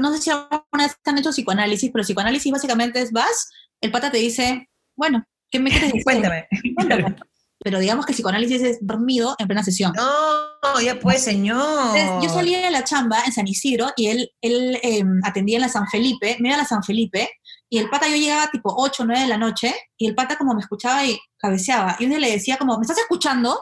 no 0.00 0.12
sé 0.12 0.22
si 0.22 0.30
alguna 0.30 0.84
vez 0.84 0.96
han 1.04 1.18
hecho 1.18 1.30
psicoanálisis, 1.30 1.90
pero 1.92 2.04
psicoanálisis 2.04 2.52
básicamente 2.52 3.00
es 3.00 3.12
vas, 3.12 3.50
el 3.80 3.90
pata 3.90 4.10
te 4.10 4.18
dice, 4.18 4.68
bueno, 4.96 5.24
¿qué 5.50 5.58
me 5.58 5.70
quieres 5.70 5.92
decir? 5.92 6.04
Cuéntame. 6.04 6.46
Cuéntame. 6.74 7.16
Pero 7.64 7.78
digamos 7.78 8.04
que 8.04 8.12
el 8.12 8.16
psicoanálisis 8.16 8.62
es 8.62 8.78
dormido 8.82 9.36
en 9.38 9.46
plena 9.46 9.62
sesión. 9.62 9.92
No, 9.94 10.80
ya 10.82 10.98
pues, 10.98 11.22
señor. 11.22 11.96
yo 12.22 12.28
salía 12.28 12.60
de 12.60 12.70
la 12.70 12.84
chamba 12.84 13.22
en 13.24 13.32
San 13.32 13.46
Isidro 13.46 13.90
y 13.96 14.08
él, 14.08 14.30
él 14.42 14.78
em, 14.82 15.20
atendía 15.24 15.56
en 15.56 15.62
la 15.62 15.68
San 15.68 15.88
Felipe, 15.88 16.36
me 16.40 16.48
iba 16.48 16.56
a 16.56 16.62
la 16.62 16.66
San 16.66 16.82
Felipe 16.82 17.30
y 17.74 17.78
el 17.78 17.90
pata 17.90 18.06
yo 18.08 18.14
llegaba 18.14 18.52
tipo 18.52 18.72
8 18.72 19.02
o 19.02 19.06
9 19.06 19.22
de 19.22 19.26
la 19.26 19.36
noche 19.36 19.74
y 19.98 20.06
el 20.06 20.14
pata 20.14 20.38
como 20.38 20.54
me 20.54 20.60
escuchaba 20.60 21.04
y 21.04 21.18
cabeceaba. 21.36 21.96
Y 21.98 22.04
un 22.04 22.10
día 22.10 22.20
le 22.20 22.30
decía 22.30 22.56
como, 22.56 22.78
¿me 22.78 22.82
estás 22.82 22.98
escuchando? 22.98 23.60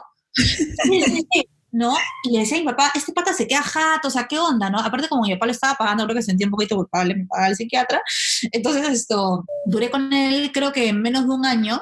¿no? 1.71 1.95
Y 2.23 2.31
le 2.31 2.41
decía 2.41 2.57
a 2.57 2.59
mi 2.59 2.67
papá, 2.67 2.91
este 2.93 3.11
pata 3.11 3.33
se 3.33 3.47
queda 3.47 3.63
jato, 3.63 4.09
o 4.09 4.11
sea, 4.11 4.27
¿qué 4.27 4.37
onda, 4.37 4.69
no? 4.69 4.77
Aparte 4.77 5.09
como 5.09 5.23
mi 5.23 5.33
papá 5.33 5.47
lo 5.47 5.51
estaba 5.51 5.73
pagando, 5.73 6.03
creo 6.03 6.17
que 6.17 6.21
sentía 6.21 6.45
un 6.45 6.51
poquito 6.51 6.75
culpable, 6.75 7.15
me 7.15 7.25
pagaba 7.25 7.47
el 7.47 7.55
psiquiatra. 7.55 8.03
Entonces, 8.51 8.87
esto, 8.87 9.43
duré 9.65 9.89
con 9.89 10.13
él 10.13 10.51
creo 10.53 10.71
que 10.71 10.93
menos 10.93 11.23
de 11.23 11.33
un 11.33 11.47
año 11.47 11.81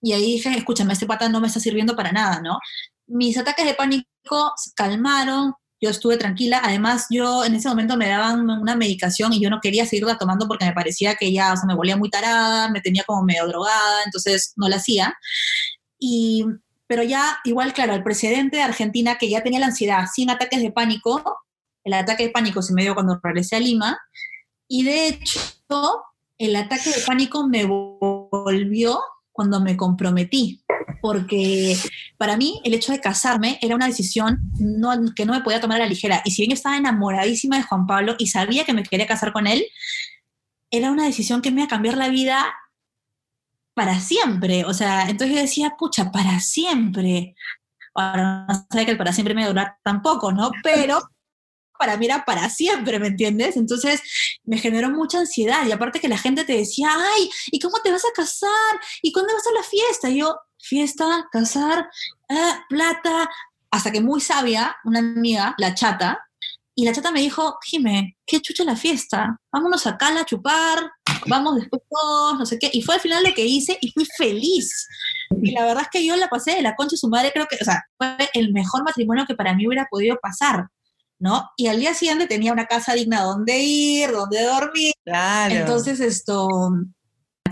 y 0.00 0.14
ahí 0.14 0.22
dije, 0.22 0.56
escúchame, 0.56 0.94
este 0.94 1.04
pata 1.04 1.28
no 1.28 1.42
me 1.42 1.48
está 1.48 1.60
sirviendo 1.60 1.94
para 1.94 2.10
nada, 2.10 2.40
¿no? 2.40 2.58
Mis 3.06 3.36
ataques 3.36 3.66
de 3.66 3.74
pánico 3.74 4.54
calmaron, 4.74 5.52
yo 5.80 5.90
estuve 5.90 6.16
tranquila. 6.16 6.60
Además, 6.62 7.06
yo 7.10 7.44
en 7.44 7.54
ese 7.54 7.68
momento 7.68 7.96
me 7.96 8.08
daban 8.08 8.48
una 8.48 8.76
medicación 8.76 9.32
y 9.32 9.40
yo 9.40 9.50
no 9.50 9.60
quería 9.60 9.86
seguirla 9.86 10.18
tomando 10.18 10.46
porque 10.46 10.66
me 10.66 10.72
parecía 10.72 11.14
que 11.14 11.32
ya, 11.32 11.52
o 11.52 11.56
sea, 11.56 11.66
me 11.66 11.74
volvía 11.74 11.96
muy 11.96 12.10
tarada, 12.10 12.70
me 12.70 12.80
tenía 12.80 13.04
como 13.04 13.22
medio 13.22 13.46
drogada, 13.46 14.04
entonces 14.04 14.52
no 14.56 14.68
la 14.68 14.76
hacía. 14.76 15.14
Y 15.98 16.44
pero 16.90 17.04
ya 17.04 17.38
igual, 17.44 17.72
claro, 17.72 17.94
el 17.94 18.02
presidente 18.02 18.56
de 18.56 18.64
Argentina, 18.64 19.16
que 19.16 19.30
ya 19.30 19.44
tenía 19.44 19.60
la 19.60 19.66
ansiedad 19.66 20.06
sin 20.12 20.28
ataques 20.28 20.60
de 20.60 20.72
pánico, 20.72 21.22
el 21.84 21.92
ataque 21.92 22.24
de 22.24 22.30
pánico 22.30 22.62
se 22.62 22.74
me 22.74 22.82
dio 22.82 22.94
cuando 22.94 23.20
regresé 23.22 23.54
a 23.54 23.60
Lima, 23.60 23.96
y 24.66 24.82
de 24.82 25.06
hecho, 25.06 25.40
el 26.36 26.56
ataque 26.56 26.90
de 26.90 27.00
pánico 27.06 27.46
me 27.46 27.64
volvió 27.64 29.00
cuando 29.30 29.60
me 29.60 29.76
comprometí, 29.76 30.64
porque 31.00 31.76
para 32.20 32.36
mí 32.36 32.60
el 32.64 32.74
hecho 32.74 32.92
de 32.92 33.00
casarme 33.00 33.58
era 33.62 33.74
una 33.74 33.86
decisión 33.86 34.38
que 35.16 35.24
no 35.24 35.32
me 35.32 35.40
podía 35.40 35.58
tomar 35.58 35.78
a 35.78 35.84
la 35.84 35.88
ligera, 35.88 36.20
y 36.22 36.32
si 36.32 36.42
bien 36.42 36.50
yo 36.50 36.54
estaba 36.54 36.76
enamoradísima 36.76 37.56
de 37.56 37.62
Juan 37.62 37.86
Pablo 37.86 38.14
y 38.18 38.26
sabía 38.26 38.66
que 38.66 38.74
me 38.74 38.82
quería 38.82 39.06
casar 39.06 39.32
con 39.32 39.46
él, 39.46 39.64
era 40.70 40.90
una 40.90 41.06
decisión 41.06 41.40
que 41.40 41.50
me 41.50 41.62
iba 41.62 41.64
a 41.64 41.70
cambiar 41.70 41.96
la 41.96 42.10
vida 42.10 42.54
para 43.72 43.98
siempre. 44.00 44.66
O 44.66 44.74
sea, 44.74 45.08
entonces 45.08 45.34
yo 45.34 45.40
decía, 45.40 45.76
pucha, 45.78 46.12
para 46.12 46.40
siempre. 46.40 47.34
Ahora 47.94 48.44
no 48.46 48.66
sé 48.70 48.84
que 48.84 48.90
el 48.90 48.98
para 48.98 49.14
siempre 49.14 49.34
me 49.34 49.46
durar 49.46 49.78
tampoco, 49.82 50.30
¿no? 50.30 50.50
Pero 50.62 51.00
para 51.78 51.96
mí 51.96 52.04
era 52.04 52.26
para 52.26 52.50
siempre, 52.50 52.98
¿me 52.98 53.06
entiendes? 53.06 53.56
Entonces 53.56 54.02
me 54.44 54.58
generó 54.58 54.90
mucha 54.90 55.20
ansiedad 55.20 55.66
y 55.66 55.72
aparte 55.72 56.00
que 56.00 56.08
la 56.08 56.18
gente 56.18 56.44
te 56.44 56.52
decía, 56.52 56.90
ay, 56.94 57.30
¿y 57.46 57.58
cómo 57.60 57.78
te 57.82 57.90
vas 57.90 58.04
a 58.04 58.12
casar? 58.14 58.50
¿Y 59.00 59.10
cuándo 59.10 59.32
vas 59.32 59.46
a 59.46 59.58
la 59.58 59.62
fiesta? 59.62 60.10
Y 60.10 60.18
yo, 60.18 60.38
fiesta, 60.62 61.28
casar, 61.32 61.88
ah, 62.28 62.60
plata, 62.68 63.28
hasta 63.70 63.90
que 63.90 64.00
muy 64.00 64.20
sabia, 64.20 64.76
una 64.84 64.98
amiga, 65.00 65.54
la 65.58 65.74
chata, 65.74 66.18
y 66.74 66.84
la 66.84 66.92
chata 66.92 67.10
me 67.10 67.20
dijo, 67.20 67.58
Jime, 67.62 68.16
qué 68.24 68.40
chucha 68.40 68.64
la 68.64 68.76
fiesta, 68.76 69.38
vámonos 69.52 69.86
a 69.86 69.98
Cala 69.98 70.22
a 70.22 70.24
chupar, 70.24 70.90
vamos 71.26 71.56
después 71.56 71.82
todos, 71.90 72.38
no 72.38 72.46
sé 72.46 72.58
qué. 72.58 72.70
Y 72.72 72.82
fue 72.82 72.94
al 72.94 73.00
final 73.00 73.22
lo 73.22 73.34
que 73.34 73.44
hice 73.44 73.76
y 73.80 73.90
fui 73.90 74.06
feliz. 74.16 74.88
Y 75.42 75.50
la 75.52 75.66
verdad 75.66 75.82
es 75.82 75.88
que 75.90 76.04
yo 76.06 76.16
la 76.16 76.28
pasé 76.28 76.52
de 76.52 76.62
la 76.62 76.76
concha 76.76 76.92
de 76.92 76.98
su 76.98 77.08
madre, 77.08 77.32
creo 77.32 77.46
que, 77.46 77.56
o 77.60 77.64
sea, 77.64 77.84
fue 77.98 78.16
el 78.34 78.52
mejor 78.52 78.82
matrimonio 78.84 79.26
que 79.26 79.34
para 79.34 79.54
mí 79.54 79.66
hubiera 79.66 79.88
podido 79.90 80.16
pasar, 80.22 80.68
¿no? 81.18 81.50
Y 81.56 81.66
al 81.66 81.80
día 81.80 81.92
siguiente 81.92 82.26
tenía 82.26 82.52
una 82.52 82.66
casa 82.66 82.94
digna 82.94 83.22
donde 83.22 83.58
ir, 83.58 84.10
donde 84.12 84.42
dormir. 84.42 84.94
Claro. 85.04 85.54
Entonces 85.54 86.00
esto... 86.00 86.48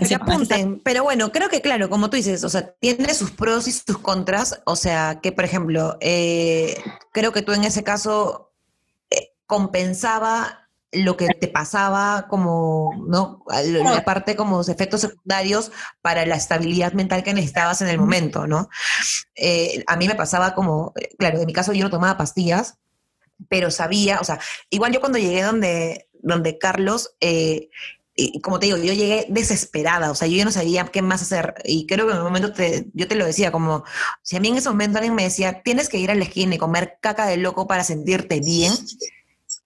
se 0.05 0.15
apunten. 0.15 0.81
Pero 0.83 1.03
bueno, 1.03 1.31
creo 1.31 1.49
que 1.49 1.61
claro, 1.61 1.89
como 1.89 2.09
tú 2.09 2.17
dices, 2.17 2.43
o 2.43 2.49
sea, 2.49 2.73
tiene 2.79 3.13
sus 3.13 3.31
pros 3.31 3.67
y 3.67 3.71
sus 3.71 3.97
contras. 3.97 4.61
O 4.65 4.75
sea, 4.75 5.19
que 5.21 5.31
por 5.31 5.45
ejemplo, 5.45 5.97
eh, 6.01 6.81
creo 7.11 7.31
que 7.31 7.41
tú 7.41 7.53
en 7.53 7.63
ese 7.63 7.83
caso 7.83 8.51
eh, 9.09 9.33
compensaba 9.45 10.69
lo 10.91 11.17
que 11.17 11.27
te 11.27 11.47
pasaba 11.47 12.27
como, 12.27 12.91
¿no? 13.07 13.43
La 13.47 14.03
parte 14.03 14.35
como 14.35 14.57
los 14.57 14.69
efectos 14.69 15.01
secundarios 15.01 15.71
para 16.01 16.25
la 16.25 16.35
estabilidad 16.35 16.93
mental 16.93 17.23
que 17.23 17.33
necesitabas 17.33 17.81
en 17.81 17.89
el 17.89 17.99
momento, 17.99 18.47
¿no? 18.47 18.69
Eh, 19.35 19.83
a 19.85 19.97
mí 19.97 20.07
me 20.07 20.15
pasaba 20.15 20.55
como, 20.55 20.93
claro, 21.17 21.39
en 21.39 21.45
mi 21.45 21.53
caso 21.53 21.73
yo 21.73 21.83
no 21.83 21.91
tomaba 21.91 22.17
pastillas, 22.17 22.79
pero 23.47 23.69
sabía, 23.71 24.19
o 24.19 24.23
sea, 24.23 24.39
igual 24.69 24.91
yo 24.91 24.99
cuando 24.99 25.19
llegué 25.19 25.43
donde, 25.43 26.09
donde 26.21 26.57
Carlos, 26.57 27.15
eh, 27.21 27.69
y 28.21 28.41
como 28.41 28.59
te 28.59 28.65
digo, 28.65 28.77
yo 28.77 28.93
llegué 28.93 29.25
desesperada, 29.29 30.11
o 30.11 30.15
sea, 30.15 30.27
yo 30.27 30.35
ya 30.35 30.45
no 30.45 30.51
sabía 30.51 30.85
qué 30.85 31.01
más 31.01 31.21
hacer. 31.21 31.55
Y 31.63 31.87
creo 31.87 32.05
que 32.05 32.11
en 32.11 32.17
un 32.17 32.25
momento 32.25 32.51
te, 32.51 32.87
yo 32.93 33.07
te 33.07 33.15
lo 33.15 33.25
decía, 33.25 33.51
como 33.51 33.85
si 34.21 34.35
a 34.35 34.39
mí 34.41 34.49
en 34.49 34.57
ese 34.57 34.69
momento 34.69 34.97
alguien 34.97 35.15
me 35.15 35.23
decía, 35.23 35.61
tienes 35.63 35.87
que 35.87 35.99
ir 35.99 36.11
a 36.11 36.15
la 36.15 36.25
esquina 36.25 36.55
y 36.55 36.57
comer 36.57 36.97
caca 37.01 37.25
de 37.25 37.37
loco 37.37 37.67
para 37.67 37.83
sentirte 37.83 38.41
bien, 38.41 38.73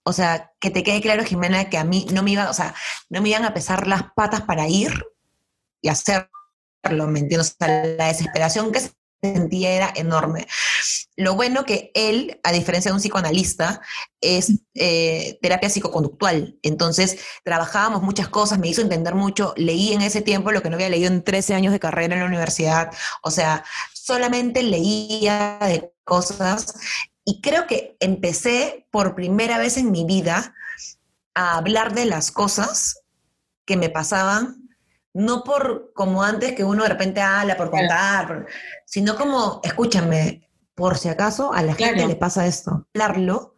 o 0.04 0.14
sea, 0.14 0.52
que 0.60 0.70
te 0.70 0.84
quede 0.84 1.02
claro, 1.02 1.24
Jimena, 1.24 1.70
que 1.70 1.78
a 1.78 1.84
mí 1.84 2.06
no 2.12 2.22
me 2.22 2.32
iban, 2.32 2.48
o 2.48 2.54
sea, 2.54 2.76
no 3.10 3.22
me 3.22 3.30
iban 3.30 3.46
a 3.46 3.54
pesar 3.54 3.88
las 3.88 4.04
patas 4.16 4.42
para 4.42 4.68
ir 4.68 4.92
y 5.82 5.90
hacerlo, 5.90 6.28
¿me 7.08 7.20
entiendes? 7.20 7.56
O 7.60 7.66
sea, 7.66 7.86
la 7.86 8.08
desesperación 8.08 8.72
que 8.72 8.82
sentía 9.22 9.72
era 9.72 9.94
enorme. 9.96 10.48
Lo 11.16 11.36
bueno 11.36 11.64
que 11.64 11.92
él, 11.94 12.40
a 12.44 12.52
diferencia 12.52 12.90
de 12.90 12.96
un 12.96 13.02
psicoanalista, 13.02 13.82
es 14.20 14.52
eh, 14.74 15.38
terapia 15.42 15.70
psicoconductual. 15.70 16.58
Entonces, 16.64 17.20
trabajábamos 17.44 18.02
muchas 18.02 18.30
cosas, 18.30 18.60
me 18.60 18.68
hizo 18.68 18.82
entender 18.82 19.14
mucho. 19.14 19.54
Leí 19.56 19.94
en 19.94 20.02
ese 20.02 20.22
tiempo 20.22 20.52
lo 20.52 20.62
que 20.62 20.70
no 20.70 20.76
había 20.76 20.90
leído 20.90 21.08
en 21.08 21.24
13 21.24 21.54
años 21.54 21.72
de 21.72 21.80
carrera 21.80 22.16
en 22.16 22.22
la 22.22 22.28
universidad. 22.28 22.92
O 23.22 23.30
sea, 23.30 23.64
solamente 23.94 24.64
leía 24.64 25.60
de 25.62 25.94
cosas 26.04 26.76
y 27.26 27.42
creo 27.42 27.68
que 27.68 27.96
empecé 28.00 28.88
por 28.92 29.16
primera 29.16 29.58
vez 29.58 29.78
en 29.78 29.92
mi 29.92 30.06
vida 30.06 30.54
a 31.34 31.58
hablar 31.58 31.94
de 31.94 32.06
las 32.06 32.32
cosas 32.32 33.04
que 33.66 33.78
me 33.78 33.90
pasaban, 33.90 34.70
no 35.14 35.44
por 35.44 35.94
como 35.94 36.24
antes 36.24 36.54
que 36.54 36.64
uno 36.64 36.84
de 36.84 36.90
repente 36.90 37.22
habla 37.22 37.56
por 37.56 37.70
contar, 37.70 38.48
sino 38.86 39.16
como, 39.16 39.62
escúchame, 39.64 40.50
por 40.76 40.98
si 40.98 41.10
acaso 41.10 41.54
a 41.54 41.62
la 41.62 41.76
gente 41.76 42.08
le 42.08 42.16
pasa 42.16 42.46
esto. 42.46 42.88
Hablarlo. 42.94 43.56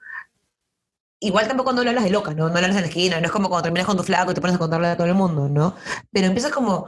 Igual 1.19 1.47
tampoco 1.47 1.71
cuando 1.71 1.81
hablas 1.81 2.03
de 2.03 2.09
loca, 2.09 2.33
¿no? 2.33 2.49
No 2.49 2.55
hablas 2.55 2.75
en 2.75 2.81
la 2.81 2.87
esquina, 2.87 3.19
no 3.19 3.25
es 3.25 3.31
como 3.31 3.47
cuando 3.47 3.63
terminas 3.63 3.87
con 3.87 3.97
tu 3.97 4.03
flaco 4.03 4.31
y 4.31 4.33
te 4.35 4.41
pones 4.41 4.57
a 4.57 4.59
contarle 4.59 4.89
a 4.89 4.97
todo 4.97 5.07
el 5.07 5.15
mundo, 5.15 5.47
¿no? 5.47 5.75
Pero 6.11 6.27
empiezas 6.27 6.51
como, 6.51 6.87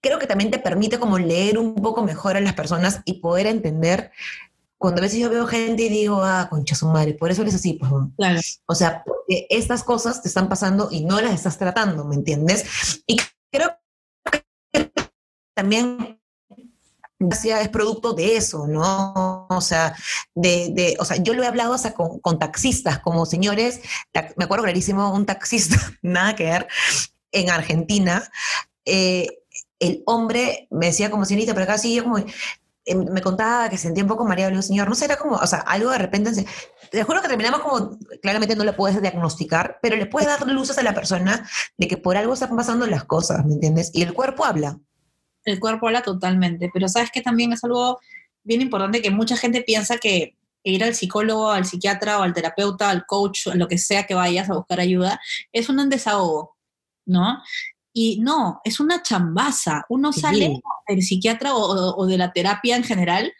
creo 0.00 0.18
que 0.18 0.26
también 0.26 0.50
te 0.50 0.58
permite 0.58 0.98
como 0.98 1.18
leer 1.18 1.58
un 1.58 1.74
poco 1.74 2.04
mejor 2.04 2.36
a 2.36 2.40
las 2.40 2.52
personas 2.52 3.00
y 3.04 3.14
poder 3.14 3.46
entender 3.46 4.12
cuando 4.82 5.00
a 5.00 5.02
veces 5.02 5.20
yo 5.20 5.30
veo 5.30 5.46
gente 5.46 5.84
y 5.84 5.88
digo, 5.88 6.22
ah, 6.22 6.48
concha 6.50 6.74
su 6.74 6.86
madre, 6.88 7.14
por 7.14 7.30
eso 7.30 7.42
eres 7.42 7.54
así, 7.54 7.74
pues. 7.74 7.90
Claro. 8.16 8.40
O 8.66 8.74
sea, 8.74 9.02
porque 9.04 9.46
estas 9.48 9.84
cosas 9.84 10.20
te 10.20 10.28
están 10.28 10.48
pasando 10.48 10.88
y 10.90 11.04
no 11.04 11.20
las 11.20 11.34
estás 11.34 11.56
tratando, 11.56 12.04
¿me 12.04 12.16
entiendes? 12.16 13.02
Y 13.06 13.16
creo 13.50 13.76
que 14.72 14.92
también 15.54 16.20
es 17.30 17.68
producto 17.68 18.12
de 18.14 18.36
eso, 18.36 18.66
¿no? 18.66 19.46
O 19.48 19.60
sea, 19.60 19.94
de, 20.34 20.70
de, 20.72 20.96
o 20.98 21.04
sea, 21.04 21.16
yo 21.16 21.34
lo 21.34 21.42
he 21.42 21.46
hablado 21.46 21.74
hasta 21.74 21.94
con, 21.94 22.18
con 22.20 22.38
taxistas, 22.38 22.98
como 23.00 23.26
señores, 23.26 23.80
me 24.36 24.44
acuerdo 24.44 24.64
clarísimo, 24.64 25.12
un 25.12 25.26
taxista, 25.26 25.76
nada 26.02 26.34
que 26.34 26.44
ver, 26.44 26.66
en 27.32 27.50
Argentina, 27.50 28.30
eh, 28.84 29.28
el 29.78 30.02
hombre 30.06 30.68
me 30.70 30.86
decía 30.86 31.10
como 31.10 31.24
señorita, 31.24 31.54
pero 31.54 31.78
sí, 31.78 31.94
yo 31.94 32.04
como, 32.04 32.24
Em, 32.84 33.04
me 33.12 33.22
contaba 33.22 33.68
que 33.68 33.78
sentía 33.78 34.02
un 34.02 34.08
poco 34.08 34.24
mareado, 34.24 34.50
le 34.50 34.56
digo, 34.56 34.62
señor, 34.62 34.88
no 34.88 34.94
sé, 34.96 35.04
era 35.04 35.16
como, 35.16 35.36
o 35.36 35.46
sea, 35.46 35.60
algo 35.60 35.90
de 35.90 35.98
repente, 35.98 36.32
te 36.90 37.02
juro 37.04 37.22
que 37.22 37.28
terminamos 37.28 37.60
como, 37.60 37.98
claramente 38.20 38.56
no 38.56 38.64
le 38.64 38.72
puedes 38.72 39.00
diagnosticar, 39.00 39.78
pero 39.80 39.94
le 39.96 40.06
puedes 40.06 40.28
dar 40.28 40.46
luces 40.48 40.76
a 40.78 40.82
la 40.82 40.92
persona 40.92 41.48
de 41.78 41.86
que 41.86 41.96
por 41.96 42.16
algo 42.16 42.34
están 42.34 42.56
pasando 42.56 42.86
las 42.86 43.04
cosas, 43.04 43.44
¿me 43.46 43.54
entiendes? 43.54 43.90
Y 43.94 44.02
el 44.02 44.14
cuerpo 44.14 44.44
habla. 44.44 44.80
El 45.44 45.60
cuerpo 45.60 45.86
habla 45.86 46.02
totalmente, 46.02 46.70
pero 46.72 46.88
sabes 46.88 47.10
que 47.10 47.22
también 47.22 47.52
es 47.52 47.64
algo 47.64 47.98
bien 48.44 48.60
importante 48.60 49.02
que 49.02 49.10
mucha 49.10 49.36
gente 49.36 49.62
piensa 49.62 49.98
que 49.98 50.36
ir 50.64 50.84
al 50.84 50.94
psicólogo, 50.94 51.50
al 51.50 51.64
psiquiatra 51.64 52.18
o 52.18 52.22
al 52.22 52.34
terapeuta, 52.34 52.90
al 52.90 53.06
coach, 53.06 53.46
lo 53.54 53.68
que 53.68 53.78
sea 53.78 54.04
que 54.04 54.14
vayas 54.14 54.48
a 54.48 54.54
buscar 54.54 54.80
ayuda, 54.80 55.20
es 55.52 55.68
un 55.68 55.88
desahogo, 55.88 56.56
¿no? 57.06 57.42
Y 57.92 58.20
no, 58.20 58.60
es 58.64 58.80
una 58.80 59.02
chambaza. 59.02 59.84
Uno 59.88 60.12
sale 60.12 60.60
del 60.88 61.02
psiquiatra 61.02 61.54
o, 61.54 62.06
de 62.06 62.16
la 62.16 62.32
terapia 62.32 62.76
en 62.76 62.84
general 62.84 63.32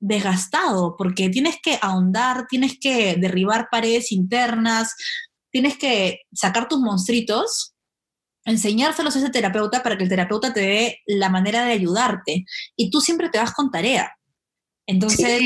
desgastado, 0.00 0.96
porque 0.96 1.28
tienes 1.28 1.58
que 1.62 1.78
ahondar, 1.80 2.46
tienes 2.48 2.78
que 2.80 3.16
derribar 3.16 3.68
paredes 3.70 4.12
internas, 4.12 4.96
tienes 5.50 5.76
que 5.76 6.22
sacar 6.32 6.68
tus 6.68 6.80
monstruitos, 6.80 7.74
enseñárselos 8.44 9.16
a 9.16 9.18
ese 9.18 9.30
terapeuta 9.30 9.82
para 9.82 9.96
que 9.96 10.04
el 10.04 10.08
terapeuta 10.08 10.52
te 10.52 10.60
dé 10.60 10.98
la 11.06 11.28
manera 11.28 11.64
de 11.64 11.72
ayudarte. 11.72 12.44
Y 12.76 12.90
tú 12.90 13.00
siempre 13.00 13.28
te 13.28 13.38
vas 13.38 13.52
con 13.52 13.70
tarea. 13.70 14.16
Entonces, 14.86 15.40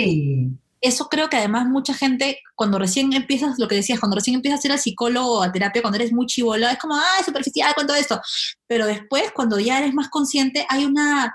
eso 0.81 1.09
creo 1.09 1.29
que 1.29 1.37
además 1.37 1.67
mucha 1.67 1.95
gente, 1.95 2.41
cuando 2.55 2.79
recién 2.79 3.13
empiezas, 3.13 3.59
lo 3.59 3.69
que 3.69 3.77
decías, 3.77 4.01
cuando 4.01 4.17
recién 4.17 4.37
empiezas 4.37 4.63
a 4.63 4.69
ir 4.69 4.73
al 4.73 4.79
psicólogo 4.79 5.39
o 5.39 5.43
a 5.43 5.51
terapia, 5.51 5.83
cuando 5.83 5.97
eres 5.97 6.13
muy 6.13 6.27
chivola, 6.27 6.73
es 6.73 6.79
como, 6.79 6.95
ah, 6.95 7.25
superficial, 7.25 7.75
cuento 7.75 7.95
esto. 7.95 8.21
Pero 8.67 8.87
después, 8.87 9.33
cuando 9.33 9.59
ya 9.59 9.79
eres 9.79 9.95
más 9.95 10.09
consciente, 10.09 10.67
hay 10.69 10.85
una, 10.85 11.35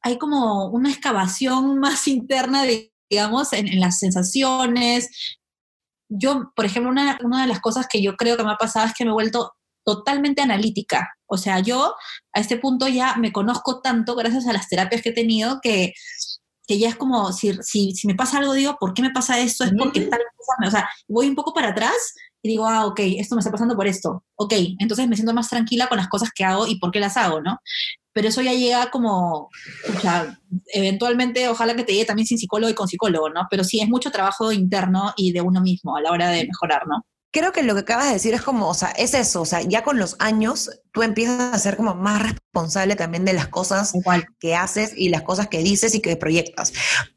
hay 0.00 0.16
como 0.18 0.66
una 0.66 0.90
excavación 0.90 1.78
más 1.80 2.06
interna, 2.08 2.64
digamos, 3.10 3.52
en, 3.52 3.80
las 3.80 3.98
sensaciones. 3.98 5.38
Yo, 6.08 6.52
por 6.54 6.64
ejemplo, 6.64 6.90
una, 6.90 7.18
una 7.24 7.42
de 7.42 7.48
las 7.48 7.60
cosas 7.60 7.86
que 7.90 8.00
yo 8.00 8.16
creo 8.16 8.36
que 8.36 8.44
me 8.44 8.52
ha 8.52 8.56
pasado 8.56 8.86
es 8.86 8.94
que 8.94 9.04
me 9.04 9.10
he 9.10 9.14
vuelto 9.14 9.52
totalmente 9.86 10.42
analítica. 10.42 11.14
O 11.26 11.38
sea, 11.38 11.60
yo 11.60 11.94
a 12.32 12.40
este 12.40 12.58
punto 12.58 12.88
ya 12.88 13.16
me 13.16 13.32
conozco 13.32 13.80
tanto 13.80 14.16
gracias 14.16 14.46
a 14.48 14.52
las 14.52 14.68
terapias 14.68 15.00
que 15.00 15.10
he 15.10 15.14
tenido 15.14 15.60
que, 15.62 15.92
que 16.66 16.78
ya 16.78 16.88
es 16.88 16.96
como, 16.96 17.32
si, 17.32 17.54
si, 17.62 17.92
si 17.92 18.08
me 18.08 18.16
pasa 18.16 18.38
algo, 18.38 18.52
digo, 18.52 18.76
¿por 18.80 18.94
qué 18.94 19.02
me 19.02 19.12
pasa 19.12 19.38
esto? 19.38 19.64
Es 19.64 19.72
porque 19.78 20.00
tal 20.00 20.20
cosa, 20.36 20.66
o 20.66 20.70
sea, 20.70 20.88
voy 21.06 21.28
un 21.28 21.36
poco 21.36 21.54
para 21.54 21.68
atrás 21.68 22.14
y 22.42 22.48
digo, 22.48 22.66
ah, 22.66 22.84
ok, 22.86 22.98
esto 23.18 23.36
me 23.36 23.40
está 23.40 23.52
pasando 23.52 23.76
por 23.76 23.86
esto. 23.86 24.24
Ok, 24.34 24.54
entonces 24.80 25.06
me 25.08 25.14
siento 25.14 25.32
más 25.32 25.48
tranquila 25.48 25.86
con 25.86 25.98
las 25.98 26.08
cosas 26.08 26.30
que 26.34 26.44
hago 26.44 26.66
y 26.66 26.80
por 26.80 26.90
qué 26.90 26.98
las 26.98 27.16
hago, 27.16 27.40
¿no? 27.40 27.60
Pero 28.12 28.28
eso 28.28 28.42
ya 28.42 28.54
llega 28.54 28.90
como, 28.90 29.50
o 29.94 30.00
sea, 30.00 30.36
eventualmente, 30.72 31.48
ojalá 31.48 31.76
que 31.76 31.84
te 31.84 31.92
llegue 31.92 32.06
también 32.06 32.26
sin 32.26 32.38
psicólogo 32.38 32.70
y 32.70 32.74
con 32.74 32.88
psicólogo, 32.88 33.30
¿no? 33.30 33.46
Pero 33.50 33.62
sí, 33.62 33.80
es 33.80 33.88
mucho 33.88 34.10
trabajo 34.10 34.50
interno 34.50 35.12
y 35.16 35.32
de 35.32 35.42
uno 35.42 35.60
mismo 35.60 35.96
a 35.96 36.00
la 36.00 36.10
hora 36.10 36.30
de 36.30 36.46
mejorar, 36.46 36.88
¿no? 36.88 37.04
Creo 37.32 37.52
que 37.52 37.62
lo 37.62 37.74
que 37.74 37.80
acabas 37.80 38.06
de 38.06 38.14
decir 38.14 38.34
es 38.34 38.42
como, 38.42 38.68
o 38.68 38.74
sea, 38.74 38.90
es 38.90 39.12
eso, 39.12 39.42
o 39.42 39.46
sea, 39.46 39.60
ya 39.62 39.82
con 39.82 39.98
los 39.98 40.16
años 40.18 40.70
tú 40.92 41.02
empiezas 41.02 41.52
a 41.52 41.58
ser 41.58 41.76
como 41.76 41.94
más 41.94 42.22
responsable 42.22 42.96
también 42.96 43.24
de 43.24 43.34
las 43.34 43.48
cosas 43.48 43.92
que 44.38 44.54
haces 44.54 44.92
y 44.96 45.10
las 45.10 45.22
cosas 45.22 45.48
que 45.48 45.58
dices 45.58 45.94
y 45.94 46.00
que 46.00 46.16
proyectas, 46.16 46.72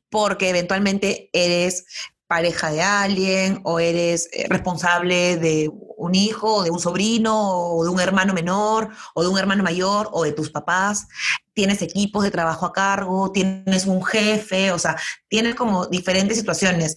porque 0.10 0.50
eventualmente 0.50 1.30
eres 1.32 1.86
pareja 2.30 2.70
de 2.70 2.84
alguien 2.84 3.60
o 3.64 3.80
eres 3.80 4.30
eh, 4.32 4.46
responsable 4.48 5.38
de 5.38 5.72
un 5.98 6.14
hijo 6.14 6.58
o 6.58 6.64
de 6.64 6.70
un 6.70 6.80
sobrino 6.80 7.36
o 7.36 7.84
de 7.84 7.90
un 7.90 8.00
hermano 8.00 8.34
menor 8.34 8.90
o 9.16 9.24
de 9.24 9.30
un 9.30 9.40
hermano 9.40 9.64
mayor 9.64 10.10
o 10.12 10.24
de 10.24 10.32
tus 10.32 10.52
papás, 10.52 11.08
tienes 11.54 11.82
equipos 11.82 12.24
de 12.24 12.30
trabajo 12.30 12.68
a 12.68 12.72
cargo, 12.72 13.32
tienes 13.32 13.88
un 13.88 14.06
jefe, 14.06 14.72
o 14.72 14.78
sea, 14.78 14.96
tienes 15.28 15.56
como 15.56 15.88
diferentes 15.88 16.38
situaciones. 16.38 16.96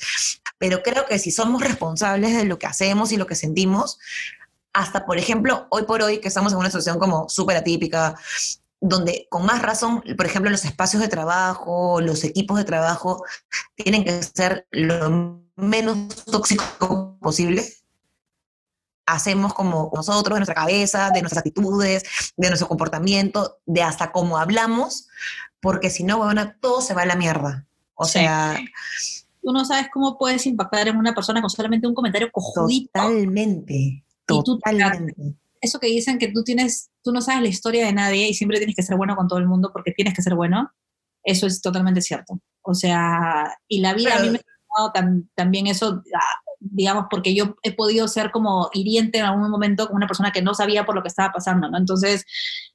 Pero 0.63 0.81
creo 0.81 1.07
que 1.07 1.19
si 1.19 1.33
somos 1.33 1.61
responsables 1.61 2.37
de 2.37 2.45
lo 2.45 2.57
que 2.57 2.69
hacemos 2.69 3.11
y 3.11 3.17
lo 3.17 3.27
que 3.27 3.35
sentimos, 3.35 3.99
hasta 4.73 5.05
por 5.05 5.19
ejemplo, 5.19 5.67
hoy 5.71 5.83
por 5.83 6.03
hoy 6.03 6.21
que 6.21 6.29
estamos 6.29 6.53
en 6.53 6.59
una 6.61 6.69
situación 6.69 7.01
como 7.01 7.29
súper 7.29 7.57
atípica, 7.57 8.15
donde 8.81 9.27
con 9.29 9.45
más 9.45 9.61
razón, 9.61 10.05
por 10.17 10.25
ejemplo, 10.25 10.53
los 10.53 10.65
espacios 10.65 11.03
de 11.03 11.09
trabajo, 11.09 12.01
los 12.01 12.23
equipos 12.23 12.59
de 12.59 12.65
trabajo, 12.65 13.25
tienen 13.75 14.05
que 14.05 14.23
ser 14.23 14.69
lo 14.71 15.43
menos 15.57 16.25
tóxico 16.27 17.19
posible. 17.21 17.69
Hacemos 19.05 19.55
como 19.55 19.91
nosotros, 19.93 20.37
de 20.37 20.41
nuestra 20.43 20.55
cabeza, 20.55 21.11
de 21.11 21.23
nuestras 21.23 21.39
actitudes, 21.39 22.05
de 22.37 22.49
nuestro 22.51 22.69
comportamiento, 22.69 23.59
de 23.67 23.83
hasta 23.83 24.13
cómo 24.13 24.39
hablamos, 24.39 25.09
porque 25.61 25.91
si 25.91 26.05
no, 26.05 26.19
bueno, 26.19 26.55
todo 26.61 26.81
se 26.81 26.95
va 26.95 27.03
a 27.03 27.07
la 27.07 27.17
mierda. 27.17 27.67
O 27.95 28.05
sea... 28.05 28.57
Tú 29.43 29.53
no 29.53 29.64
sabes 29.64 29.88
cómo 29.93 30.16
puedes 30.16 30.47
impactar 30.47 30.88
en 30.88 30.97
una 30.97 31.14
persona 31.14 31.40
con 31.40 31.51
solamente 31.51 31.86
un 31.86 31.95
comentario 31.95 32.30
cojudito. 32.30 32.93
Totalmente. 32.93 34.05
Totalmente 34.26 35.36
eso 35.62 35.78
que 35.78 35.86
dicen 35.86 36.18
que 36.18 36.28
tú 36.28 36.43
tienes, 36.43 36.90
tú 37.03 37.12
no 37.12 37.22
sabes 37.22 37.43
la 37.43 37.49
historia 37.49 37.86
de 37.86 37.93
nadie 37.93 38.28
y 38.28 38.34
siempre 38.34 38.59
tienes 38.59 38.76
que 38.76 38.82
ser 38.82 38.97
bueno 38.97 39.16
con 39.16 39.28
todo 39.28 39.38
el 39.38 39.47
mundo 39.47 39.70
porque 39.72 39.93
tienes 39.93 40.12
que 40.12 40.20
ser 40.20 40.34
bueno, 40.34 40.72
eso 41.22 41.47
es 41.47 41.62
totalmente 41.62 42.03
cierto. 42.03 42.40
O 42.62 42.74
sea, 42.74 43.57
y 43.68 43.80
la 43.80 43.95
vida 43.95 44.16
a 44.16 44.22
mí 44.22 44.30
me 44.30 44.38
ha 44.38 44.80
dado 44.80 44.93
también 45.36 45.68
eso, 45.68 46.03
ah, 46.14 46.40
digamos, 46.59 47.07
porque 47.09 47.32
yo 47.32 47.55
he 47.62 47.72
podido 47.72 48.09
ser 48.09 48.32
como 48.32 48.70
hiriente 48.72 49.18
en 49.18 49.24
algún 49.24 49.49
momento 49.51 49.86
con 49.86 49.97
una 49.97 50.09
persona 50.09 50.32
que 50.32 50.43
no 50.43 50.53
sabía 50.53 50.84
por 50.84 50.97
lo 50.97 51.03
que 51.03 51.09
estaba 51.09 51.32
pasando, 51.32 51.70
¿no? 51.70 51.78
Entonces, 51.78 52.24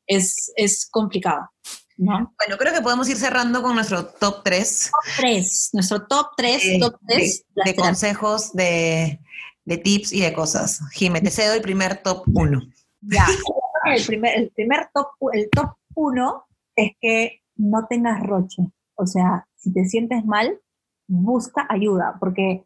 es, 0.08 0.54
es 0.56 0.88
complicado. 0.90 1.50
¿No? 1.98 2.34
Bueno, 2.38 2.58
creo 2.60 2.74
que 2.74 2.82
podemos 2.82 3.10
ir 3.10 3.18
cerrando 3.18 3.62
con 3.64 3.74
nuestro 3.74 4.06
top 4.06 4.44
3. 4.44 4.92
Top 4.92 5.14
3, 5.18 5.70
nuestro 5.74 6.06
top 6.06 6.28
3, 6.38 6.66
eh, 6.66 6.78
top 6.80 7.00
3 7.08 7.46
de, 7.66 7.76
consejos, 7.76 8.54
de, 8.54 9.20
de, 9.66 9.78
tips 9.78 10.14
y 10.14 10.22
de 10.22 10.32
cosas. 10.34 10.82
Jimé, 10.92 11.22
te 11.22 11.32
cedo 11.32 11.56
el 11.56 11.62
primer 11.62 11.98
top 12.04 12.24
1. 12.28 12.62
Ya, 13.02 13.26
el 13.86 14.06
primer, 14.06 14.38
el 14.38 14.52
primer 14.52 14.90
top, 14.94 15.08
el 15.34 15.50
top 15.50 15.76
uno 15.96 16.46
es 16.76 16.92
que 17.02 17.42
no 17.56 17.88
tengas 17.88 18.22
roche. 18.22 18.64
O 18.96 19.08
sea, 19.08 19.48
si 19.56 19.74
te 19.74 19.86
sientes 19.86 20.24
mal, 20.26 20.60
busca 21.08 21.66
ayuda, 21.70 22.18
porque 22.20 22.66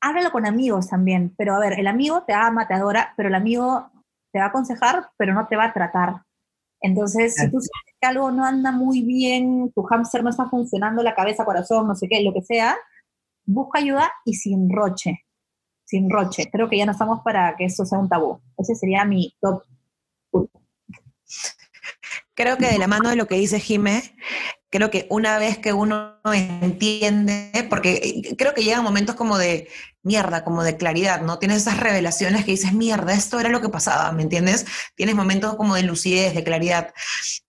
háblalo 0.00 0.30
con 0.30 0.46
amigos 0.46 0.88
también. 0.88 1.34
Pero 1.36 1.54
a 1.54 1.58
ver, 1.58 1.78
el 1.78 1.86
amigo 1.86 2.24
te 2.26 2.34
ama, 2.34 2.68
te 2.68 2.74
adora, 2.74 3.14
pero 3.16 3.28
el 3.28 3.34
amigo 3.34 3.90
te 4.32 4.38
va 4.38 4.46
a 4.46 4.48
aconsejar, 4.48 5.10
pero 5.16 5.32
no 5.34 5.46
te 5.48 5.56
va 5.56 5.66
a 5.66 5.72
tratar. 5.72 6.23
Entonces, 6.84 7.34
si 7.34 7.50
tú 7.50 7.58
sientes 7.60 7.94
que 8.00 8.06
algo 8.06 8.30
no 8.30 8.44
anda 8.44 8.70
muy 8.70 9.02
bien, 9.02 9.72
tu 9.74 9.82
hámster 9.82 10.22
no 10.22 10.30
está 10.30 10.48
funcionando, 10.48 11.02
la 11.02 11.14
cabeza, 11.14 11.44
corazón, 11.44 11.88
no 11.88 11.94
sé 11.94 12.08
qué, 12.08 12.22
lo 12.22 12.32
que 12.32 12.42
sea, 12.42 12.76
busca 13.46 13.78
ayuda 13.78 14.12
y 14.24 14.34
sin 14.34 14.70
roche 14.70 15.24
sin 15.84 16.10
roche. 16.10 16.48
Creo 16.50 16.68
que 16.68 16.78
ya 16.78 16.86
no 16.86 16.92
estamos 16.92 17.20
para 17.22 17.54
que 17.56 17.66
eso 17.66 17.84
sea 17.84 17.98
un 17.98 18.08
tabú. 18.08 18.40
Ese 18.58 18.74
sería 18.74 19.04
mi 19.04 19.36
top. 19.40 19.62
Creo 22.34 22.56
que 22.56 22.66
de 22.66 22.78
la 22.78 22.88
mano 22.88 23.10
de 23.10 23.16
lo 23.16 23.26
que 23.26 23.36
dice 23.36 23.60
Jime, 23.60 24.02
creo 24.74 24.90
que 24.90 25.06
una 25.08 25.38
vez 25.38 25.58
que 25.58 25.72
uno 25.72 26.16
entiende, 26.32 27.52
porque 27.70 28.34
creo 28.36 28.54
que 28.54 28.64
llegan 28.64 28.82
momentos 28.82 29.14
como 29.14 29.38
de 29.38 29.68
mierda, 30.02 30.42
como 30.42 30.64
de 30.64 30.76
claridad, 30.76 31.22
¿no? 31.22 31.38
Tienes 31.38 31.58
esas 31.58 31.78
revelaciones 31.78 32.44
que 32.44 32.50
dices, 32.50 32.72
mierda, 32.72 33.14
esto 33.14 33.38
era 33.38 33.50
lo 33.50 33.60
que 33.60 33.68
pasaba, 33.68 34.10
¿me 34.10 34.24
entiendes? 34.24 34.66
Tienes 34.96 35.14
momentos 35.14 35.54
como 35.54 35.76
de 35.76 35.84
lucidez, 35.84 36.34
de 36.34 36.42
claridad. 36.42 36.92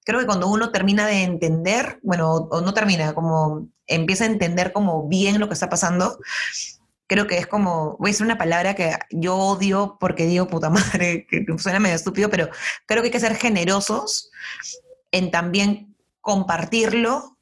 Creo 0.03 0.19
que 0.19 0.27
cuando 0.27 0.47
uno 0.47 0.71
termina 0.71 1.07
de 1.07 1.23
entender, 1.23 1.99
bueno, 2.03 2.31
o 2.31 2.61
no 2.61 2.75
termina, 2.75 3.15
como 3.15 3.69
empieza 3.87 4.25
a 4.25 4.27
entender 4.27 4.71
como 4.71 5.07
bien 5.07 5.39
lo 5.39 5.47
que 5.47 5.55
está 5.55 5.67
pasando, 5.67 6.19
creo 7.07 7.25
que 7.25 7.39
es 7.39 7.47
como, 7.47 7.97
voy 7.97 8.09
a 8.09 8.11
decir 8.11 8.27
una 8.27 8.37
palabra 8.37 8.75
que 8.75 8.99
yo 9.09 9.35
odio 9.35 9.97
porque 9.99 10.27
digo 10.27 10.47
puta 10.47 10.69
madre, 10.69 11.25
que 11.31 11.43
suena 11.57 11.79
medio 11.79 11.95
estúpido, 11.95 12.29
pero 12.29 12.51
creo 12.85 13.01
que 13.01 13.07
hay 13.07 13.11
que 13.11 13.19
ser 13.19 13.35
generosos 13.35 14.29
en 15.11 15.31
también 15.31 15.94
compartirlo 16.25 17.37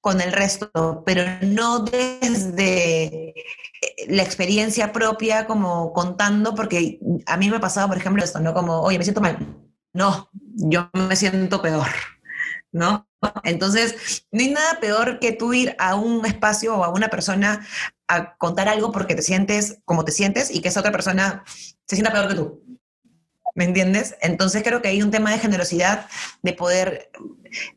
con 0.00 0.20
el 0.20 0.30
resto, 0.32 1.02
pero 1.04 1.24
no 1.42 1.80
desde 1.80 3.34
la 4.06 4.22
experiencia 4.22 4.92
propia 4.92 5.46
como 5.46 5.92
contando, 5.92 6.54
porque 6.54 7.00
a 7.26 7.36
mí 7.36 7.50
me 7.50 7.56
ha 7.56 7.60
pasado, 7.60 7.88
por 7.88 7.96
ejemplo, 7.96 8.22
esto, 8.22 8.38
¿no? 8.38 8.54
Como, 8.54 8.80
oye, 8.80 8.96
me 8.96 9.02
siento 9.02 9.20
mal. 9.20 9.44
No, 9.92 10.30
yo 10.32 10.88
me 10.92 11.16
siento 11.16 11.60
peor, 11.60 11.88
¿no? 12.70 13.08
Entonces, 13.42 14.24
no 14.30 14.40
hay 14.40 14.50
nada 14.50 14.78
peor 14.78 15.18
que 15.18 15.32
tú 15.32 15.52
ir 15.52 15.74
a 15.80 15.96
un 15.96 16.24
espacio 16.24 16.76
o 16.76 16.84
a 16.84 16.90
una 16.90 17.08
persona 17.08 17.66
a 18.06 18.36
contar 18.36 18.68
algo 18.68 18.92
porque 18.92 19.16
te 19.16 19.22
sientes 19.22 19.80
como 19.84 20.04
te 20.04 20.12
sientes 20.12 20.54
y 20.54 20.60
que 20.60 20.68
esa 20.68 20.78
otra 20.78 20.92
persona 20.92 21.42
se 21.88 21.96
sienta 21.96 22.12
peor 22.12 22.28
que 22.28 22.36
tú. 22.36 22.79
¿Me 23.54 23.64
entiendes? 23.64 24.16
Entonces 24.22 24.62
creo 24.62 24.80
que 24.80 24.88
hay 24.88 25.02
un 25.02 25.10
tema 25.10 25.32
de 25.32 25.38
generosidad, 25.38 26.06
de 26.42 26.52
poder 26.52 27.10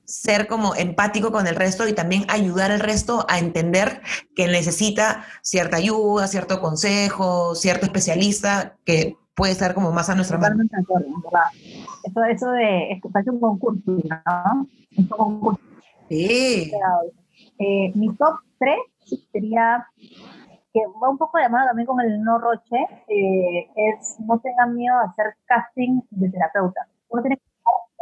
ser 0.06 0.48
como 0.48 0.76
empático 0.76 1.32
con 1.32 1.48
el 1.48 1.56
resto 1.56 1.88
y 1.88 1.94
también 1.94 2.26
ayudar 2.28 2.72
al 2.72 2.80
resto 2.80 3.26
a 3.28 3.40
entender 3.40 4.02
que 4.36 4.48
necesita 4.48 5.26
cierta 5.42 5.78
ayuda, 5.78 6.28
cierto 6.28 6.62
consejo, 6.62 7.56
cierto 7.56 7.86
especialista 7.86 8.78
que 8.86 9.16
puede 9.36 9.54
estar 9.54 9.74
como 9.74 9.92
más 9.92 10.10
a 10.10 10.16
nuestra 10.16 10.38
mano. 10.38 10.64
Eso, 12.04 12.24
eso 12.24 12.52
de, 12.52 12.92
esto 12.92 13.10
parece 13.10 13.32
un 13.32 13.40
concurso, 13.40 13.82
¿no? 13.86 14.68
Un 14.98 15.08
concurso. 15.08 15.62
Sí. 16.10 16.72
Eh, 17.60 17.92
mi 17.96 18.14
top 18.16 18.36
3 18.60 18.76
sería 19.32 19.88
que 20.74 20.82
va 21.02 21.10
un 21.10 21.18
poco 21.18 21.38
de 21.38 21.50
mano 21.50 21.68
también 21.68 21.86
con 21.86 22.02
el 22.02 22.22
no 22.24 22.40
roche, 22.40 22.78
eh, 23.08 23.70
es 23.76 24.20
no 24.20 24.40
tengan 24.40 24.76
miedo 24.76 24.96
a 24.98 25.04
hacer 25.04 25.36
casting 25.46 26.02
de 26.10 26.30
terapeuta. 26.30 26.88
Uno 27.10 27.22
tiene 27.22 27.38
que 27.38 27.44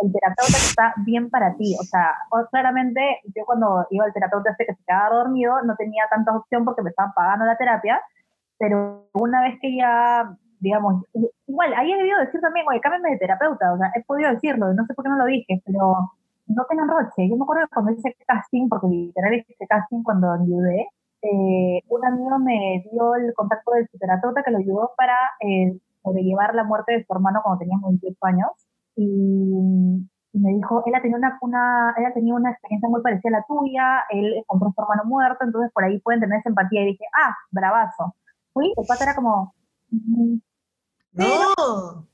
el 0.04 0.12
terapeuta 0.12 0.58
que 0.58 0.70
está 0.70 0.94
bien 1.06 1.30
para 1.30 1.56
ti. 1.56 1.76
O 1.80 1.84
sea, 1.84 2.16
claramente 2.50 3.22
yo 3.36 3.46
cuando 3.46 3.86
iba 3.92 4.06
al 4.06 4.14
terapeuta 4.14 4.52
este 4.52 4.66
que 4.66 4.76
se 4.76 4.84
quedaba 4.86 5.16
dormido 5.16 5.62
no 5.64 5.76
tenía 5.76 6.06
tanta 6.10 6.36
opción 6.36 6.66
porque 6.66 6.82
me 6.82 6.90
estaban 6.90 7.14
pagando 7.14 7.46
la 7.46 7.58
terapia, 7.58 8.02
pero 8.58 9.08
una 9.14 9.42
vez 9.42 9.60
que 9.62 9.76
ya, 9.76 10.36
digamos, 10.60 11.04
igual, 11.48 11.74
ahí 11.76 11.92
he 11.92 11.98
debido 11.98 12.20
decir 12.20 12.42
también, 12.42 12.66
oye, 12.70 12.82
cámbiame 12.82 13.12
de 13.12 13.18
terapeuta, 13.18 13.74
o 13.74 13.78
sea, 13.78 13.92
he 13.96 14.04
podido 14.04 14.32
decirlo, 14.32 14.74
no 14.74 14.86
sé 14.86 14.94
por 14.94 15.04
qué 15.04 15.10
no 15.10 15.18
lo 15.18 15.26
dije, 15.26 15.62
pero 15.66 16.12
no 16.48 16.66
tengan 16.66 16.90
roche. 16.90 17.30
Yo 17.30 17.36
me 17.38 17.44
acuerdo 17.44 17.68
cuando 17.74 17.92
hice 17.92 18.16
casting, 18.28 18.70
porque 18.70 18.88
literal 18.88 19.34
hice 19.34 19.68
casting 19.68 20.04
cuando 20.04 20.32
ayudé, 20.32 20.90
eh, 21.22 21.84
un 21.88 22.06
amigo 22.06 22.40
me 22.40 22.84
dio 22.92 23.16
el 23.16 23.34
contacto 23.36 23.72
de 23.72 23.88
su 23.88 23.98
terapeuta 23.98 24.44
que 24.44 24.52
lo 24.52 24.58
ayudó 24.58 24.92
para 24.98 25.16
eh, 25.40 25.78
sobrellevar 26.04 26.56
la 26.56 26.64
muerte 26.64 26.94
de 26.94 27.06
su 27.06 27.14
hermano 27.14 27.42
cuando 27.44 27.60
tenía 27.60 27.78
28 27.84 28.18
años. 28.26 28.50
Y, 28.96 30.08
me 30.34 30.54
dijo, 30.54 30.84
él 30.86 30.94
tenía 31.02 31.18
una, 31.18 31.38
una, 31.42 31.94
ella 31.98 32.14
tenía 32.14 32.34
una 32.34 32.52
experiencia 32.52 32.88
muy 32.88 33.02
parecida 33.02 33.36
a 33.36 33.40
la 33.40 33.46
tuya, 33.46 34.04
él 34.10 34.34
encontró 34.38 34.70
a 34.70 34.74
su 34.74 34.82
hermano 34.82 35.04
muerto, 35.06 35.44
entonces 35.44 35.72
por 35.74 35.84
ahí 35.84 36.00
pueden 36.00 36.22
tener 36.22 36.40
esa 36.40 36.50
empatía. 36.50 36.84
Y 36.84 36.86
dije, 36.94 37.06
ah, 37.14 37.36
bravazo. 37.52 38.16
Fui, 38.54 38.74
el 38.76 38.88
pata 38.88 39.04
era 39.04 39.16
como... 39.16 39.54
Mm, 39.92 40.38
no. 41.14 42.08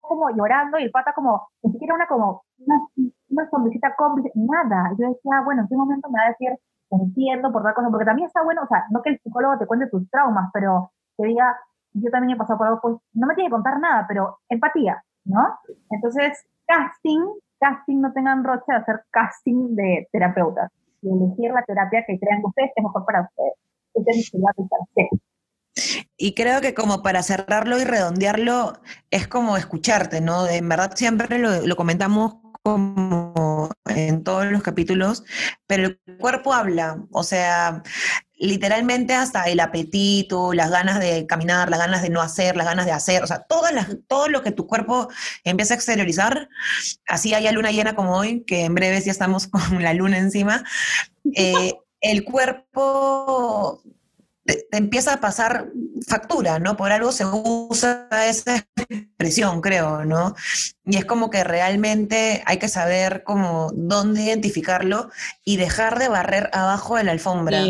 como 0.00 0.30
llorando 0.30 0.78
y 0.78 0.84
el 0.84 0.90
pata 0.90 1.12
como, 1.14 1.48
ni 1.62 1.72
siquiera 1.72 1.94
una 1.94 2.06
como, 2.06 2.44
una, 2.58 2.86
una 3.30 3.50
sonrisita 3.50 3.94
cómplice, 3.96 4.30
nada. 4.34 4.92
Yo 4.98 5.08
decía, 5.08 5.40
bueno, 5.44 5.62
¿en 5.62 5.68
qué 5.68 5.76
momento 5.76 6.08
me 6.10 6.18
va 6.18 6.26
a 6.26 6.28
decir, 6.28 6.50
entiendo 6.90 7.52
por 7.52 7.62
tal 7.62 7.74
cosa, 7.74 7.88
porque 7.90 8.04
también 8.04 8.26
está 8.26 8.42
bueno, 8.42 8.62
o 8.62 8.66
sea, 8.66 8.84
no 8.90 9.02
que 9.02 9.10
el 9.10 9.20
psicólogo 9.20 9.58
te 9.58 9.66
cuente 9.66 9.88
tus 9.88 10.08
traumas, 10.10 10.50
pero 10.52 10.92
te 11.16 11.26
diga, 11.26 11.56
yo 11.92 12.10
también 12.10 12.36
he 12.36 12.38
pasado 12.38 12.58
por 12.58 12.66
algo, 12.66 12.80
pues 12.80 12.96
no 13.14 13.26
me 13.26 13.34
tiene 13.34 13.48
que 13.48 13.54
contar 13.54 13.80
nada, 13.80 14.04
pero 14.08 14.38
empatía, 14.48 15.02
¿no? 15.24 15.58
Entonces, 15.90 16.46
casting, 16.66 17.20
casting, 17.58 18.00
no 18.00 18.12
tengan 18.12 18.44
roche 18.44 18.64
de 18.68 18.76
hacer 18.76 19.02
casting 19.10 19.74
de 19.74 20.08
terapeutas 20.12 20.70
y 21.02 21.08
elegir 21.08 21.52
la 21.52 21.62
terapia 21.62 22.04
que 22.06 22.18
crean 22.18 22.40
que 22.40 22.46
ustedes 22.46 22.70
es 22.74 22.84
mejor 22.84 23.04
para 23.04 23.22
ustedes. 23.22 23.54
Este 23.94 24.10
es 24.10 25.10
y 26.18 26.34
creo 26.34 26.62
que 26.62 26.72
como 26.72 27.02
para 27.02 27.22
cerrarlo 27.22 27.78
y 27.78 27.84
redondearlo, 27.84 28.72
es 29.10 29.28
como 29.28 29.58
escucharte, 29.58 30.22
¿no? 30.22 30.46
En 30.48 30.68
verdad 30.68 30.92
siempre 30.94 31.38
lo 31.38 31.76
comentamos 31.76 32.36
como 32.66 33.70
en 33.84 34.24
todos 34.24 34.46
los 34.46 34.60
capítulos, 34.60 35.22
pero 35.68 35.86
el 35.86 36.00
cuerpo 36.18 36.52
habla, 36.52 37.00
o 37.12 37.22
sea, 37.22 37.84
literalmente 38.38 39.14
hasta 39.14 39.44
el 39.44 39.60
apetito, 39.60 40.52
las 40.52 40.72
ganas 40.72 40.98
de 40.98 41.28
caminar, 41.28 41.70
las 41.70 41.78
ganas 41.78 42.02
de 42.02 42.10
no 42.10 42.20
hacer, 42.20 42.56
las 42.56 42.66
ganas 42.66 42.84
de 42.84 42.90
hacer, 42.90 43.22
o 43.22 43.26
sea, 43.28 43.44
todas 43.44 43.72
las, 43.72 43.86
todo 44.08 44.26
lo 44.26 44.42
que 44.42 44.50
tu 44.50 44.66
cuerpo 44.66 45.08
empieza 45.44 45.74
a 45.74 45.76
exteriorizar, 45.76 46.48
así 47.06 47.34
haya 47.34 47.52
luna 47.52 47.70
llena 47.70 47.94
como 47.94 48.16
hoy, 48.16 48.42
que 48.42 48.64
en 48.64 48.74
breve 48.74 49.00
ya 49.00 49.12
estamos 49.12 49.46
con 49.46 49.80
la 49.80 49.94
luna 49.94 50.18
encima, 50.18 50.64
eh, 51.36 51.72
el 52.00 52.24
cuerpo 52.24 53.80
te, 54.46 54.66
empieza 54.72 55.14
a 55.14 55.20
pasar 55.20 55.68
factura, 56.06 56.58
¿no? 56.58 56.76
Por 56.76 56.92
algo 56.92 57.12
se 57.12 57.24
usa 57.24 58.08
esa 58.26 58.66
expresión, 58.88 59.60
creo, 59.60 60.04
¿no? 60.04 60.34
Y 60.84 60.96
es 60.96 61.04
como 61.04 61.30
que 61.30 61.44
realmente 61.44 62.42
hay 62.46 62.58
que 62.58 62.68
saber 62.68 63.22
cómo, 63.24 63.70
dónde 63.74 64.22
identificarlo 64.22 65.10
y 65.44 65.56
dejar 65.56 65.98
de 65.98 66.08
barrer 66.08 66.50
abajo 66.52 66.96
de 66.96 67.04
la 67.04 67.12
alfombra, 67.12 67.64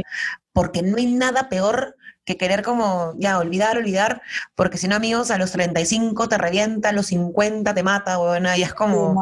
porque 0.53 0.83
no 0.83 0.97
hay 0.99 1.07
nada 1.07 1.49
peor 1.49 1.97
que 2.27 2.37
querer 2.37 2.63
como, 2.63 3.15
ya, 3.19 3.39
olvidar, 3.39 3.79
olvidar, 3.79 4.21
porque 4.57 4.79
si 4.79 4.89
no, 4.89 4.97
amigos, 4.97 5.31
a 5.31 5.39
los 5.39 5.53
35 5.53 6.29
te 6.29 6.37
revienta, 6.37 6.89
a 6.89 6.93
los 6.93 7.07
50 7.07 7.73
te 7.73 7.83
mata, 7.85 8.17
bueno, 8.17 8.55
y 8.57 8.63
es 8.63 8.75
como... 8.75 9.15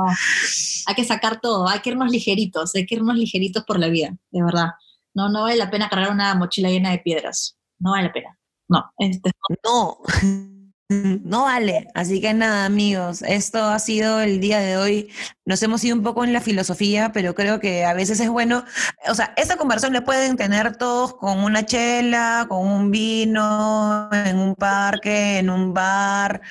Hay 0.87 0.95
que 0.95 1.05
sacar 1.05 1.39
todo, 1.39 1.69
hay 1.69 1.81
que 1.81 1.91
irnos 1.91 2.11
ligeritos, 2.11 2.75
hay 2.75 2.87
que 2.87 2.95
irnos 2.95 3.17
ligeritos 3.17 3.63
por 3.65 3.79
la 3.79 3.89
vida, 3.89 4.17
de 4.31 4.43
verdad. 4.43 4.69
No, 5.15 5.29
no 5.29 5.43
vale 5.43 5.57
la 5.57 5.71
pena 5.71 5.89
cargar 5.89 6.11
una 6.11 6.35
mochila 6.35 6.69
llena 6.69 6.91
de 6.91 6.99
piedras. 6.99 7.57
No 7.79 7.93
vale 7.93 8.09
la 8.09 8.13
pena. 8.13 8.39
No. 8.69 8.93
Este... 8.99 9.31
No. 9.65 9.99
No 10.91 11.43
vale. 11.45 11.89
Así 11.95 12.21
que 12.21 12.35
nada, 12.35 12.67
amigos, 12.67 13.23
esto 13.23 13.59
ha 13.65 13.79
sido 13.79 14.21
el 14.21 14.39
día 14.39 14.59
de 14.59 14.77
hoy. 14.77 15.11
Nos 15.47 15.63
hemos 15.63 15.83
ido 15.83 15.97
un 15.97 16.03
poco 16.03 16.25
en 16.25 16.33
la 16.35 16.43
filosofía, 16.43 17.11
pero 17.13 17.35
creo 17.35 17.59
que 17.59 17.85
a 17.85 17.95
veces 17.95 18.21
es 18.21 18.29
bueno. 18.29 18.65
O 19.09 19.15
sea, 19.15 19.33
esta 19.37 19.57
conversación 19.57 19.95
la 19.95 20.05
pueden 20.05 20.37
tener 20.37 20.77
todos 20.77 21.15
con 21.15 21.39
una 21.39 21.65
chela, 21.65 22.45
con 22.49 22.67
un 22.67 22.91
vino, 22.91 24.11
en 24.13 24.39
un 24.39 24.55
parque, 24.55 25.39
en 25.39 25.49
un 25.49 25.73
bar, 25.73 26.43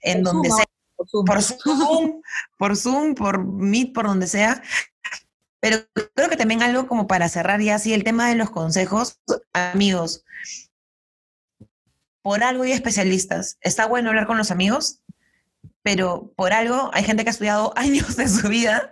en 0.00 0.24
donde 0.24 0.50
sea. 0.50 0.64
Por 1.26 1.42
Zoom, 1.42 2.22
por 2.58 2.76
Zoom, 2.76 3.14
por 3.14 3.44
Meet, 3.44 3.92
por 3.92 4.06
donde 4.06 4.26
sea. 4.26 4.62
Pero 5.62 5.78
creo 6.16 6.28
que 6.28 6.36
también 6.36 6.60
algo 6.60 6.88
como 6.88 7.06
para 7.06 7.28
cerrar 7.28 7.60
ya 7.60 7.76
así 7.76 7.94
el 7.94 8.02
tema 8.02 8.28
de 8.28 8.34
los 8.34 8.50
consejos, 8.50 9.20
amigos, 9.52 10.24
por 12.20 12.42
algo 12.42 12.64
hay 12.64 12.72
especialistas. 12.72 13.58
Está 13.60 13.86
bueno 13.86 14.08
hablar 14.08 14.26
con 14.26 14.36
los 14.36 14.50
amigos, 14.50 15.02
pero 15.82 16.32
por 16.36 16.52
algo 16.52 16.90
hay 16.92 17.04
gente 17.04 17.22
que 17.22 17.30
ha 17.30 17.32
estudiado 17.32 17.72
años 17.76 18.16
de 18.16 18.28
su 18.28 18.48
vida 18.48 18.90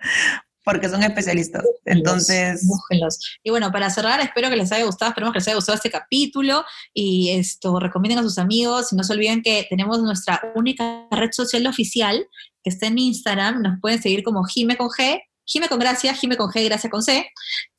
porque 0.64 0.89
son 0.89 1.03
especialistas. 1.03 1.64
Entonces. 1.87 2.64
Búsquenlos. 2.64 3.18
Y 3.43 3.51
bueno, 3.51 3.73
para 3.73 3.91
cerrar, 3.91 4.21
espero 4.21 4.49
que 4.49 4.57
les 4.57 4.71
haya 4.71 4.85
gustado, 4.85 5.09
esperemos 5.09 5.33
que 5.33 5.41
les 5.41 5.49
haya 5.49 5.57
gustado 5.57 5.75
este 5.75 5.91
capítulo 5.91 6.64
y 6.95 7.31
esto, 7.31 7.81
recomienden 7.81 8.21
a 8.21 8.23
sus 8.23 8.39
amigos 8.39 8.93
y 8.93 8.97
no 8.97 9.03
se 9.03 9.12
olviden 9.12 9.43
que 9.43 9.66
tenemos 9.68 10.01
nuestra 10.01 10.41
única 10.55 11.09
red 11.11 11.33
social 11.33 11.66
oficial 11.66 12.25
que 12.62 12.71
está 12.71 12.87
en 12.87 12.99
Instagram, 12.99 13.61
nos 13.61 13.81
pueden 13.81 14.01
seguir 14.01 14.23
como 14.23 14.45
Jime 14.45 14.77
con 14.77 14.89
G 14.91 15.21
Jime 15.51 15.68
con 15.68 15.80
gracia, 15.80 16.14
Jime 16.14 16.36
con 16.36 16.48
G, 16.48 16.64
gracia 16.64 16.88
con 16.88 17.03
C. 17.03 17.28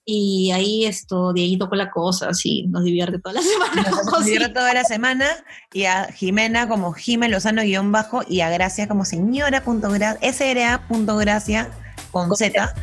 Y 0.03 0.51
ahí 0.51 0.85
esto, 0.85 1.31
Dieguito 1.31 1.69
con 1.69 1.77
la 1.77 1.89
cosa, 1.89 2.27
así 2.29 2.65
nos 2.67 2.83
divierte 2.83 3.17
toda 3.19 3.35
la 3.35 3.41
semana. 3.73 3.89
Nos 4.11 4.25
divierte 4.25 4.49
toda 4.53 4.73
la 4.73 4.83
semana. 4.83 5.27
Y 5.71 5.85
a 5.85 6.11
Jimena 6.11 6.67
como 6.67 6.91
Jime 6.91 7.29
Lozano 7.29 7.61
guion 7.61 7.93
bajo 7.93 8.23
y 8.27 8.41
a 8.41 8.49
Gracia 8.49 8.89
como 8.89 9.05
señora 9.05 9.63
punto 9.63 9.89
SRA.gracia 9.89 11.71
con 12.11 12.35
Z. 12.35 12.73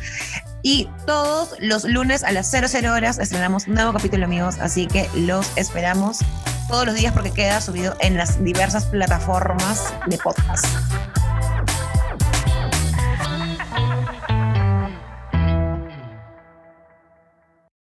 Y 0.63 0.89
todos 1.05 1.55
los 1.59 1.83
lunes 1.83 2.23
a 2.23 2.31
las 2.31 2.49
00 2.49 2.91
horas 2.91 3.19
estrenamos 3.19 3.67
un 3.67 3.75
nuevo 3.75 3.93
capítulo, 3.93 4.25
amigos. 4.25 4.57
Así 4.59 4.87
que 4.87 5.07
los 5.13 5.55
esperamos 5.55 6.19
todos 6.67 6.87
los 6.87 6.95
días 6.95 7.13
porque 7.13 7.31
queda 7.31 7.61
subido 7.61 7.95
en 7.99 8.17
las 8.17 8.43
diversas 8.43 8.87
plataformas 8.87 9.93
de 10.07 10.17
podcast. 10.17 10.65